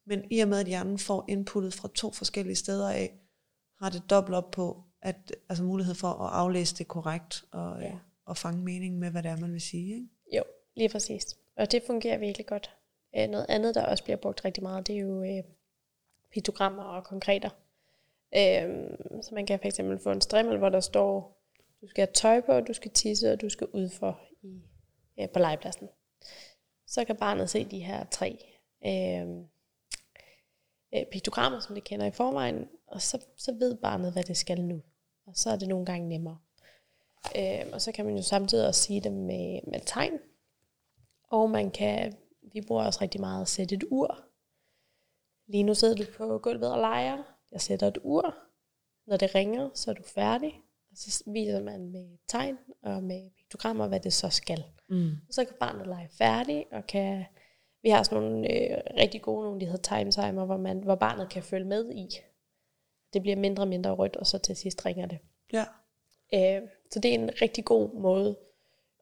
Men 0.07 0.23
i 0.31 0.39
og 0.39 0.47
med, 0.47 0.59
at 0.59 0.65
hjernen 0.67 0.97
får 0.99 1.25
inputtet 1.29 1.73
fra 1.73 1.89
to 1.95 2.11
forskellige 2.11 2.55
steder 2.55 2.89
af, 2.89 3.19
har 3.81 3.89
det 3.89 4.03
dobbelt 4.09 4.35
op 4.35 4.51
på, 4.51 4.83
at, 5.01 5.31
altså 5.49 5.63
mulighed 5.63 5.95
for 5.95 6.07
at 6.07 6.33
aflæse 6.33 6.75
det 6.75 6.87
korrekt, 6.87 7.43
og, 7.51 7.81
Ja. 7.81 7.85
ja. 7.87 7.93
og 8.25 8.37
fange 8.37 8.63
mening 8.63 8.99
med, 8.99 9.11
hvad 9.11 9.23
det 9.23 9.31
er, 9.31 9.37
man 9.37 9.53
vil 9.53 9.61
sige. 9.61 9.93
Ikke? 9.95 10.07
Jo, 10.37 10.43
lige 10.75 10.89
præcis. 10.89 11.25
Og 11.57 11.71
det 11.71 11.83
fungerer 11.87 12.17
virkelig 12.17 12.47
godt. 12.47 12.75
Øh, 13.17 13.27
noget 13.29 13.45
andet, 13.49 13.75
der 13.75 13.85
også 13.85 14.03
bliver 14.03 14.17
brugt 14.17 14.45
rigtig 14.45 14.63
meget, 14.63 14.87
det 14.87 14.95
er 14.95 14.99
jo 14.99 15.23
øh, 15.23 15.43
piktogrammer 16.33 16.83
og 16.83 17.03
konkreter. 17.03 17.49
Øhm, 18.35 19.21
så 19.21 19.35
man 19.35 19.45
kan 19.45 19.59
fx 19.59 19.79
få 20.03 20.11
en 20.11 20.21
strimmel, 20.21 20.57
hvor 20.57 20.69
der 20.69 20.79
står, 20.79 21.41
du 21.81 21.87
skal 21.87 22.01
have 22.01 22.13
tøj 22.13 22.41
på, 22.41 22.59
du 22.59 22.73
skal 22.73 22.91
tisse, 22.91 23.31
og 23.31 23.41
du 23.41 23.49
skal 23.49 23.67
ud 23.73 23.89
for 23.89 24.21
i, 24.41 24.61
øh, 25.19 25.29
på 25.29 25.39
legepladsen. 25.39 25.89
Så 26.87 27.05
kan 27.05 27.15
barnet 27.15 27.49
se 27.49 27.65
de 27.65 27.79
her 27.79 28.05
tre 28.11 28.37
øhm, 28.85 29.39
øh, 29.39 29.45
øh, 30.95 31.05
piktogrammer, 31.11 31.59
som 31.59 31.75
det 31.75 31.83
kender 31.83 32.05
i 32.05 32.11
forvejen, 32.11 32.67
og 32.87 33.01
så, 33.01 33.25
så 33.37 33.51
ved 33.51 33.75
barnet, 33.75 34.13
hvad 34.13 34.23
det 34.23 34.37
skal 34.37 34.61
nu. 34.61 34.81
Og 35.25 35.35
så 35.35 35.49
er 35.49 35.55
det 35.55 35.67
nogle 35.67 35.85
gange 35.85 36.09
nemmere. 36.09 36.37
Øh, 37.37 37.65
og 37.73 37.81
så 37.81 37.91
kan 37.91 38.05
man 38.05 38.15
jo 38.15 38.21
samtidig 38.21 38.67
også 38.67 38.81
sige 38.81 39.01
det 39.01 39.11
med, 39.11 39.59
med 39.67 39.79
tegn. 39.85 40.19
Og 41.29 41.49
man 41.49 41.71
kan, 41.71 42.17
vi 42.53 42.61
bruger 42.61 42.85
også 42.85 43.01
rigtig 43.01 43.21
meget 43.21 43.41
at 43.41 43.47
sætte 43.47 43.75
et 43.75 43.83
ur. 43.91 44.19
Lige 45.47 45.63
nu 45.63 45.73
sidder 45.73 45.95
du 45.95 46.03
på 46.17 46.37
gulvet 46.37 46.71
og 46.71 46.77
leger. 46.77 47.32
Jeg 47.53 47.61
sætter 47.61 47.87
et 47.87 47.97
ur. 48.03 48.35
Når 49.07 49.17
det 49.17 49.35
ringer, 49.35 49.69
så 49.73 49.91
er 49.91 49.95
du 49.95 50.03
færdig. 50.03 50.61
Og 50.91 50.97
så 50.97 51.23
viser 51.27 51.63
man 51.63 51.91
med 51.91 52.17
tegn 52.27 52.57
og 52.81 53.03
med 53.03 53.29
piktogrammer, 53.37 53.87
hvad 53.87 53.99
det 53.99 54.13
så 54.13 54.29
skal. 54.29 54.63
Mm. 54.89 55.11
Og 55.27 55.33
så 55.33 55.45
kan 55.45 55.55
barnet 55.59 55.87
lege 55.87 56.09
færdig, 56.17 56.65
og 56.71 56.87
kan, 56.87 57.25
vi 57.83 57.89
har 57.89 58.03
sådan 58.03 58.23
nogle 58.23 58.53
øh, 58.53 58.77
rigtig 58.97 59.21
gode, 59.21 59.45
nogle 59.45 59.59
de 59.59 59.65
hedder 59.65 59.97
time 59.97 60.11
timer, 60.11 60.45
hvor, 60.45 60.57
man, 60.57 60.83
hvor 60.83 60.95
barnet 60.95 61.29
kan 61.29 61.43
følge 61.43 61.65
med 61.65 61.91
i. 61.91 62.09
Det 63.13 63.21
bliver 63.21 63.37
mindre 63.37 63.63
og 63.63 63.67
mindre 63.67 63.91
rødt, 63.91 64.15
og 64.15 64.27
så 64.27 64.37
til 64.37 64.55
sidst 64.55 64.85
ringer 64.85 65.05
det. 65.05 65.19
Ja. 65.53 65.65
Øh, 66.33 66.67
så 66.91 66.99
det 66.99 67.09
er 67.09 67.15
en 67.15 67.41
rigtig 67.41 67.65
god 67.65 67.93
måde 67.93 68.37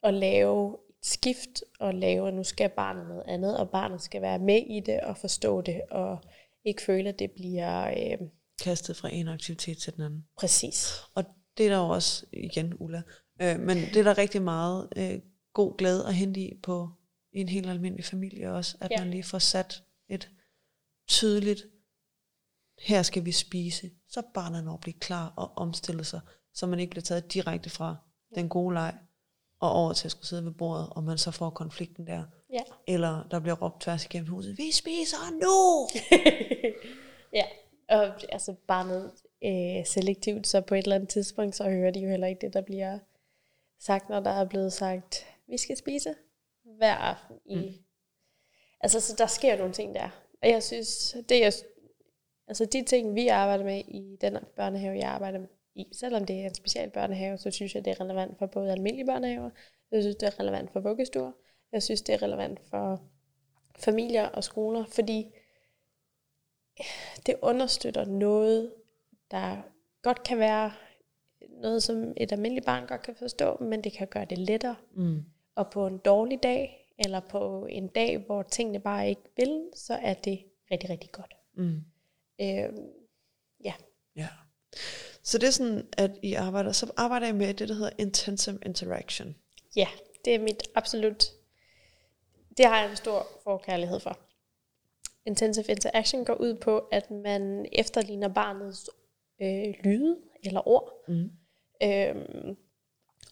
at 0.03 0.13
lave 0.13 0.77
et 0.89 1.05
skift, 1.05 1.63
og 1.79 1.93
lave, 1.93 2.27
at 2.27 2.33
nu 2.33 2.43
skal 2.43 2.69
barnet 2.69 3.07
noget 3.07 3.23
andet, 3.27 3.57
og 3.57 3.69
barnet 3.69 4.01
skal 4.01 4.21
være 4.21 4.39
med 4.39 4.57
i 4.57 4.79
det, 4.79 5.01
og 5.01 5.17
forstå 5.17 5.61
det, 5.61 5.81
og 5.91 6.17
ikke 6.65 6.81
føle, 6.81 7.09
at 7.09 7.19
det 7.19 7.31
bliver 7.31 7.87
øh, 7.87 8.27
Kastet 8.61 8.97
fra 8.97 9.09
en 9.13 9.27
aktivitet 9.27 9.77
til 9.77 9.93
den 9.95 10.01
anden. 10.03 10.25
præcis. 10.39 10.93
Og 11.15 11.23
det 11.57 11.65
er 11.65 11.69
der 11.69 11.77
jo 11.77 11.89
også, 11.89 12.25
igen 12.33 12.73
Ulla, 12.79 13.01
øh, 13.41 13.59
men 13.59 13.77
det 13.77 13.95
er 13.95 14.03
der 14.03 14.17
rigtig 14.17 14.41
meget 14.41 14.89
øh, 14.95 15.19
god 15.53 15.77
glæde 15.77 16.07
at 16.07 16.15
hente 16.15 16.39
i 16.39 16.53
på 16.63 16.89
i 17.33 17.39
en 17.41 17.49
helt 17.49 17.69
almindelig 17.69 18.05
familie 18.05 18.51
også, 18.51 18.77
at 18.81 18.91
Ja. 18.91 18.97
man 18.99 19.11
lige 19.11 19.23
får 19.23 19.39
sat 19.39 19.83
et 20.09 20.29
tydeligt, 21.07 21.61
her 22.79 23.01
skal 23.03 23.25
vi 23.25 23.31
spise, 23.31 23.91
så 24.09 24.21
barnet 24.33 24.63
når 24.63 24.73
at 24.73 24.79
blive 24.79 24.99
klar 24.99 25.33
og 25.37 25.51
omstille 25.57 26.03
sig, 26.03 26.19
så 26.53 26.65
man 26.67 26.79
ikke 26.79 26.89
bliver 26.89 27.03
taget 27.03 27.33
direkte 27.33 27.69
fra 27.69 27.95
den 28.35 28.49
gode 28.49 28.73
leg 28.73 28.97
og 29.59 29.71
over 29.71 29.93
til 29.93 30.07
at 30.07 30.11
skulle 30.11 30.27
sidde 30.27 30.45
ved 30.45 30.51
bordet, 30.51 30.87
og 30.91 31.03
man 31.03 31.17
så 31.17 31.31
får 31.31 31.49
konflikten 31.49 32.07
der. 32.07 32.23
Ja. 32.53 32.59
Eller 32.87 33.27
der 33.31 33.39
bliver 33.39 33.55
råbt 33.55 33.81
tværs 33.81 34.05
igennem 34.05 34.29
huset, 34.29 34.57
vi 34.57 34.71
spiser 34.71 35.17
nu! 35.41 35.89
ja, 37.39 37.45
og 37.91 38.13
altså 38.29 38.55
barnet 38.67 39.11
øh, 39.43 39.85
selektivt, 39.85 40.47
så 40.47 40.61
på 40.61 40.75
et 40.75 40.83
eller 40.83 40.95
andet 40.95 41.09
tidspunkt, 41.09 41.55
så 41.55 41.69
hører 41.69 41.91
de 41.91 41.99
jo 41.99 42.09
heller 42.09 42.27
ikke 42.27 42.41
det, 42.41 42.53
der 42.53 42.61
bliver 42.61 42.99
sagt, 43.79 44.09
når 44.09 44.19
der 44.19 44.31
er 44.31 44.45
blevet 44.45 44.73
sagt, 44.73 45.25
vi 45.47 45.57
skal 45.57 45.77
spise 45.77 46.15
hver 46.63 46.95
aften 46.95 47.35
i... 47.45 47.55
Mm. 47.55 47.73
Altså, 48.81 48.99
så 48.99 49.15
der 49.17 49.27
sker 49.27 49.57
nogle 49.57 49.73
ting 49.73 49.95
der. 49.95 50.09
Og 50.41 50.49
jeg 50.49 50.63
synes, 50.63 51.17
det 51.29 51.39
jeg, 51.39 51.53
altså 52.47 52.65
de 52.65 52.83
ting, 52.85 53.15
vi 53.15 53.27
arbejder 53.27 53.63
med 53.63 53.83
i 53.87 54.17
den 54.21 54.37
børnehave, 54.55 54.97
jeg 54.97 55.09
arbejder 55.09 55.45
i, 55.75 55.85
selvom 55.93 56.25
det 56.25 56.41
er 56.41 56.45
en 56.45 56.55
special 56.55 56.89
børnehave, 56.89 57.37
så 57.37 57.51
synes 57.51 57.75
jeg, 57.75 57.85
det 57.85 57.91
er 57.91 58.01
relevant 58.01 58.37
for 58.37 58.45
både 58.45 58.71
almindelige 58.71 59.05
børnehaver, 59.05 59.49
jeg 59.91 60.03
synes, 60.03 60.15
det 60.15 60.27
er 60.27 60.39
relevant 60.39 60.71
for 60.71 60.79
vuggestuer, 60.79 61.31
jeg 61.71 61.83
synes, 61.83 62.01
det 62.01 62.15
er 62.15 62.21
relevant 62.21 62.59
for 62.69 63.01
familier 63.75 64.27
og 64.27 64.43
skoler, 64.43 64.85
fordi 64.85 65.33
det 67.25 67.35
understøtter 67.41 68.05
noget, 68.05 68.73
der 69.31 69.57
godt 70.01 70.23
kan 70.23 70.39
være 70.39 70.71
noget, 71.49 71.83
som 71.83 72.13
et 72.17 72.31
almindeligt 72.31 72.65
barn 72.65 72.87
godt 72.87 73.01
kan 73.01 73.15
forstå, 73.15 73.57
men 73.57 73.83
det 73.83 73.93
kan 73.93 74.07
gøre 74.07 74.25
det 74.25 74.37
lettere. 74.37 74.75
Mm. 74.95 75.25
Og 75.55 75.69
på 75.69 75.87
en 75.87 75.97
dårlig 75.97 76.43
dag, 76.43 76.93
eller 77.05 77.19
på 77.19 77.65
en 77.69 77.87
dag, 77.87 78.17
hvor 78.17 78.43
tingene 78.43 78.79
bare 78.79 79.09
ikke 79.09 79.21
vil, 79.37 79.69
så 79.75 79.93
er 79.93 80.13
det 80.13 80.43
rigtig, 80.71 80.89
rigtig 80.89 81.11
godt. 81.11 81.33
Mm. 81.53 81.81
Øh, 82.41 82.69
ja, 83.63 83.73
Ja. 84.15 84.27
Så 85.23 85.37
det 85.37 85.47
er 85.47 85.51
sådan, 85.51 85.87
at 85.97 86.11
I 86.21 86.33
arbejder, 86.33 86.71
så 86.71 86.91
arbejder 86.97 87.27
I 87.27 87.31
med 87.31 87.53
det, 87.53 87.69
der 87.69 87.75
hedder 87.75 87.89
intensive 87.97 88.59
interaction. 88.65 89.35
ja, 89.75 89.87
det 90.25 90.35
er 90.35 90.39
mit 90.39 90.63
absolut, 90.75 91.23
det 92.57 92.65
har 92.65 92.81
jeg 92.81 92.89
en 92.89 92.95
stor 92.95 93.27
forkærlighed 93.43 93.99
for. 93.99 94.19
Intensive 95.25 95.65
interaction 95.69 96.25
går 96.25 96.33
ud 96.33 96.55
på, 96.55 96.77
at 96.77 97.11
man 97.11 97.65
efterligner 97.71 98.27
barnets 98.27 98.89
øh, 99.41 99.73
lyde 99.83 100.17
eller 100.43 100.67
ord, 100.67 101.03
Mm. 101.07 101.29
øhm, 101.83 102.57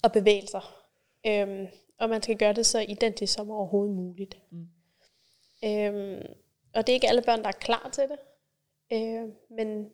og 0.04 0.12
bevægelser. 0.12 0.86
Øhm, 1.28 1.68
og 2.00 2.10
man 2.10 2.22
skal 2.24 2.38
gøre 2.38 2.54
det 2.54 2.66
så 2.66 2.80
identisk 2.80 3.34
som 3.34 3.52
overhovedet 3.52 3.96
muligt. 3.96 4.38
Mm. 4.52 4.68
Øhm, 5.66 6.22
og 6.74 6.88
det 6.88 6.90
er 6.90 6.94
ikke 6.94 7.08
alle 7.10 7.22
børn, 7.22 7.40
der 7.42 7.48
er 7.48 7.52
klar 7.62 7.90
til 7.94 8.04
det. 8.04 8.20
Øh, 8.94 9.30
men 9.50 9.90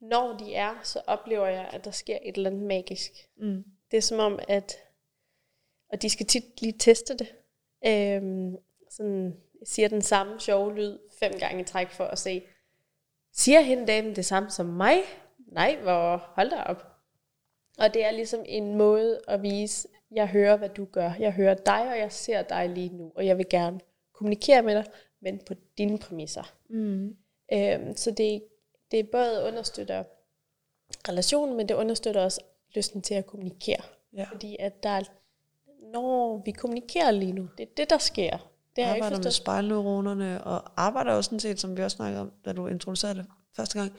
når 0.00 0.36
de 0.36 0.54
er, 0.54 0.74
så 0.82 1.02
oplever 1.06 1.46
jeg, 1.46 1.70
at 1.72 1.84
der 1.84 1.90
sker 1.90 2.18
et 2.22 2.36
eller 2.36 2.50
andet 2.50 2.66
magisk. 2.66 3.12
Mm. 3.36 3.64
Det 3.90 3.96
er 3.96 4.00
som 4.00 4.18
om, 4.18 4.38
at 4.48 4.76
og 5.88 6.02
de 6.02 6.10
skal 6.10 6.26
tit 6.26 6.60
lige 6.62 6.78
teste 6.78 7.16
det. 7.16 7.34
Øhm, 7.86 8.56
sådan 8.90 9.36
siger 9.64 9.88
den 9.88 10.02
samme 10.02 10.40
sjove 10.40 10.74
lyd 10.74 10.98
fem 11.18 11.32
gange 11.38 11.60
i 11.60 11.64
træk 11.64 11.90
for 11.90 12.04
at 12.04 12.18
se, 12.18 12.42
siger 13.32 13.60
hende 13.60 13.86
damen 13.86 14.16
det 14.16 14.24
samme 14.24 14.50
som 14.50 14.66
mig? 14.66 14.98
Nej, 15.38 15.78
hvor 15.82 16.16
hold 16.16 16.50
da 16.50 16.62
op. 16.62 16.86
Og 17.78 17.94
det 17.94 18.04
er 18.04 18.10
ligesom 18.10 18.40
en 18.46 18.74
måde 18.74 19.20
at 19.28 19.42
vise, 19.42 19.88
jeg 20.10 20.28
hører, 20.28 20.56
hvad 20.56 20.68
du 20.68 20.84
gør. 20.84 21.12
Jeg 21.18 21.32
hører 21.32 21.54
dig, 21.54 21.90
og 21.90 21.98
jeg 21.98 22.12
ser 22.12 22.42
dig 22.42 22.68
lige 22.68 22.96
nu, 22.96 23.12
og 23.16 23.26
jeg 23.26 23.38
vil 23.38 23.48
gerne 23.50 23.80
kommunikere 24.12 24.62
med 24.62 24.74
dig, 24.74 24.84
men 25.20 25.40
på 25.46 25.54
dine 25.78 25.98
præmisser. 25.98 26.54
Mm. 26.68 27.16
Øhm, 27.52 27.96
så 27.96 28.10
det, 28.10 28.44
det 28.90 29.10
både 29.10 29.44
understøtter 29.48 30.04
relationen, 31.08 31.56
men 31.56 31.68
det 31.68 31.74
understøtter 31.74 32.22
også 32.22 32.40
lysten 32.74 33.02
til 33.02 33.14
at 33.14 33.26
kommunikere. 33.26 33.82
Ja. 34.12 34.24
Fordi 34.24 34.56
at 34.60 34.82
der 34.82 34.88
er, 34.88 35.02
når 35.92 36.42
vi 36.44 36.50
kommunikerer 36.50 37.10
lige 37.10 37.32
nu, 37.32 37.48
det 37.58 37.68
er 37.68 37.74
det, 37.76 37.90
der 37.90 37.98
sker. 37.98 38.50
Det 38.76 38.84
har 38.84 38.94
jeg 38.94 39.04
ikke 39.06 39.16
med 39.24 39.30
spejlneuronerne, 39.30 40.44
og 40.44 40.72
arbejder 40.76 41.12
også 41.12 41.28
sådan 41.28 41.40
set, 41.40 41.60
som 41.60 41.76
vi 41.76 41.82
også 41.82 41.96
snakkede 41.96 42.20
om, 42.22 42.32
da 42.44 42.52
du 42.52 42.66
introducerede 42.66 43.14
det 43.18 43.26
første 43.56 43.78
gang, 43.78 43.92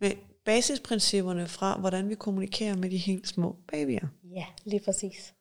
med 0.00 0.10
basisprincipperne 0.44 1.48
fra, 1.48 1.78
hvordan 1.78 2.08
vi 2.08 2.14
kommunikerer 2.14 2.76
med 2.76 2.90
de 2.90 2.96
helt 2.96 3.28
små 3.28 3.56
babyer. 3.68 4.06
Ja, 4.24 4.46
lige 4.64 4.80
præcis. 4.84 5.34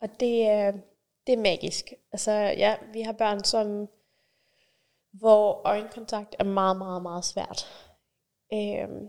Og 0.00 0.08
det, 0.20 0.46
er- 0.46 0.72
det 1.26 1.32
er 1.32 1.36
magisk. 1.42 1.92
Altså, 2.12 2.30
ja, 2.32 2.76
vi 2.92 3.00
har 3.00 3.12
børn, 3.12 3.44
som, 3.44 3.88
hvor 5.12 5.60
øjenkontakt 5.64 6.36
er 6.38 6.44
meget, 6.44 6.76
meget, 6.78 7.02
meget 7.02 7.24
svært. 7.24 7.66
Øhm, 8.52 9.08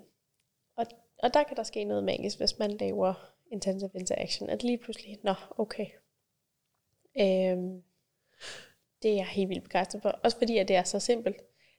og, 0.77 0.85
og 1.23 1.33
der 1.33 1.43
kan 1.43 1.57
der 1.57 1.63
ske 1.63 1.83
noget 1.83 2.03
magisk, 2.03 2.37
hvis 2.37 2.59
man 2.59 2.71
laver 2.71 3.13
intensive 3.51 3.91
interaction. 3.95 4.49
At 4.49 4.63
lige 4.63 4.77
pludselig, 4.77 5.17
nå, 5.23 5.33
okay. 5.57 5.85
Øhm, 7.19 7.81
det 9.01 9.11
er 9.11 9.15
jeg 9.15 9.25
helt 9.27 9.49
vildt 9.49 9.63
begejstret 9.63 10.01
for. 10.01 10.09
Også 10.09 10.37
fordi, 10.37 10.57
at 10.57 10.67
det 10.67 10.75
er 10.75 10.83
så 10.83 10.99
simpelt. 10.99 11.37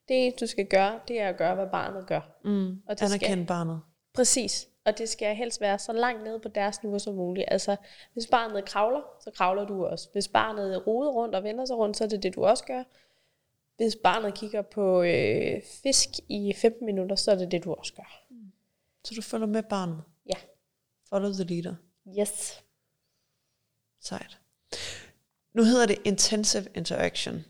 Det 0.08 0.22
eneste, 0.24 0.40
du 0.40 0.50
skal 0.50 0.66
gøre, 0.66 1.00
det 1.08 1.20
er 1.20 1.28
at 1.28 1.36
gøre, 1.36 1.54
hvad 1.54 1.66
barnet 1.66 2.06
gør. 2.06 2.20
Mm. 2.44 2.70
Og 2.70 2.76
det 2.88 2.98
skal- 2.98 3.10
Anerkende 3.10 3.46
barnet. 3.46 3.80
Præcis. 4.14 4.68
Og 4.84 4.98
det 4.98 5.08
skal 5.08 5.36
helst 5.36 5.60
være 5.60 5.78
så 5.78 5.92
langt 5.92 6.24
nede 6.24 6.40
på 6.40 6.48
deres 6.48 6.82
niveau 6.82 6.98
som 6.98 7.14
muligt. 7.14 7.48
Altså, 7.50 7.76
hvis 8.12 8.26
barnet 8.26 8.64
kravler, 8.64 9.00
så 9.24 9.30
kravler 9.30 9.64
du 9.66 9.86
også. 9.86 10.08
Hvis 10.12 10.28
barnet 10.28 10.86
roder 10.86 11.10
rundt 11.10 11.34
og 11.34 11.42
vender 11.44 11.64
sig 11.64 11.76
rundt, 11.76 11.96
så 11.96 12.04
er 12.04 12.08
det 12.08 12.22
det, 12.22 12.34
du 12.34 12.44
også 12.44 12.64
gør. 12.64 12.82
Hvis 13.76 13.96
barnet 14.02 14.34
kigger 14.34 14.62
på 14.62 15.02
øh, 15.02 15.62
fisk 15.82 16.08
i 16.28 16.52
15 16.56 16.86
minutter, 16.86 17.16
så 17.16 17.30
er 17.30 17.34
det 17.34 17.50
det, 17.52 17.64
du 17.64 17.72
også 17.74 17.94
gør. 17.94 18.22
Så 19.04 19.14
du 19.16 19.22
følger 19.22 19.46
med 19.46 19.62
barnet. 19.62 20.02
Ja. 20.26 20.34
Follow 21.08 21.32
the 21.32 21.44
leader. 21.44 21.74
Yes. 22.20 22.62
Sejt. 24.00 24.38
Nu 25.54 25.64
hedder 25.64 25.86
det 25.86 25.98
intensive 26.04 26.66
interaction. 26.74 27.44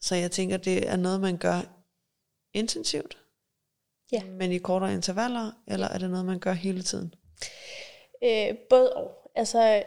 Så 0.00 0.14
jeg 0.14 0.30
tænker, 0.30 0.56
det 0.56 0.88
er 0.88 0.96
noget, 0.96 1.20
man 1.20 1.36
gør 1.36 1.60
intensivt, 2.54 3.18
Ja. 4.12 4.24
men 4.24 4.52
i 4.52 4.58
kortere 4.58 4.94
intervaller, 4.94 5.52
eller 5.68 5.88
er 5.88 5.98
det 5.98 6.10
noget, 6.10 6.26
man 6.26 6.38
gør 6.38 6.52
hele 6.52 6.82
tiden? 6.82 7.14
Øh, 8.24 8.54
både 8.70 8.92
og. 8.96 9.16
Altså, 9.34 9.82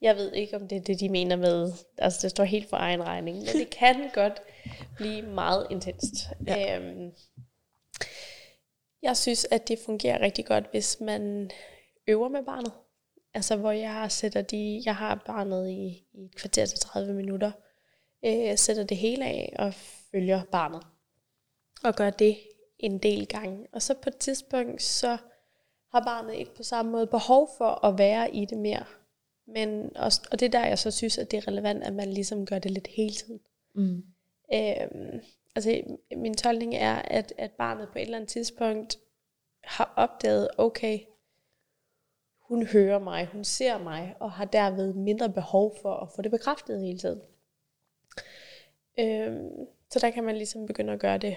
jeg 0.00 0.16
ved 0.16 0.32
ikke, 0.32 0.56
om 0.56 0.68
det 0.68 0.76
er 0.76 0.80
det, 0.82 1.00
de 1.00 1.08
mener 1.08 1.36
med, 1.36 1.72
altså 1.98 2.18
det 2.22 2.30
står 2.30 2.44
helt 2.44 2.68
for 2.70 2.76
egen 2.76 3.02
regning, 3.02 3.36
men 3.36 3.46
det 3.46 3.70
kan 3.80 4.10
godt 4.14 4.42
blive 4.96 5.22
meget 5.22 5.66
intenst. 5.70 6.14
Ja. 6.46 6.78
Øhm, 6.78 7.12
jeg 9.02 9.16
synes, 9.16 9.46
at 9.50 9.68
det 9.68 9.78
fungerer 9.84 10.20
rigtig 10.20 10.46
godt, 10.46 10.64
hvis 10.70 11.00
man 11.00 11.50
øver 12.08 12.28
med 12.28 12.42
barnet. 12.44 12.72
Altså, 13.34 13.56
hvor 13.56 13.70
jeg 13.70 14.12
sætter 14.12 14.42
de, 14.42 14.82
jeg 14.84 14.96
har 14.96 15.22
barnet 15.26 15.70
i, 15.70 16.06
i 16.12 16.24
et 16.24 16.36
kvarter 16.36 16.66
til 16.66 16.78
30 16.78 17.14
minutter, 17.14 17.52
øh, 18.24 18.58
sætter 18.58 18.84
det 18.84 18.96
hele 18.96 19.24
af 19.24 19.54
og 19.58 19.74
følger 20.10 20.42
barnet. 20.44 20.82
Og 21.84 21.94
gør 21.94 22.10
det 22.10 22.38
en 22.78 22.98
del 22.98 23.26
gange. 23.26 23.66
Og 23.72 23.82
så 23.82 23.94
på 23.94 24.08
et 24.08 24.16
tidspunkt, 24.16 24.82
så 24.82 25.16
har 25.92 26.04
barnet 26.04 26.34
ikke 26.34 26.54
på 26.54 26.62
samme 26.62 26.92
måde 26.92 27.06
behov 27.06 27.50
for 27.58 27.84
at 27.84 27.98
være 27.98 28.34
i 28.34 28.44
det 28.44 28.58
mere. 28.58 28.84
Men 29.46 29.96
også, 29.96 30.28
og 30.32 30.40
det 30.40 30.46
er 30.46 30.50
der, 30.50 30.66
jeg 30.66 30.78
så 30.78 30.90
synes, 30.90 31.18
at 31.18 31.30
det 31.30 31.36
er 31.36 31.48
relevant, 31.48 31.82
at 31.82 31.92
man 31.92 32.12
ligesom 32.12 32.46
gør 32.46 32.58
det 32.58 32.70
lidt 32.70 32.86
hele 32.86 33.14
tiden. 33.14 33.40
Mm. 33.74 34.04
Øhm, 34.54 35.20
altså, 35.56 35.82
min 36.16 36.34
tolkning 36.34 36.74
er, 36.74 36.94
at, 36.94 37.32
at 37.38 37.50
barnet 37.50 37.88
på 37.92 37.98
et 37.98 38.02
eller 38.02 38.16
andet 38.16 38.30
tidspunkt 38.30 38.98
har 39.64 39.92
opdaget, 39.96 40.48
okay, 40.58 40.98
hun 42.52 42.66
hører 42.66 42.98
mig, 42.98 43.26
hun 43.26 43.44
ser 43.44 43.78
mig, 43.78 44.14
og 44.20 44.32
har 44.32 44.44
derved 44.44 44.92
mindre 44.94 45.28
behov 45.28 45.76
for 45.82 45.94
at 45.94 46.08
få 46.16 46.22
det 46.22 46.30
bekræftet 46.30 46.80
hele 46.80 46.98
tiden. 46.98 47.20
Øhm, 48.98 49.66
så 49.90 49.98
der 49.98 50.10
kan 50.10 50.24
man 50.24 50.36
ligesom 50.36 50.66
begynde 50.66 50.92
at 50.92 51.00
gøre 51.00 51.18
det 51.18 51.36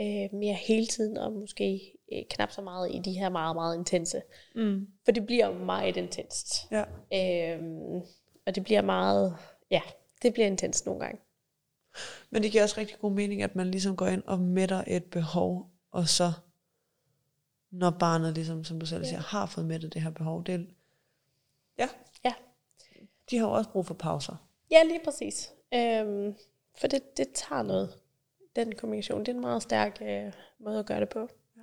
øh, 0.00 0.38
mere 0.38 0.54
hele 0.54 0.86
tiden, 0.86 1.16
og 1.16 1.32
måske 1.32 1.92
øh, 2.12 2.22
knap 2.30 2.50
så 2.50 2.62
meget 2.62 2.94
i 2.94 2.98
de 2.98 3.12
her 3.12 3.28
meget, 3.28 3.56
meget 3.56 3.76
intense. 3.76 4.22
Mm. 4.54 4.86
For 5.04 5.12
det 5.12 5.26
bliver 5.26 5.58
meget 5.58 5.96
intenst. 5.96 6.70
Ja. 6.70 6.84
Øhm, 7.14 8.00
og 8.46 8.54
det 8.54 8.64
bliver 8.64 8.82
meget, 8.82 9.36
ja, 9.70 9.80
det 10.22 10.32
bliver 10.32 10.46
intenst 10.46 10.86
nogle 10.86 11.00
gange. 11.00 11.20
Men 12.30 12.42
det 12.42 12.52
giver 12.52 12.62
også 12.62 12.80
rigtig 12.80 12.98
god 12.98 13.12
mening, 13.12 13.42
at 13.42 13.56
man 13.56 13.70
ligesom 13.70 13.96
går 13.96 14.06
ind 14.06 14.22
og 14.26 14.38
mætter 14.40 14.84
et 14.86 15.04
behov, 15.04 15.70
og 15.92 16.08
så, 16.08 16.32
når 17.70 17.90
barnet 17.90 18.34
ligesom, 18.34 18.64
som 18.64 18.80
du 18.80 18.86
selv 18.86 19.04
siger, 19.04 19.20
har 19.20 19.46
fået 19.46 19.66
mættet 19.66 19.94
det 19.94 20.02
her 20.02 20.10
behov, 20.10 20.44
det 20.44 20.66
ja, 21.78 21.88
Ja. 22.24 22.32
de 23.30 23.38
har 23.38 23.46
jo 23.46 23.52
også 23.52 23.70
brug 23.70 23.86
for 23.86 23.94
pauser. 23.94 24.36
Ja, 24.70 24.82
lige 24.82 25.00
præcis. 25.04 25.52
Øhm, 25.74 26.34
for 26.80 26.86
det, 26.86 27.16
det 27.16 27.26
tager 27.34 27.62
noget. 27.62 27.98
Den 28.56 28.74
kommunikation, 28.74 29.20
det 29.20 29.28
er 29.28 29.32
en 29.34 29.40
meget 29.40 29.62
stærk 29.62 29.98
øh, 30.02 30.32
måde 30.58 30.78
at 30.78 30.86
gøre 30.86 31.00
det 31.00 31.08
på. 31.08 31.28
Ja. 31.56 31.62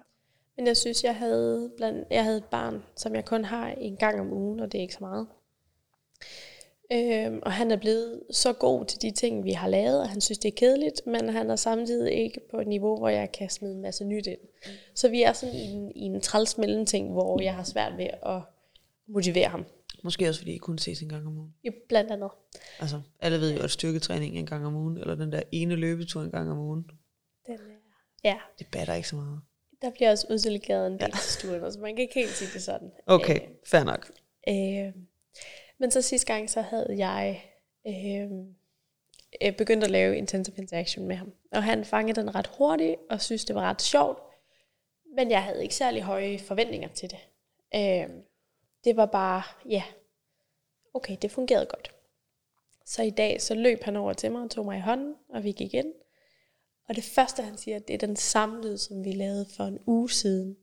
Men 0.58 0.68
jeg 0.68 0.78
synes, 0.78 1.04
jeg 1.04 1.16
havde, 1.16 1.72
blandt, 1.78 2.08
jeg 2.12 2.24
havde 2.24 2.38
et 2.38 2.46
barn, 2.46 2.84
som 2.96 3.16
jeg 3.16 3.26
kun 3.26 3.46
har 3.46 3.68
en 3.68 3.98
gang 3.98 4.20
om 4.20 4.34
ugen, 4.34 4.60
og 4.60 4.72
det 4.72 4.78
er 4.78 4.82
ikke 4.82 4.94
så 4.94 5.04
meget. 5.04 5.28
Øhm, 6.92 7.40
og 7.44 7.52
han 7.52 7.72
er 7.72 7.76
blevet 7.76 8.24
så 8.32 8.54
god 8.54 8.86
til 8.86 9.02
de 9.02 9.12
ting, 9.12 9.44
vi 9.44 9.52
har 9.52 9.68
lavet, 9.68 10.02
og 10.02 10.10
han 10.10 10.22
synes, 10.22 10.38
det 10.38 10.48
er 10.48 10.56
kedeligt, 10.58 11.02
men 11.08 11.30
han 11.30 11.50
er 11.50 11.56
samtidig 11.56 12.14
ikke 12.14 12.40
på 12.52 12.60
et 12.60 12.68
niveau, 12.68 12.98
hvor 12.98 13.10
jeg 13.10 13.32
kan 13.32 13.50
smide 13.50 13.74
en 13.74 13.82
masse 13.82 14.06
nyt 14.06 14.28
ind. 14.28 14.40
Mm. 14.66 14.72
Så 14.96 15.10
vi 15.10 15.24
er 15.24 15.34
sådan 15.34 15.56
i 15.56 15.62
en, 15.62 15.92
i 15.96 16.02
en 16.02 16.22
træls 16.22 16.58
mellemting, 16.58 17.12
hvor 17.12 17.42
jeg 17.42 17.56
har 17.56 17.64
svært 17.64 17.98
ved 17.98 18.08
at 18.26 18.42
motivere 19.08 19.48
ham. 19.48 19.66
Måske 20.04 20.30
også 20.30 20.40
fordi 20.40 20.54
I 20.54 20.58
kun 20.58 20.78
ses 20.78 21.02
en 21.02 21.10
gang 21.10 21.28
om 21.28 21.38
ugen. 21.38 21.54
Jo, 21.64 21.72
blandt 21.90 22.12
andet. 22.12 22.30
Altså, 22.80 23.02
alle 23.20 23.40
ved 23.40 23.54
jo, 23.54 23.64
at 23.64 23.72
styrketræning 23.72 24.38
en 24.38 24.46
gang 24.46 24.66
om 24.66 24.76
ugen, 24.76 24.98
eller 24.98 25.16
den 25.16 25.32
der 25.32 25.42
ene 25.52 25.76
løbetur 25.76 26.22
en 26.22 26.32
gang 26.32 26.52
om 26.52 26.58
ugen, 26.58 26.90
Den 27.48 27.54
er, 27.54 28.30
ja, 28.30 28.38
det 28.60 28.68
batter 28.72 28.94
ikke 28.94 29.08
så 29.08 29.16
meget. 29.16 29.40
Der 29.82 29.90
bliver 29.90 30.12
også 30.12 30.28
uddelegeret 30.30 30.88
en 30.88 30.94
del 30.94 31.02
ja. 31.02 31.08
til 31.08 31.32
stuen, 31.32 31.72
så 31.72 31.80
man 31.80 31.96
kan 31.96 32.02
ikke 32.02 32.14
helt 32.14 32.30
sige 32.30 32.50
det 32.54 32.62
sådan. 32.62 32.92
Okay, 33.06 33.40
fair 33.66 33.84
nok. 33.84 34.12
Øh, 34.50 34.88
øh, 34.88 34.94
men 35.80 35.92
så 35.92 36.02
sidste 36.02 36.34
gang, 36.34 36.50
så 36.50 36.62
havde 36.62 36.96
jeg 36.98 37.44
øh, 37.88 38.32
øh, 39.42 39.56
begyndt 39.58 39.84
at 39.84 39.92
lave 39.92 40.18
intensive 40.18 40.58
interaction 40.58 41.08
med 41.08 41.16
ham. 41.16 41.34
Og 41.52 41.64
han 41.64 41.86
fangede 41.86 42.22
den 42.22 42.36
ret 42.36 42.48
hurtigt, 42.58 42.96
og 43.10 43.22
synes 43.22 43.46
det 43.46 43.56
var 43.56 43.62
ret 43.62 43.82
sjovt. 43.82 44.20
Men 45.16 45.32
jeg 45.32 45.44
havde 45.44 45.64
ikke 45.64 45.76
særlig 45.76 46.02
høje 46.02 46.40
forventninger 46.40 46.88
til 46.88 47.10
det. 47.10 47.20
Øh, 47.76 48.10
det 48.84 48.96
var 48.96 49.06
bare, 49.06 49.44
ja, 49.70 49.84
okay, 50.94 51.18
det 51.22 51.32
fungerede 51.32 51.66
godt. 51.66 51.92
Så 52.86 53.04
i 53.04 53.10
dag, 53.10 53.42
så 53.42 53.56
løb 53.56 53.84
han 53.84 53.96
over 53.96 54.14
til 54.14 54.32
mig 54.32 54.42
og 54.42 54.52
tog 54.52 54.66
mig 54.66 54.78
i 54.78 54.82
hånden, 54.82 55.16
og 55.30 55.44
vi 55.44 55.52
gik 55.52 55.74
ind. 55.74 55.94
Og 56.90 56.96
det 56.96 57.04
første, 57.04 57.44
han 57.44 57.58
siger, 57.58 57.80
det 57.80 57.94
er 57.94 57.98
den 57.98 58.16
samme 58.16 58.62
lyd, 58.62 58.78
som 58.78 59.06
vi 59.06 59.12
lavede 59.12 59.46
for 59.58 59.64
en 59.64 59.80
uge 59.86 60.10
siden. 60.10 60.58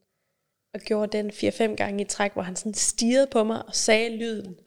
Og 0.75 0.81
gjorde 0.81 1.19
den 1.19 1.31
4-5 1.31 1.75
gange 1.75 2.05
i 2.05 2.07
træk, 2.07 2.33
hvor 2.33 2.43
han 2.43 2.57
sådan 2.57 2.75
stirrede 2.75 3.27
på 3.27 3.45
mig 3.45 3.67
og 3.67 3.75
sagde 3.75 4.17
lyden. 4.17 4.59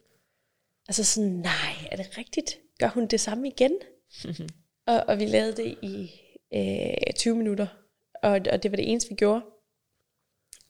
Altså 0.88 1.04
sådan, 1.04 1.30
nej, 1.30 1.88
er 1.92 1.96
det 1.96 2.18
rigtigt? 2.18 2.60
Gør 2.80 2.88
hun 2.88 3.08
det 3.08 3.20
samme 3.20 3.48
igen? 3.48 3.72
og, 4.88 5.04
og 5.08 5.20
vi 5.20 5.26
lavede 5.26 5.58
det 5.58 5.78
i 5.82 6.12
øh, 6.54 7.14
20 7.16 7.36
minutter. 7.36 7.68
Og, 8.24 8.32
og 8.52 8.64
det 8.64 8.72
var 8.72 8.76
det 8.76 8.92
eneste, 8.92 9.10
vi 9.10 9.16
gjorde. 9.16 9.42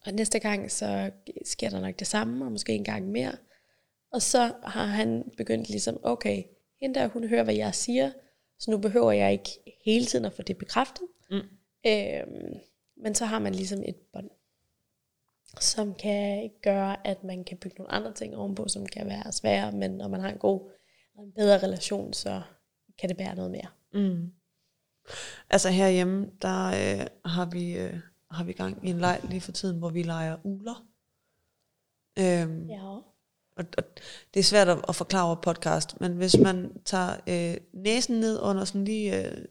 Og 0.05 0.13
næste 0.13 0.39
gang, 0.39 0.71
så 0.71 1.11
sker 1.45 1.69
der 1.69 1.79
nok 1.79 1.99
det 1.99 2.07
samme, 2.07 2.45
og 2.45 2.51
måske 2.51 2.73
en 2.73 2.83
gang 2.83 3.11
mere. 3.11 3.31
Og 4.11 4.21
så 4.21 4.53
har 4.63 4.85
han 4.85 5.31
begyndt 5.37 5.69
ligesom, 5.69 5.99
okay, 6.03 6.43
hende 6.79 6.99
der, 6.99 7.07
hun 7.07 7.27
hører, 7.27 7.43
hvad 7.43 7.55
jeg 7.55 7.75
siger, 7.75 8.11
så 8.59 8.71
nu 8.71 8.77
behøver 8.77 9.11
jeg 9.11 9.31
ikke 9.31 9.49
hele 9.85 10.05
tiden 10.05 10.25
at 10.25 10.33
få 10.33 10.41
det 10.41 10.57
bekræftet. 10.57 11.07
Mm. 11.31 11.37
Øhm, 11.87 12.59
men 12.97 13.15
så 13.15 13.25
har 13.25 13.39
man 13.39 13.55
ligesom 13.55 13.83
et 13.85 13.95
bånd, 14.13 14.29
som 15.59 15.93
kan 15.93 16.51
gøre, 16.63 17.07
at 17.07 17.23
man 17.23 17.43
kan 17.43 17.57
bygge 17.57 17.75
nogle 17.77 17.91
andre 17.91 18.13
ting 18.13 18.35
ovenpå, 18.35 18.67
som 18.67 18.85
kan 18.85 19.07
være 19.07 19.31
svære, 19.31 19.71
men 19.71 19.91
når 19.91 20.07
man 20.07 20.21
har 20.21 20.29
en 20.29 20.37
god 20.37 20.61
og 21.17 21.23
en 21.23 21.31
bedre 21.31 21.57
relation, 21.63 22.13
så 22.13 22.41
kan 22.99 23.09
det 23.09 23.17
bære 23.17 23.35
noget 23.35 23.51
mere. 23.51 23.67
Mm. 23.93 24.31
Altså 25.49 25.69
herhjemme, 25.69 26.31
der 26.41 26.65
øh, 26.67 27.07
har 27.25 27.45
vi 27.45 27.77
øh, 27.77 27.99
har 28.31 28.43
vi 28.43 28.53
gang 28.53 28.87
i 28.87 28.89
en 28.89 28.99
leg 28.99 29.21
lige 29.29 29.41
for 29.41 29.51
tiden, 29.51 29.77
hvor 29.79 29.89
vi 29.89 30.03
leger 30.03 30.37
uler. 30.43 30.85
Øhm, 32.19 32.65
Ja. 32.69 32.83
og, 33.55 33.65
og 33.77 33.83
det 34.33 34.39
er 34.39 34.43
svært 34.43 34.67
at, 34.69 34.85
at 34.89 34.95
forklare 34.95 35.25
over 35.25 35.35
podcast, 35.35 36.01
men 36.01 36.13
hvis 36.13 36.37
man 36.37 36.81
tager 36.85 37.17
øh, 37.27 37.57
næsen 37.73 38.19
ned 38.19 38.39
under 38.41 38.65
sådan 38.65 38.83
lige 38.85 39.25
øh, 39.25 39.45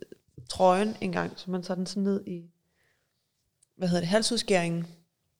trøjen 0.50 0.96
en 1.00 1.12
gang, 1.12 1.32
så 1.38 1.50
man 1.50 1.62
tager 1.62 1.76
den 1.76 1.86
sådan 1.86 2.02
ned 2.02 2.26
i, 2.26 2.50
hvad 3.76 3.88
hedder 3.88 4.00
det, 4.00 4.08
halsudskæringen, 4.08 4.86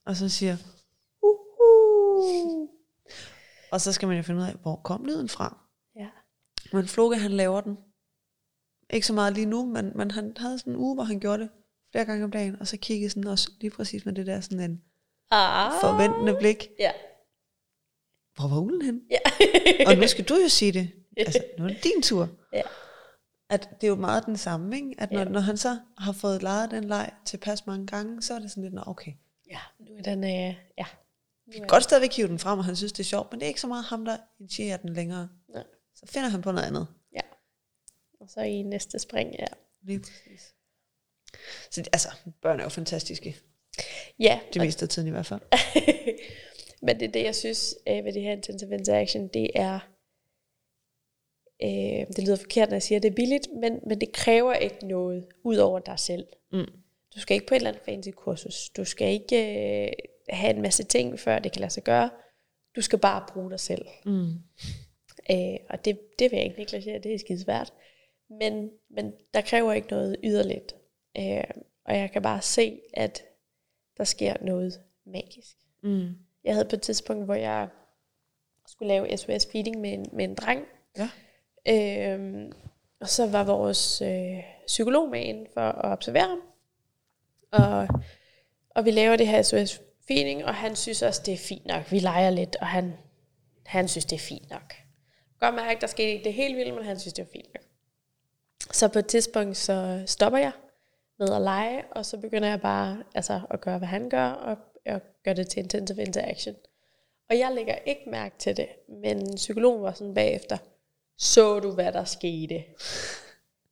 og 0.06 0.16
så 0.16 0.28
siger, 0.28 0.56
uhu. 1.22 2.68
Og 3.72 3.80
så 3.80 3.92
skal 3.92 4.08
man 4.08 4.16
jo 4.16 4.22
finde 4.22 4.40
ud 4.40 4.46
af, 4.46 4.54
hvor 4.62 4.76
kom 4.84 5.04
lyden 5.04 5.28
fra. 5.28 5.58
Ja. 5.96 6.08
Men 6.72 6.86
Floke, 6.88 7.16
han 7.16 7.32
laver 7.32 7.60
den. 7.60 7.76
Ikke 8.90 9.06
så 9.06 9.12
meget 9.12 9.32
lige 9.34 9.46
nu, 9.46 9.66
men, 9.66 9.92
men 9.94 10.10
han 10.10 10.32
havde 10.36 10.58
sådan 10.58 10.72
en 10.72 10.78
uge, 10.78 10.94
hvor 10.94 11.04
han 11.04 11.20
gjorde 11.20 11.42
det 11.42 11.50
flere 11.92 12.04
gange 12.04 12.24
om 12.24 12.30
dagen, 12.30 12.60
og 12.60 12.66
så 12.66 12.76
kiggede 12.76 13.10
sådan 13.10 13.26
også 13.26 13.50
lige 13.60 13.70
præcis 13.70 14.04
med 14.06 14.14
det 14.14 14.26
der 14.26 14.40
sådan 14.40 14.70
en, 14.70 14.82
Ah. 15.30 15.72
forventende 15.80 16.36
blik. 16.40 16.68
Ja. 16.78 16.92
Hvor 18.36 18.48
var 18.48 18.58
ulen 18.60 18.82
hen? 18.82 19.00
Ja. 19.10 19.18
Og 19.90 19.96
nu 19.96 20.06
skal 20.06 20.24
du 20.24 20.34
jo 20.34 20.48
sige 20.48 20.72
det. 20.72 20.90
Altså, 21.16 21.44
nu 21.58 21.64
er 21.64 21.68
det 21.68 21.84
din 21.84 22.02
tur. 22.02 22.28
ja. 22.52 22.62
At 23.50 23.68
det 23.80 23.86
er 23.86 23.88
jo 23.88 23.94
meget 23.94 24.26
den 24.26 24.36
samme, 24.36 24.76
ikke? 24.76 24.94
At 24.98 25.12
når, 25.12 25.18
Ja. 25.18 25.24
når 25.24 25.40
han 25.40 25.56
så 25.56 25.78
har 25.98 26.12
fået 26.12 26.42
lejet 26.42 26.70
den 26.70 26.84
leg 26.84 27.12
tilpas 27.24 27.66
mange 27.66 27.86
gange, 27.86 28.22
så 28.22 28.34
er 28.34 28.38
det 28.38 28.50
sådan 28.50 28.62
lidt, 28.62 28.74
"Nå, 28.74 28.82
okay. 28.86 29.12
Ja, 29.50 29.58
nu 29.78 29.96
er 29.96 30.02
den, 30.02 30.24
øh, 30.24 30.54
ja. 30.78 30.86
Nu 31.46 31.52
Vi 31.52 31.58
kan 31.58 31.66
godt 31.66 31.84
stadigvæk 31.84 32.12
hive 32.12 32.28
den 32.28 32.38
frem, 32.38 32.58
og 32.58 32.64
han 32.64 32.76
synes, 32.76 32.92
det 32.92 33.00
er 33.00 33.04
sjovt, 33.04 33.32
men 33.32 33.40
det 33.40 33.46
er 33.46 33.48
ikke 33.48 33.60
så 33.60 33.66
meget 33.66 33.84
ham, 33.84 34.04
der 34.04 34.16
initierer 34.40 34.76
den 34.76 34.92
længere. 34.92 35.28
Nej. 35.48 35.64
Så 35.94 36.06
finder 36.06 36.28
han 36.28 36.42
på 36.42 36.52
noget 36.52 36.66
andet. 36.66 36.86
Ja. 37.12 37.20
Og 38.20 38.30
så 38.30 38.40
i 38.40 38.62
næste 38.62 38.98
spring, 38.98 39.34
ja. 39.38 39.46
Lige 39.82 39.98
præcis. 39.98 40.54
Så 41.70 41.84
altså, 41.92 42.08
børn 42.42 42.60
er 42.60 42.64
jo 42.64 42.68
fantastiske. 42.68 43.36
Ja, 44.18 44.40
Det 44.54 44.62
meste 44.62 44.82
af 44.82 44.88
tiden 44.88 45.08
i 45.08 45.10
hvert 45.10 45.26
fald. 45.26 45.40
Men 46.82 47.00
det 47.00 47.08
er 47.08 47.12
det, 47.12 47.22
jeg 47.22 47.34
synes 47.34 47.74
øh, 47.88 48.04
ved 48.04 48.12
det 48.12 48.22
her 48.22 48.32
intensive 48.32 48.74
interaction, 48.74 49.28
det 49.28 49.50
er, 49.54 49.78
øh, 51.62 52.06
det 52.16 52.24
lyder 52.24 52.36
forkert, 52.36 52.68
når 52.68 52.74
jeg 52.74 52.82
siger, 52.82 52.98
at 52.98 53.02
det 53.02 53.10
er 53.10 53.14
billigt, 53.14 53.48
men, 53.60 53.80
men 53.86 54.00
det 54.00 54.12
kræver 54.12 54.54
ikke 54.54 54.86
noget 54.86 55.26
ud 55.44 55.56
over 55.56 55.78
dig 55.78 55.98
selv. 55.98 56.26
Mm. 56.52 56.66
Du 57.16 57.20
skal 57.20 57.34
ikke 57.34 57.46
på 57.46 57.54
et 57.54 57.56
eller 57.56 57.70
andet 57.70 57.82
fancy 57.84 58.08
kursus. 58.16 58.68
Du 58.68 58.84
skal 58.84 59.08
ikke 59.12 59.36
øh, 59.36 59.92
have 60.28 60.54
en 60.54 60.62
masse 60.62 60.84
ting, 60.84 61.20
før 61.20 61.38
det 61.38 61.52
kan 61.52 61.60
lade 61.60 61.72
sig 61.72 61.84
gøre. 61.84 62.10
Du 62.76 62.80
skal 62.80 62.98
bare 62.98 63.26
bruge 63.32 63.50
dig 63.50 63.60
selv. 63.60 63.86
Mm. 64.04 64.32
Øh, 65.30 65.56
og 65.70 65.84
det, 65.84 65.98
det 66.18 66.30
vil 66.30 66.36
jeg 66.36 66.44
ikke 66.44 66.58
negligere, 66.58 66.98
det 66.98 67.14
er 67.14 67.18
skide 67.18 67.40
svært. 67.40 67.72
Men, 68.30 68.70
men 68.90 69.12
der 69.34 69.40
kræver 69.40 69.72
ikke 69.72 69.88
noget 69.90 70.16
yderligt. 70.24 70.74
Øh, 71.18 71.44
og 71.84 71.96
jeg 71.96 72.10
kan 72.12 72.22
bare 72.22 72.42
se, 72.42 72.80
at 72.94 73.22
der 73.96 74.04
sker 74.04 74.34
noget 74.40 74.80
magisk. 75.06 75.56
Mm. 75.82 76.08
Jeg 76.44 76.54
havde 76.54 76.68
på 76.68 76.76
et 76.76 76.82
tidspunkt, 76.82 77.24
hvor 77.24 77.34
jeg 77.34 77.68
skulle 78.66 78.88
lave 78.88 79.16
SOS 79.16 79.46
feeding 79.52 79.80
med 79.80 79.92
en, 79.92 80.06
med 80.12 80.24
en 80.24 80.34
dreng. 80.34 80.64
Ja. 80.98 81.08
Øhm, 81.68 82.52
og 83.00 83.08
så 83.08 83.26
var 83.26 83.44
vores 83.44 84.02
øh, 84.02 84.42
psykolog 84.66 85.10
med 85.10 85.20
ind 85.20 85.46
for 85.54 85.60
at 85.60 85.92
observere 85.92 86.28
ham. 86.28 86.42
Og, 87.52 87.88
og 88.70 88.84
vi 88.84 88.90
laver 88.90 89.16
det 89.16 89.28
her 89.28 89.42
SOS 89.42 89.80
feeding, 90.08 90.44
og 90.44 90.54
han 90.54 90.76
synes 90.76 91.02
også, 91.02 91.22
det 91.26 91.34
er 91.34 91.38
fint 91.38 91.66
nok. 91.66 91.92
Vi 91.92 91.98
leger 91.98 92.30
lidt, 92.30 92.56
og 92.56 92.66
han, 92.66 92.94
han 93.66 93.88
synes, 93.88 94.04
det 94.04 94.16
er 94.16 94.20
fint 94.20 94.50
nok. 94.50 94.74
Godt 95.40 95.54
mærke, 95.54 95.80
der 95.80 95.86
skete 95.86 96.08
ikke 96.08 96.24
det 96.24 96.32
helt 96.32 96.56
vildt, 96.56 96.74
men 96.74 96.84
han 96.84 96.98
synes, 96.98 97.14
det 97.14 97.24
var 97.24 97.30
fint 97.32 97.54
nok. 97.54 97.62
Så 98.72 98.88
på 98.88 98.98
et 98.98 99.06
tidspunkt, 99.06 99.56
så 99.56 100.02
stopper 100.06 100.38
jeg 100.38 100.52
med 101.18 101.32
at 101.32 101.42
lege, 101.42 101.84
og 101.90 102.06
så 102.06 102.16
begynder 102.16 102.48
jeg 102.48 102.60
bare 102.60 103.02
altså, 103.14 103.40
at 103.50 103.60
gøre, 103.60 103.78
hvad 103.78 103.88
han 103.88 104.10
gør, 104.10 104.28
og, 104.28 104.56
og 104.86 105.00
gøre 105.24 105.34
det 105.34 105.48
til 105.48 105.62
intensive 105.62 106.02
interaction. 106.02 106.54
Og 107.30 107.38
jeg 107.38 107.52
lægger 107.54 107.74
ikke 107.86 108.10
mærke 108.10 108.34
til 108.38 108.56
det, 108.56 108.68
men 109.02 109.34
psykologen 109.36 109.82
var 109.82 109.92
sådan 109.92 110.14
bagefter, 110.14 110.58
så 111.18 111.60
du, 111.60 111.70
hvad 111.72 111.92
der 111.92 112.04
skete? 112.04 112.64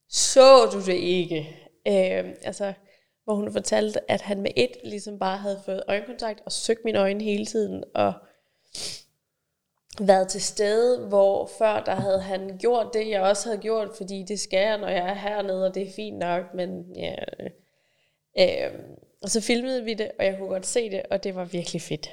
Så 0.09 0.66
du 0.72 0.85
det 0.85 0.95
ikke? 0.95 1.39
Øh, 1.87 2.35
altså, 2.43 2.72
hvor 3.25 3.35
hun 3.35 3.53
fortalte, 3.53 4.11
at 4.11 4.20
han 4.20 4.41
med 4.41 4.51
et 4.57 4.77
ligesom 4.85 5.18
bare 5.18 5.39
havde 5.39 5.61
fået 5.64 5.83
øjenkontakt 5.89 6.41
og 6.47 6.53
søgt 6.53 6.85
mine 6.85 6.99
øjne 6.99 7.25
hele 7.25 7.47
tiden, 7.47 7.85
og 7.95 8.12
været 10.01 10.29
til 10.29 10.43
stede, 10.43 11.07
hvor 11.09 11.51
før 11.59 11.85
der 11.85 11.95
havde 11.95 12.20
han 12.20 12.59
gjort 12.59 12.95
det, 12.95 13.09
jeg 13.09 13.22
også 13.22 13.49
havde 13.49 13.62
gjort, 13.62 13.89
fordi 13.97 14.22
det 14.22 14.41
skal 14.41 14.61
jeg, 14.61 14.79
når 14.79 14.89
jeg 14.89 15.09
er 15.11 15.14
hernede, 15.14 15.66
og 15.66 15.75
det 15.75 15.83
er 15.83 15.93
fint 15.97 16.18
nok, 16.18 16.55
men 16.55 16.97
ja. 16.97 17.14
Øh, 18.39 18.72
og 19.22 19.31
så 19.31 19.41
filmede 19.41 19.85
vi 19.85 19.95
det, 19.95 20.11
og 20.18 20.25
jeg 20.25 20.39
kunne 20.39 20.49
godt 20.49 20.66
se 20.66 20.91
det, 20.91 21.03
og 21.11 21.25
det 21.25 21.35
var 21.35 21.45
virkelig 21.45 21.83
fedt. 21.83 22.11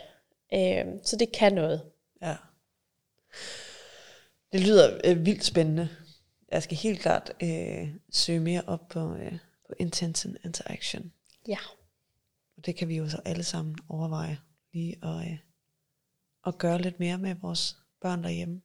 Øh, 0.53 0.85
så 1.03 1.15
det 1.15 1.31
kan 1.31 1.53
noget. 1.53 1.81
Ja. 2.21 2.35
Det 4.51 4.59
lyder 4.59 4.99
øh, 5.03 5.25
vildt 5.25 5.45
spændende. 5.45 5.89
Jeg 6.51 6.63
skal 6.63 6.77
helt 6.77 6.99
klart 6.99 7.33
øh, 7.43 7.87
søge 8.11 8.39
mere 8.39 8.61
op 8.67 8.87
på, 8.89 9.15
øh, 9.15 9.37
intention 9.79 10.37
interaction. 10.45 11.13
Ja. 11.47 11.57
Og 12.57 12.65
det 12.65 12.75
kan 12.75 12.87
vi 12.87 12.97
jo 12.97 13.09
så 13.09 13.21
alle 13.25 13.43
sammen 13.43 13.75
overveje 13.89 14.39
lige 14.73 15.05
at, 15.05 15.31
øh, 15.31 15.37
at 16.47 16.57
gøre 16.57 16.81
lidt 16.81 16.99
mere 16.99 17.17
med 17.17 17.35
vores 17.35 17.77
børn 18.01 18.23
derhjemme. 18.23 18.61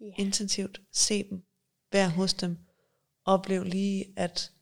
Ja. 0.00 0.12
Intensivt 0.18 0.80
se 0.92 1.28
dem, 1.30 1.44
være 1.92 2.10
hos 2.10 2.34
dem, 2.34 2.58
opleve 3.24 3.64
lige 3.64 4.12
at, 4.16 4.52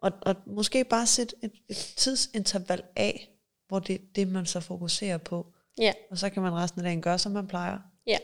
og, 0.00 0.12
og 0.22 0.36
måske 0.46 0.84
bare 0.84 1.06
sætte 1.06 1.36
et, 1.42 1.52
et 1.68 1.94
tidsinterval 1.96 2.82
af, 2.96 3.30
hvor 3.68 3.78
det 3.78 3.94
er 3.94 4.04
det, 4.14 4.28
man 4.28 4.46
så 4.46 4.60
fokuserer 4.60 5.18
på. 5.18 5.54
Ja. 5.78 5.92
Og 6.10 6.18
så 6.18 6.30
kan 6.30 6.42
man 6.42 6.52
resten 6.52 6.80
af 6.80 6.84
dagen 6.84 7.02
gøre, 7.02 7.18
som 7.18 7.32
man 7.32 7.46
plejer. 7.46 7.78
Ja. 8.06 8.18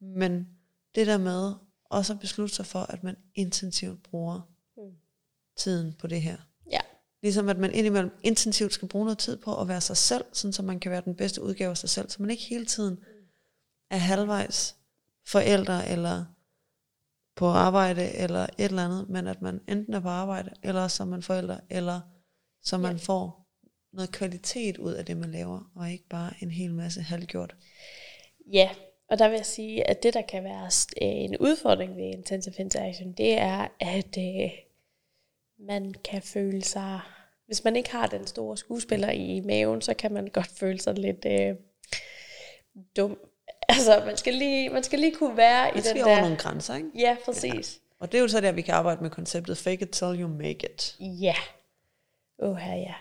Men 0.00 0.48
det 0.94 1.06
der 1.06 1.18
med 1.18 1.54
også 1.84 2.12
at 2.12 2.20
beslutte 2.20 2.54
sig 2.54 2.66
for, 2.66 2.78
at 2.78 3.04
man 3.04 3.16
intensivt 3.34 4.02
bruger. 4.02 4.40
Tiden 5.58 5.94
på 5.98 6.06
det 6.06 6.22
her. 6.22 6.36
Ja. 6.72 6.80
Ligesom 7.22 7.48
at 7.48 7.58
man 7.58 7.74
indimellem 7.74 8.10
intensivt 8.22 8.72
skal 8.72 8.88
bruge 8.88 9.04
noget 9.04 9.18
tid 9.18 9.36
på 9.36 9.60
at 9.60 9.68
være 9.68 9.80
sig 9.80 9.96
selv, 9.96 10.24
sådan 10.32 10.52
så 10.52 10.62
man 10.62 10.80
kan 10.80 10.90
være 10.90 11.02
den 11.04 11.14
bedste 11.14 11.42
udgave 11.42 11.70
af 11.70 11.76
sig 11.78 11.88
selv, 11.88 12.10
så 12.10 12.22
man 12.22 12.30
ikke 12.30 12.42
hele 12.42 12.66
tiden 12.66 12.98
er 13.90 13.96
halvvejs 13.96 14.76
forældre, 15.26 15.88
eller 15.88 16.24
på 17.36 17.46
arbejde, 17.46 18.14
eller 18.14 18.42
et 18.42 18.50
eller 18.58 18.84
andet, 18.84 19.08
men 19.08 19.26
at 19.26 19.42
man 19.42 19.60
enten 19.68 19.94
er 19.94 20.00
på 20.00 20.08
arbejde, 20.08 20.50
eller 20.62 20.88
som 20.88 21.08
man 21.08 21.22
forældre, 21.22 21.60
eller 21.70 22.00
så 22.62 22.78
man 22.78 22.92
Ja. 22.92 22.98
får 23.02 23.46
noget 23.92 24.12
kvalitet 24.12 24.78
ud 24.78 24.92
af 24.92 25.04
det, 25.04 25.16
man 25.16 25.30
laver, 25.30 25.70
og 25.74 25.90
ikke 25.92 26.08
bare 26.08 26.32
en 26.40 26.50
hel 26.50 26.74
masse 26.74 27.00
halvgjort. 27.02 27.56
Ja, 28.52 28.70
og 29.10 29.18
der 29.18 29.28
vil 29.28 29.36
jeg 29.36 29.46
sige, 29.46 29.90
at 29.90 30.02
det, 30.02 30.14
der 30.14 30.22
kan 30.22 30.44
være 30.44 30.64
øh, 31.02 31.24
en 31.24 31.36
udfordring 31.38 31.96
ved 31.96 32.04
intensive 32.04 32.54
interaction, 32.58 33.12
det 33.12 33.38
er, 33.38 33.68
at 33.80 34.18
øh, 34.18 34.50
man 35.58 35.94
kan 36.04 36.22
føle 36.22 36.64
sig... 36.64 37.00
Hvis 37.46 37.64
man 37.64 37.76
ikke 37.76 37.90
har 37.90 38.06
den 38.06 38.26
store 38.26 38.56
skuespiller 38.56 39.10
i 39.10 39.40
maven, 39.40 39.82
så 39.82 39.94
kan 39.94 40.12
man 40.12 40.26
godt 40.26 40.46
føle 40.46 40.80
sig 40.80 40.94
lidt 40.98 41.24
øh, 41.26 41.54
dum. 42.96 43.18
Altså, 43.70 44.02
man 44.06 44.16
skal 44.16 44.34
lige, 44.34 44.68
man 44.68 44.82
skal 44.82 44.98
lige 44.98 45.14
kunne 45.14 45.36
være 45.36 45.70
i 45.70 45.74
Man 45.74 45.82
skal 45.82 45.96
den 45.96 46.04
over 46.04 46.14
der... 46.14 46.22
nogle 46.22 46.36
grænser, 46.36 46.76
ikke? 46.76 46.88
Ja, 46.94 47.16
præcis. 47.24 47.80
Og 48.00 48.12
det 48.12 48.18
er 48.18 48.22
jo 48.22 48.28
så 48.28 48.40
der, 48.40 48.52
vi 48.52 48.62
kan 48.62 48.74
arbejde 48.74 49.02
med 49.02 49.10
konceptet 49.10 49.58
fake 49.58 49.82
it 49.82 49.90
till 49.90 50.20
you 50.20 50.28
make 50.28 50.70
it. 50.72 50.96
Ja. 51.00 51.34
Åh, 52.38 52.56
her 52.56 52.74
ja. 52.74 52.94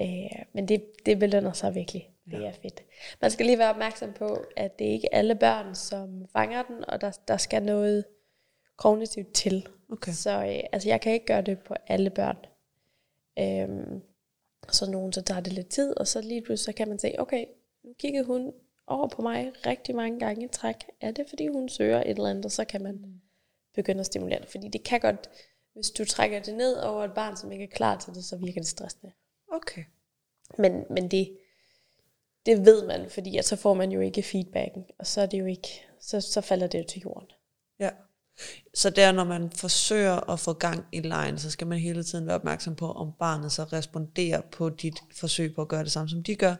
Øh, 0.00 0.44
men 0.52 0.68
det, 0.68 0.84
det 1.06 1.18
belønner 1.18 1.52
sig 1.52 1.74
virkelig. 1.74 2.08
Det 2.30 2.40
Ja. 2.40 2.46
er 2.46 2.52
fedt. 2.62 2.82
Man 3.20 3.30
skal 3.30 3.46
lige 3.46 3.58
være 3.58 3.70
opmærksom 3.70 4.12
på, 4.12 4.44
at 4.56 4.78
det 4.78 4.86
er 4.86 4.92
ikke 4.92 5.14
alle 5.14 5.34
børn, 5.34 5.74
som 5.74 6.26
fanger 6.32 6.62
den, 6.62 6.84
og 6.88 7.00
der, 7.00 7.10
der 7.28 7.36
skal 7.36 7.62
noget 7.62 8.04
kognitivt 8.76 9.32
til. 9.34 9.68
Okay. 9.92 10.12
Så 10.12 10.30
øh, 10.30 10.60
altså, 10.72 10.88
jeg 10.88 11.00
kan 11.00 11.12
ikke 11.12 11.26
gøre 11.26 11.42
det 11.42 11.58
på 11.58 11.74
alle 11.86 12.10
børn. 12.10 12.36
Øhm, 13.38 14.02
så 14.68 14.90
nogen, 14.90 15.12
så 15.12 15.22
tager 15.22 15.40
det 15.40 15.52
lidt 15.52 15.68
tid, 15.68 15.96
og 15.96 16.06
så 16.08 16.20
lige 16.20 16.42
pludselig 16.42 16.74
så 16.74 16.76
kan 16.76 16.88
man 16.88 16.98
se, 16.98 17.14
okay, 17.18 17.46
nu 17.84 17.92
kiggede 17.98 18.24
hun 18.24 18.52
over 18.86 19.08
på 19.08 19.22
mig 19.22 19.52
rigtig 19.66 19.94
mange 19.94 20.18
gange 20.18 20.44
i 20.44 20.48
træk. 20.48 20.76
Er 21.00 21.10
det, 21.10 21.26
fordi 21.28 21.46
hun 21.46 21.68
søger 21.68 22.00
et 22.00 22.10
eller 22.10 22.30
andet, 22.30 22.44
og 22.44 22.52
så 22.52 22.64
kan 22.64 22.82
man 22.82 23.22
begynde 23.74 24.00
at 24.00 24.06
stimulere 24.06 24.40
det. 24.40 24.48
Fordi 24.48 24.68
det 24.68 24.82
kan 24.82 25.00
godt, 25.00 25.30
hvis 25.72 25.90
du 25.90 26.04
trækker 26.04 26.40
det 26.40 26.54
ned 26.54 26.76
over 26.76 27.04
et 27.04 27.14
barn, 27.14 27.36
som 27.36 27.52
ikke 27.52 27.64
er 27.64 27.68
klar 27.68 27.98
til 27.98 28.14
det, 28.14 28.24
så 28.24 28.36
virker 28.36 28.60
det 28.60 28.68
stressende. 28.68 29.12
Okay. 29.52 29.84
Men, 30.58 30.84
men 30.90 31.10
det, 31.10 31.38
det 32.46 32.64
ved 32.64 32.86
man, 32.86 33.10
fordi 33.10 33.36
at 33.36 33.44
så 33.44 33.56
får 33.56 33.74
man 33.74 33.92
jo 33.92 34.00
ikke 34.00 34.22
feedbacken, 34.22 34.86
og 34.98 35.06
så 35.06 35.20
er 35.20 35.26
det 35.26 35.38
jo 35.38 35.44
ikke, 35.44 35.86
så, 36.00 36.20
så 36.20 36.40
falder 36.40 36.66
det 36.66 36.78
jo 36.78 36.84
til 36.84 37.00
jorden. 37.00 37.28
Ja. 37.78 37.90
Så 38.74 38.90
der, 38.90 39.12
når 39.12 39.24
man 39.24 39.50
forsøger 39.50 40.30
at 40.30 40.40
få 40.40 40.52
gang 40.52 40.84
i 40.92 41.00
lejen, 41.00 41.38
så 41.38 41.50
skal 41.50 41.66
man 41.66 41.78
hele 41.78 42.04
tiden 42.04 42.26
være 42.26 42.34
opmærksom 42.36 42.74
på, 42.76 42.92
om 42.92 43.12
barnet 43.18 43.52
så 43.52 43.64
responderer 43.64 44.40
på 44.40 44.68
dit 44.70 44.98
forsøg 45.16 45.54
på 45.54 45.62
at 45.62 45.68
gøre 45.68 45.84
det 45.84 45.92
samme, 45.92 46.08
som 46.08 46.22
de 46.22 46.34
gør. 46.34 46.54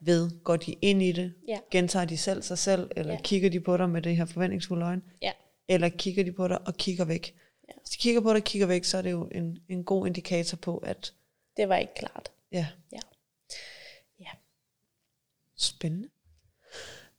Ved, 0.00 0.30
går 0.44 0.56
de 0.56 0.72
ind 0.72 1.02
i 1.02 1.12
det? 1.12 1.34
Ja. 1.48 1.58
Gentager 1.70 2.04
de 2.04 2.16
selv 2.16 2.42
sig 2.42 2.58
selv? 2.58 2.90
Eller 2.96 3.12
Ja. 3.12 3.20
kigger 3.24 3.50
de 3.50 3.60
på 3.60 3.76
dig 3.76 3.90
med 3.90 4.02
det 4.02 4.16
her 4.16 4.24
forventningsfulde 4.24 4.86
øjne? 4.86 5.02
Ja. 5.22 5.32
Eller 5.68 5.88
kigger 5.88 6.24
de 6.24 6.32
på 6.32 6.48
dig 6.48 6.66
og 6.66 6.74
kigger 6.74 7.04
væk? 7.04 7.34
Ja. 7.68 7.72
Hvis 7.80 7.88
de 7.90 7.96
kigger 7.98 8.20
på 8.20 8.28
dig 8.28 8.36
og 8.36 8.44
kigger 8.44 8.66
væk, 8.66 8.84
så 8.84 8.98
er 8.98 9.02
det 9.02 9.10
jo 9.10 9.28
en, 9.34 9.58
en 9.68 9.84
god 9.84 10.06
indikator 10.06 10.56
på, 10.56 10.78
at 10.78 11.12
Det 11.56 11.68
var 11.68 11.76
ikke 11.76 11.94
klart. 11.96 12.32
ja, 12.52 12.66
Ja. 12.92 12.98
Ja. 14.20 14.30
spændende. 15.56 16.08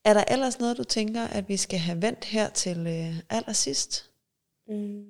Er 0.05 0.13
der 0.13 0.23
ellers 0.27 0.59
noget, 0.59 0.77
du 0.77 0.83
tænker, 0.83 1.27
at 1.27 1.49
vi 1.49 1.57
skal 1.57 1.79
have 1.79 2.01
vendt 2.01 2.25
her 2.25 2.49
til 2.49 2.87
øh, 2.87 3.19
allersidst? 3.29 4.11
Mm. 4.67 5.05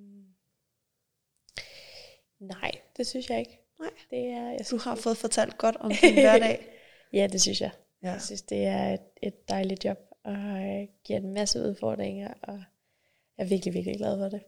Nej, 2.39 2.71
det 2.97 3.07
synes 3.07 3.29
jeg 3.29 3.39
ikke. 3.39 3.59
Nej. 3.79 3.89
Det 4.09 4.19
er, 4.19 4.49
jeg 4.49 4.59
Du 4.59 4.63
synes, 4.63 4.83
har 4.83 4.95
fået 4.95 5.17
fortalt 5.17 5.57
godt 5.57 5.75
om 5.75 5.91
din 6.01 6.13
hverdag. 6.13 6.65
Ja, 7.13 7.27
det 7.27 7.41
synes 7.41 7.61
jeg. 7.61 7.71
Ja. 8.03 8.11
Jeg 8.11 8.21
synes, 8.21 8.41
det 8.41 8.65
er 8.65 8.93
et, 8.93 8.99
et 9.23 9.49
dejligt 9.49 9.85
job, 9.85 9.97
og 10.23 10.33
øh, 10.33 10.87
giver 11.03 11.19
en 11.19 11.33
masse 11.33 11.59
udfordringer, 11.59 12.33
og 12.41 12.53
jeg 13.37 13.43
er 13.43 13.45
virkelig, 13.45 13.73
virkelig 13.73 13.97
glad 13.97 14.17
for 14.17 14.29
det. 14.29 14.41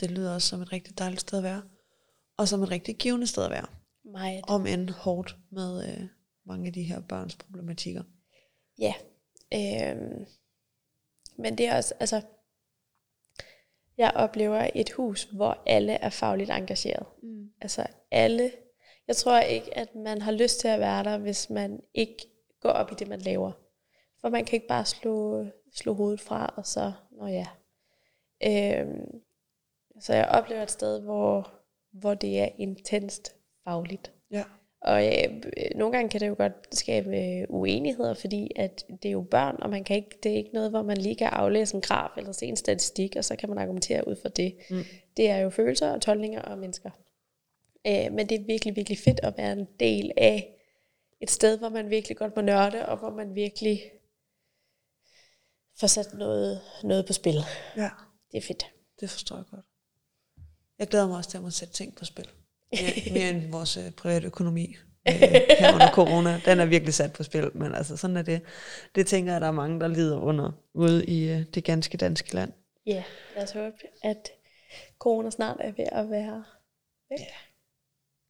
Det 0.00 0.10
lyder 0.10 0.34
også 0.34 0.48
som 0.48 0.62
et 0.62 0.72
rigtig 0.72 0.98
dejligt 0.98 1.20
sted 1.20 1.38
at 1.38 1.44
være. 1.44 1.62
Og 2.36 2.48
som 2.48 2.62
et 2.62 2.70
rigtig 2.70 2.96
givende 2.96 3.26
sted 3.26 3.44
at 3.44 3.50
være. 3.50 3.66
Meget. 4.04 4.44
Om 4.48 4.66
end 4.66 4.90
hårdt 4.90 5.36
med, 5.50 5.88
øh, 5.88 6.06
mange 6.44 6.66
af 6.66 6.72
de 6.72 6.82
her 6.82 7.00
børns 7.00 7.36
problematikker. 7.36 8.02
Ja. 8.78 8.94
Øhm, 9.54 10.26
men 11.36 11.58
det 11.58 11.66
er 11.66 11.76
også, 11.76 11.94
altså, 12.00 12.22
jeg 13.98 14.12
oplever 14.14 14.70
et 14.74 14.90
hus, 14.90 15.24
hvor 15.24 15.62
alle 15.66 15.92
er 15.92 16.10
fagligt 16.10 16.50
engageret. 16.50 17.06
Mm. 17.22 17.50
Altså 17.60 17.86
alle. 18.10 18.52
Jeg 19.08 19.16
tror 19.16 19.40
ikke, 19.40 19.78
at 19.78 19.94
man 19.94 20.22
har 20.22 20.32
lyst 20.32 20.60
til 20.60 20.68
at 20.68 20.80
være 20.80 21.04
der, 21.04 21.18
hvis 21.18 21.50
man 21.50 21.80
ikke 21.94 22.16
går 22.60 22.68
op 22.68 22.92
i 22.92 22.94
det, 22.94 23.08
man 23.08 23.20
laver. 23.20 23.52
For 24.20 24.28
man 24.28 24.44
kan 24.44 24.56
ikke 24.56 24.68
bare 24.68 24.84
slå, 24.84 25.46
slå 25.74 25.92
hovedet 25.94 26.20
fra, 26.20 26.54
og 26.56 26.66
så, 26.66 26.92
nå 27.10 27.26
ja. 27.26 27.46
Øhm, 28.44 29.22
så 30.00 30.14
jeg 30.14 30.28
oplever 30.28 30.62
et 30.62 30.70
sted, 30.70 31.00
hvor, 31.00 31.52
hvor 31.90 32.14
det 32.14 32.40
er 32.40 32.48
intenst 32.58 33.36
fagligt. 33.64 34.12
Ja. 34.30 34.44
Og 34.82 35.06
øh, 35.06 35.40
nogle 35.74 35.96
gange 35.96 36.08
kan 36.10 36.20
det 36.20 36.28
jo 36.28 36.34
godt 36.38 36.74
skabe 36.76 37.16
øh, 37.16 37.46
uenigheder, 37.48 38.14
fordi 38.14 38.50
at 38.56 38.84
det 39.02 39.08
er 39.08 39.12
jo 39.12 39.22
børn, 39.30 39.56
og 39.62 39.70
man 39.70 39.84
kan 39.84 39.96
ikke, 39.96 40.18
det 40.22 40.32
er 40.32 40.36
ikke 40.36 40.50
noget, 40.52 40.70
hvor 40.70 40.82
man 40.82 40.96
lige 40.96 41.14
kan 41.14 41.26
aflæse 41.26 41.74
en 41.74 41.80
graf 41.80 42.10
eller 42.16 42.32
se 42.32 42.46
en 42.46 42.56
statistik, 42.56 43.16
og 43.16 43.24
så 43.24 43.36
kan 43.36 43.48
man 43.48 43.58
argumentere 43.58 44.08
ud 44.08 44.16
fra 44.22 44.28
det. 44.28 44.56
Mm. 44.70 44.84
Det 45.16 45.30
er 45.30 45.36
jo 45.38 45.50
følelser 45.50 45.92
og 45.92 46.00
tolkninger 46.00 46.42
og 46.42 46.58
mennesker. 46.58 46.90
Øh, 47.86 48.12
men 48.12 48.28
det 48.28 48.40
er 48.40 48.44
virkelig, 48.44 48.76
virkelig 48.76 48.98
fedt 48.98 49.20
at 49.22 49.34
være 49.38 49.52
en 49.52 49.66
del 49.80 50.12
af 50.16 50.56
et 51.20 51.30
sted, 51.30 51.58
hvor 51.58 51.68
man 51.68 51.90
virkelig 51.90 52.16
godt 52.16 52.36
må 52.36 52.42
nørde, 52.42 52.86
og 52.86 52.96
hvor 52.96 53.10
man 53.10 53.34
virkelig 53.34 53.82
får 55.80 55.86
sat 55.86 56.14
noget, 56.14 56.60
noget 56.84 57.06
på 57.06 57.12
spil. 57.12 57.38
ja, 57.76 57.90
Det 58.32 58.38
er 58.38 58.42
fedt. 58.42 58.66
det 59.00 59.10
forstår 59.10 59.36
jeg 59.36 59.44
godt. 59.50 59.64
Jeg 60.78 60.88
glæder 60.88 61.06
mig 61.08 61.16
også 61.16 61.30
til 61.30 61.38
at 61.46 61.52
sætte 61.52 61.74
ting 61.74 61.96
på 61.96 62.04
spil. 62.04 62.28
Mere, 62.72 63.12
mere 63.12 63.30
end 63.30 63.50
vores 63.56 63.76
øh, 63.76 63.90
private 63.90 64.26
økonomi 64.26 64.76
øh, 65.08 65.14
her 65.14 65.74
under 65.74 65.90
corona. 65.90 66.40
Den 66.44 66.60
er 66.60 66.66
virkelig 66.66 66.94
sat 66.94 67.12
på 67.12 67.22
spil, 67.22 67.50
men 67.54 67.74
altså 67.74 67.96
sådan 67.96 68.16
er 68.16 68.22
det. 68.22 68.42
Det 68.94 69.06
tænker 69.06 69.32
jeg, 69.32 69.40
der 69.40 69.46
er 69.46 69.52
mange, 69.52 69.80
der 69.80 69.88
lider 69.88 70.18
under 70.18 70.52
ude 70.74 71.06
i 71.06 71.30
øh, 71.30 71.42
det 71.54 71.64
ganske 71.64 71.96
danske 71.98 72.34
land. 72.34 72.52
Ja, 72.86 73.04
lad 73.34 73.42
os 73.42 73.50
håbe, 73.52 73.76
at 74.02 74.28
corona 74.98 75.30
snart 75.30 75.56
er 75.60 75.72
ved 75.72 75.86
at 75.92 76.10
være 76.10 76.44
væk. 77.10 77.18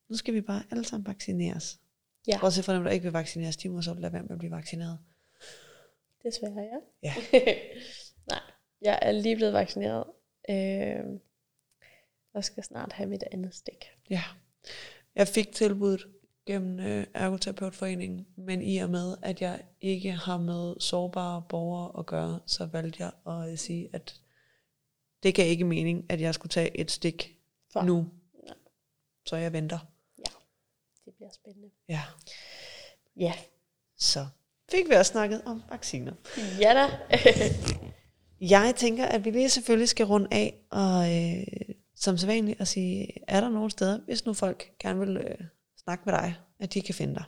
Nu 0.09 0.16
skal 0.16 0.34
vi 0.34 0.41
bare 0.41 0.62
alle 0.70 0.84
sammen 0.84 1.07
vaccineres. 1.07 1.78
Ja, 2.28 2.38
Også 2.43 2.62
for 2.62 2.72
dem, 2.72 2.84
der 2.84 2.91
ikke 2.91 3.03
vil 3.03 3.12
vaccineres, 3.12 3.57
de 3.57 3.68
må 3.68 3.82
så 3.82 3.95
lade 3.95 4.12
være 4.12 4.22
med 4.22 4.30
at 4.30 4.38
blive 4.38 4.51
vaccineret. 4.53 4.99
desværre, 6.22 6.68
ja. 7.03 7.12
Ja. 7.32 7.38
Nej, 8.30 8.41
jeg 8.82 8.99
er 9.03 9.12
lige 9.12 9.36
blevet 9.36 9.53
vaccineret. 9.53 10.05
Øh, 10.51 11.05
og 12.35 12.45
skal 12.45 12.64
snart 12.64 12.93
have 12.93 13.09
mit 13.09 13.24
andet 13.33 13.55
stik. 13.55 13.91
Ja. 14.11 14.22
Jeg 15.14 15.28
fik 15.28 15.53
tilbuddet 15.53 16.07
gennem 16.47 16.81
øh, 16.81 17.07
Ergoterapeutforeningen, 17.14 18.26
men 18.37 18.62
i 18.62 18.78
og 18.78 18.91
med, 18.91 19.16
at 19.22 19.43
jeg 19.43 19.62
ikke 19.81 20.12
har 20.12 20.39
med 20.39 20.81
sårbare 20.81 21.43
borgere 21.49 21.99
at 21.99 22.07
gøre, 22.07 22.41
så 22.47 22.66
valgte 22.66 23.03
jeg 23.03 23.12
at 23.26 23.53
øh, 23.53 23.59
sige, 23.59 23.91
at 23.93 24.20
det 25.22 25.35
gav 25.35 25.51
ikke 25.51 25.64
mening, 25.64 26.07
at 26.09 26.20
jeg 26.20 26.35
skulle 26.35 26.51
tage 26.51 26.76
et 26.76 26.91
stik 26.91 27.37
For. 27.72 27.83
nu. 27.83 28.07
Nej. 28.47 28.57
Så 29.26 29.37
jeg 29.37 29.53
venter. 29.53 29.78
Det 31.05 31.14
bliver 31.14 31.31
spændende. 31.33 31.70
Ja. 31.89 32.03
Ja. 33.16 33.33
Så 33.97 34.26
fik 34.70 34.89
vi 34.89 34.95
også 34.95 35.12
snakket 35.12 35.43
om 35.45 35.62
vacciner. 35.70 36.12
Ja 36.61 36.74
da. 36.74 36.89
Jeg 38.41 38.74
tænker, 38.76 39.07
at 39.07 39.24
vi 39.24 39.31
lige 39.31 39.49
selvfølgelig 39.49 39.89
skal 39.89 40.07
runde 40.07 40.28
af, 40.31 40.55
og 40.70 41.16
øh, 41.16 41.70
som 42.01 42.16
sædvanligt 42.16 42.61
at 42.61 42.68
sige, 42.68 43.12
er 43.28 43.40
der 43.40 43.48
nogle 43.48 43.70
steder, 43.70 44.01
hvis 44.05 44.26
nu 44.26 44.32
folk 44.34 44.72
gerne 44.78 45.01
vil 45.01 45.16
øh, 45.16 45.38
snakke 45.84 46.03
med 46.07 46.14
dig, 46.14 46.34
at 46.61 46.74
de 46.74 46.80
kan 46.80 46.94
finde 46.94 47.14
dig? 47.14 47.24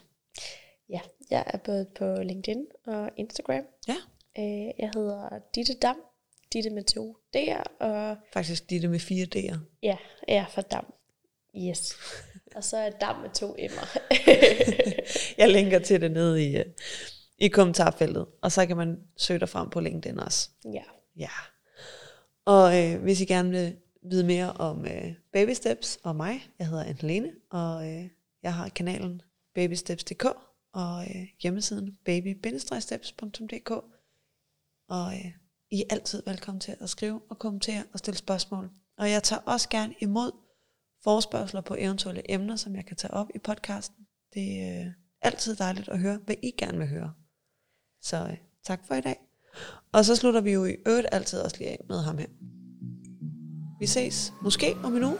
ja, 0.91 1.01
jeg 1.31 1.45
er 1.47 1.59
både 1.59 1.87
på 1.99 2.15
LinkedIn 2.23 2.67
og 2.87 3.11
Instagram. 3.17 3.65
Ja. 3.89 3.97
Øh, 4.39 4.71
jeg 4.79 4.91
hedder 4.95 5.29
Ditte 5.55 5.75
Dam. 5.75 5.97
Ditte 6.53 6.71
med 6.71 6.85
to 6.85 7.17
D'er, 7.37 7.63
og 7.81 8.17
Faktisk 8.33 8.71
det 8.71 8.91
med 8.91 8.99
fire 8.99 9.27
D'er. 9.37 9.59
ja, 9.83 9.97
jeg 10.29 10.37
er 10.37 10.47
fra 10.47 10.63
Dam. 10.63 10.93
Yes. 11.57 11.93
Og 12.57 12.65
så 12.65 12.77
er 12.77 12.91
Dam 12.91 13.21
med 13.21 13.31
to 13.31 13.57
M'er. 13.59 13.99
Jeg 15.39 15.49
linker 15.51 15.79
til 15.79 16.01
det 16.01 16.11
nede 16.11 16.45
i, 16.47 16.57
øh, 16.57 16.65
i 17.39 17.49
kommentarfeltet, 17.49 18.27
og 18.43 18.53
så 18.53 18.67
kan 18.67 18.77
man 18.77 18.97
søge 19.17 19.41
dig 19.41 19.49
frem 19.49 19.71
på 19.71 19.81
LinkedIn 19.81 20.19
også. 20.19 20.49
ja. 20.75 20.83
Ja. 21.17 21.29
Og 22.45 22.81
øh, 22.83 23.03
hvis 23.03 23.21
I 23.21 23.25
gerne 23.25 23.51
vil 23.51 23.77
vide 24.03 24.25
mere 24.25 24.53
om 24.53 24.87
øh, 24.87 25.15
Baby 25.33 25.51
Steps 25.51 25.99
og 26.03 26.17
mig, 26.17 26.51
jeg 26.59 26.69
hedder 26.69 26.85
Anne 26.85 27.33
og 27.51 27.91
øh, 27.91 28.09
jeg 28.43 28.55
har 28.55 28.69
kanalen 28.69 29.23
babysteps.dk 29.55 30.25
og 30.73 31.05
øh, 31.05 31.29
hjemmesiden 31.43 31.99
baby 32.05 32.37
Og 34.89 35.13
øh, 35.15 35.33
I 35.71 35.81
er 35.81 35.85
altid 35.91 36.23
velkommen 36.27 36.61
til 36.61 36.77
at 36.81 36.91
skrive 36.91 37.21
og 37.29 37.39
kommentere 37.39 37.85
og 37.93 37.99
stille 37.99 38.19
spørgsmål. 38.19 38.71
Og 38.99 39.11
jeg 39.11 39.23
tager 39.23 39.43
også 39.47 39.69
gerne 39.69 39.95
imod 40.01 40.33
forespørgseler 41.05 41.61
på 41.61 41.77
eventuelle 41.79 42.31
emner, 42.31 42.57
som 42.57 42.77
jeg 42.77 42.85
kan 42.85 42.97
tage 42.97 43.15
op 43.15 43.27
i 43.35 43.39
podcasten. 43.39 44.07
Det 44.35 44.63
er 44.63 44.81
øh, 44.81 44.93
altid 45.23 45.57
dejligt 45.57 45.89
at 45.89 45.99
høre, 45.99 46.19
hvad 46.25 46.37
I 46.43 46.51
gerne 46.59 46.79
vil 46.79 46.89
høre. 46.89 47.13
Så 48.03 48.17
øh, 48.17 48.37
tak 48.65 48.87
for 48.87 48.95
i 48.95 49.01
dag. 49.01 49.21
Og 49.93 50.05
så 50.05 50.17
slutter 50.17 50.41
vi 50.41 50.53
jo 50.53 50.65
i 50.65 50.77
øvrigt 50.87 51.09
altid 51.13 51.41
også 51.41 51.57
lige 51.59 51.71
af 51.71 51.85
med 51.89 52.03
ham 52.03 52.19
her. 52.19 52.27
Vi 53.83 53.87
ses 53.87 54.33
måske 54.41 54.77
om 54.83 54.97
en 54.97 55.05
uge. 55.05 55.19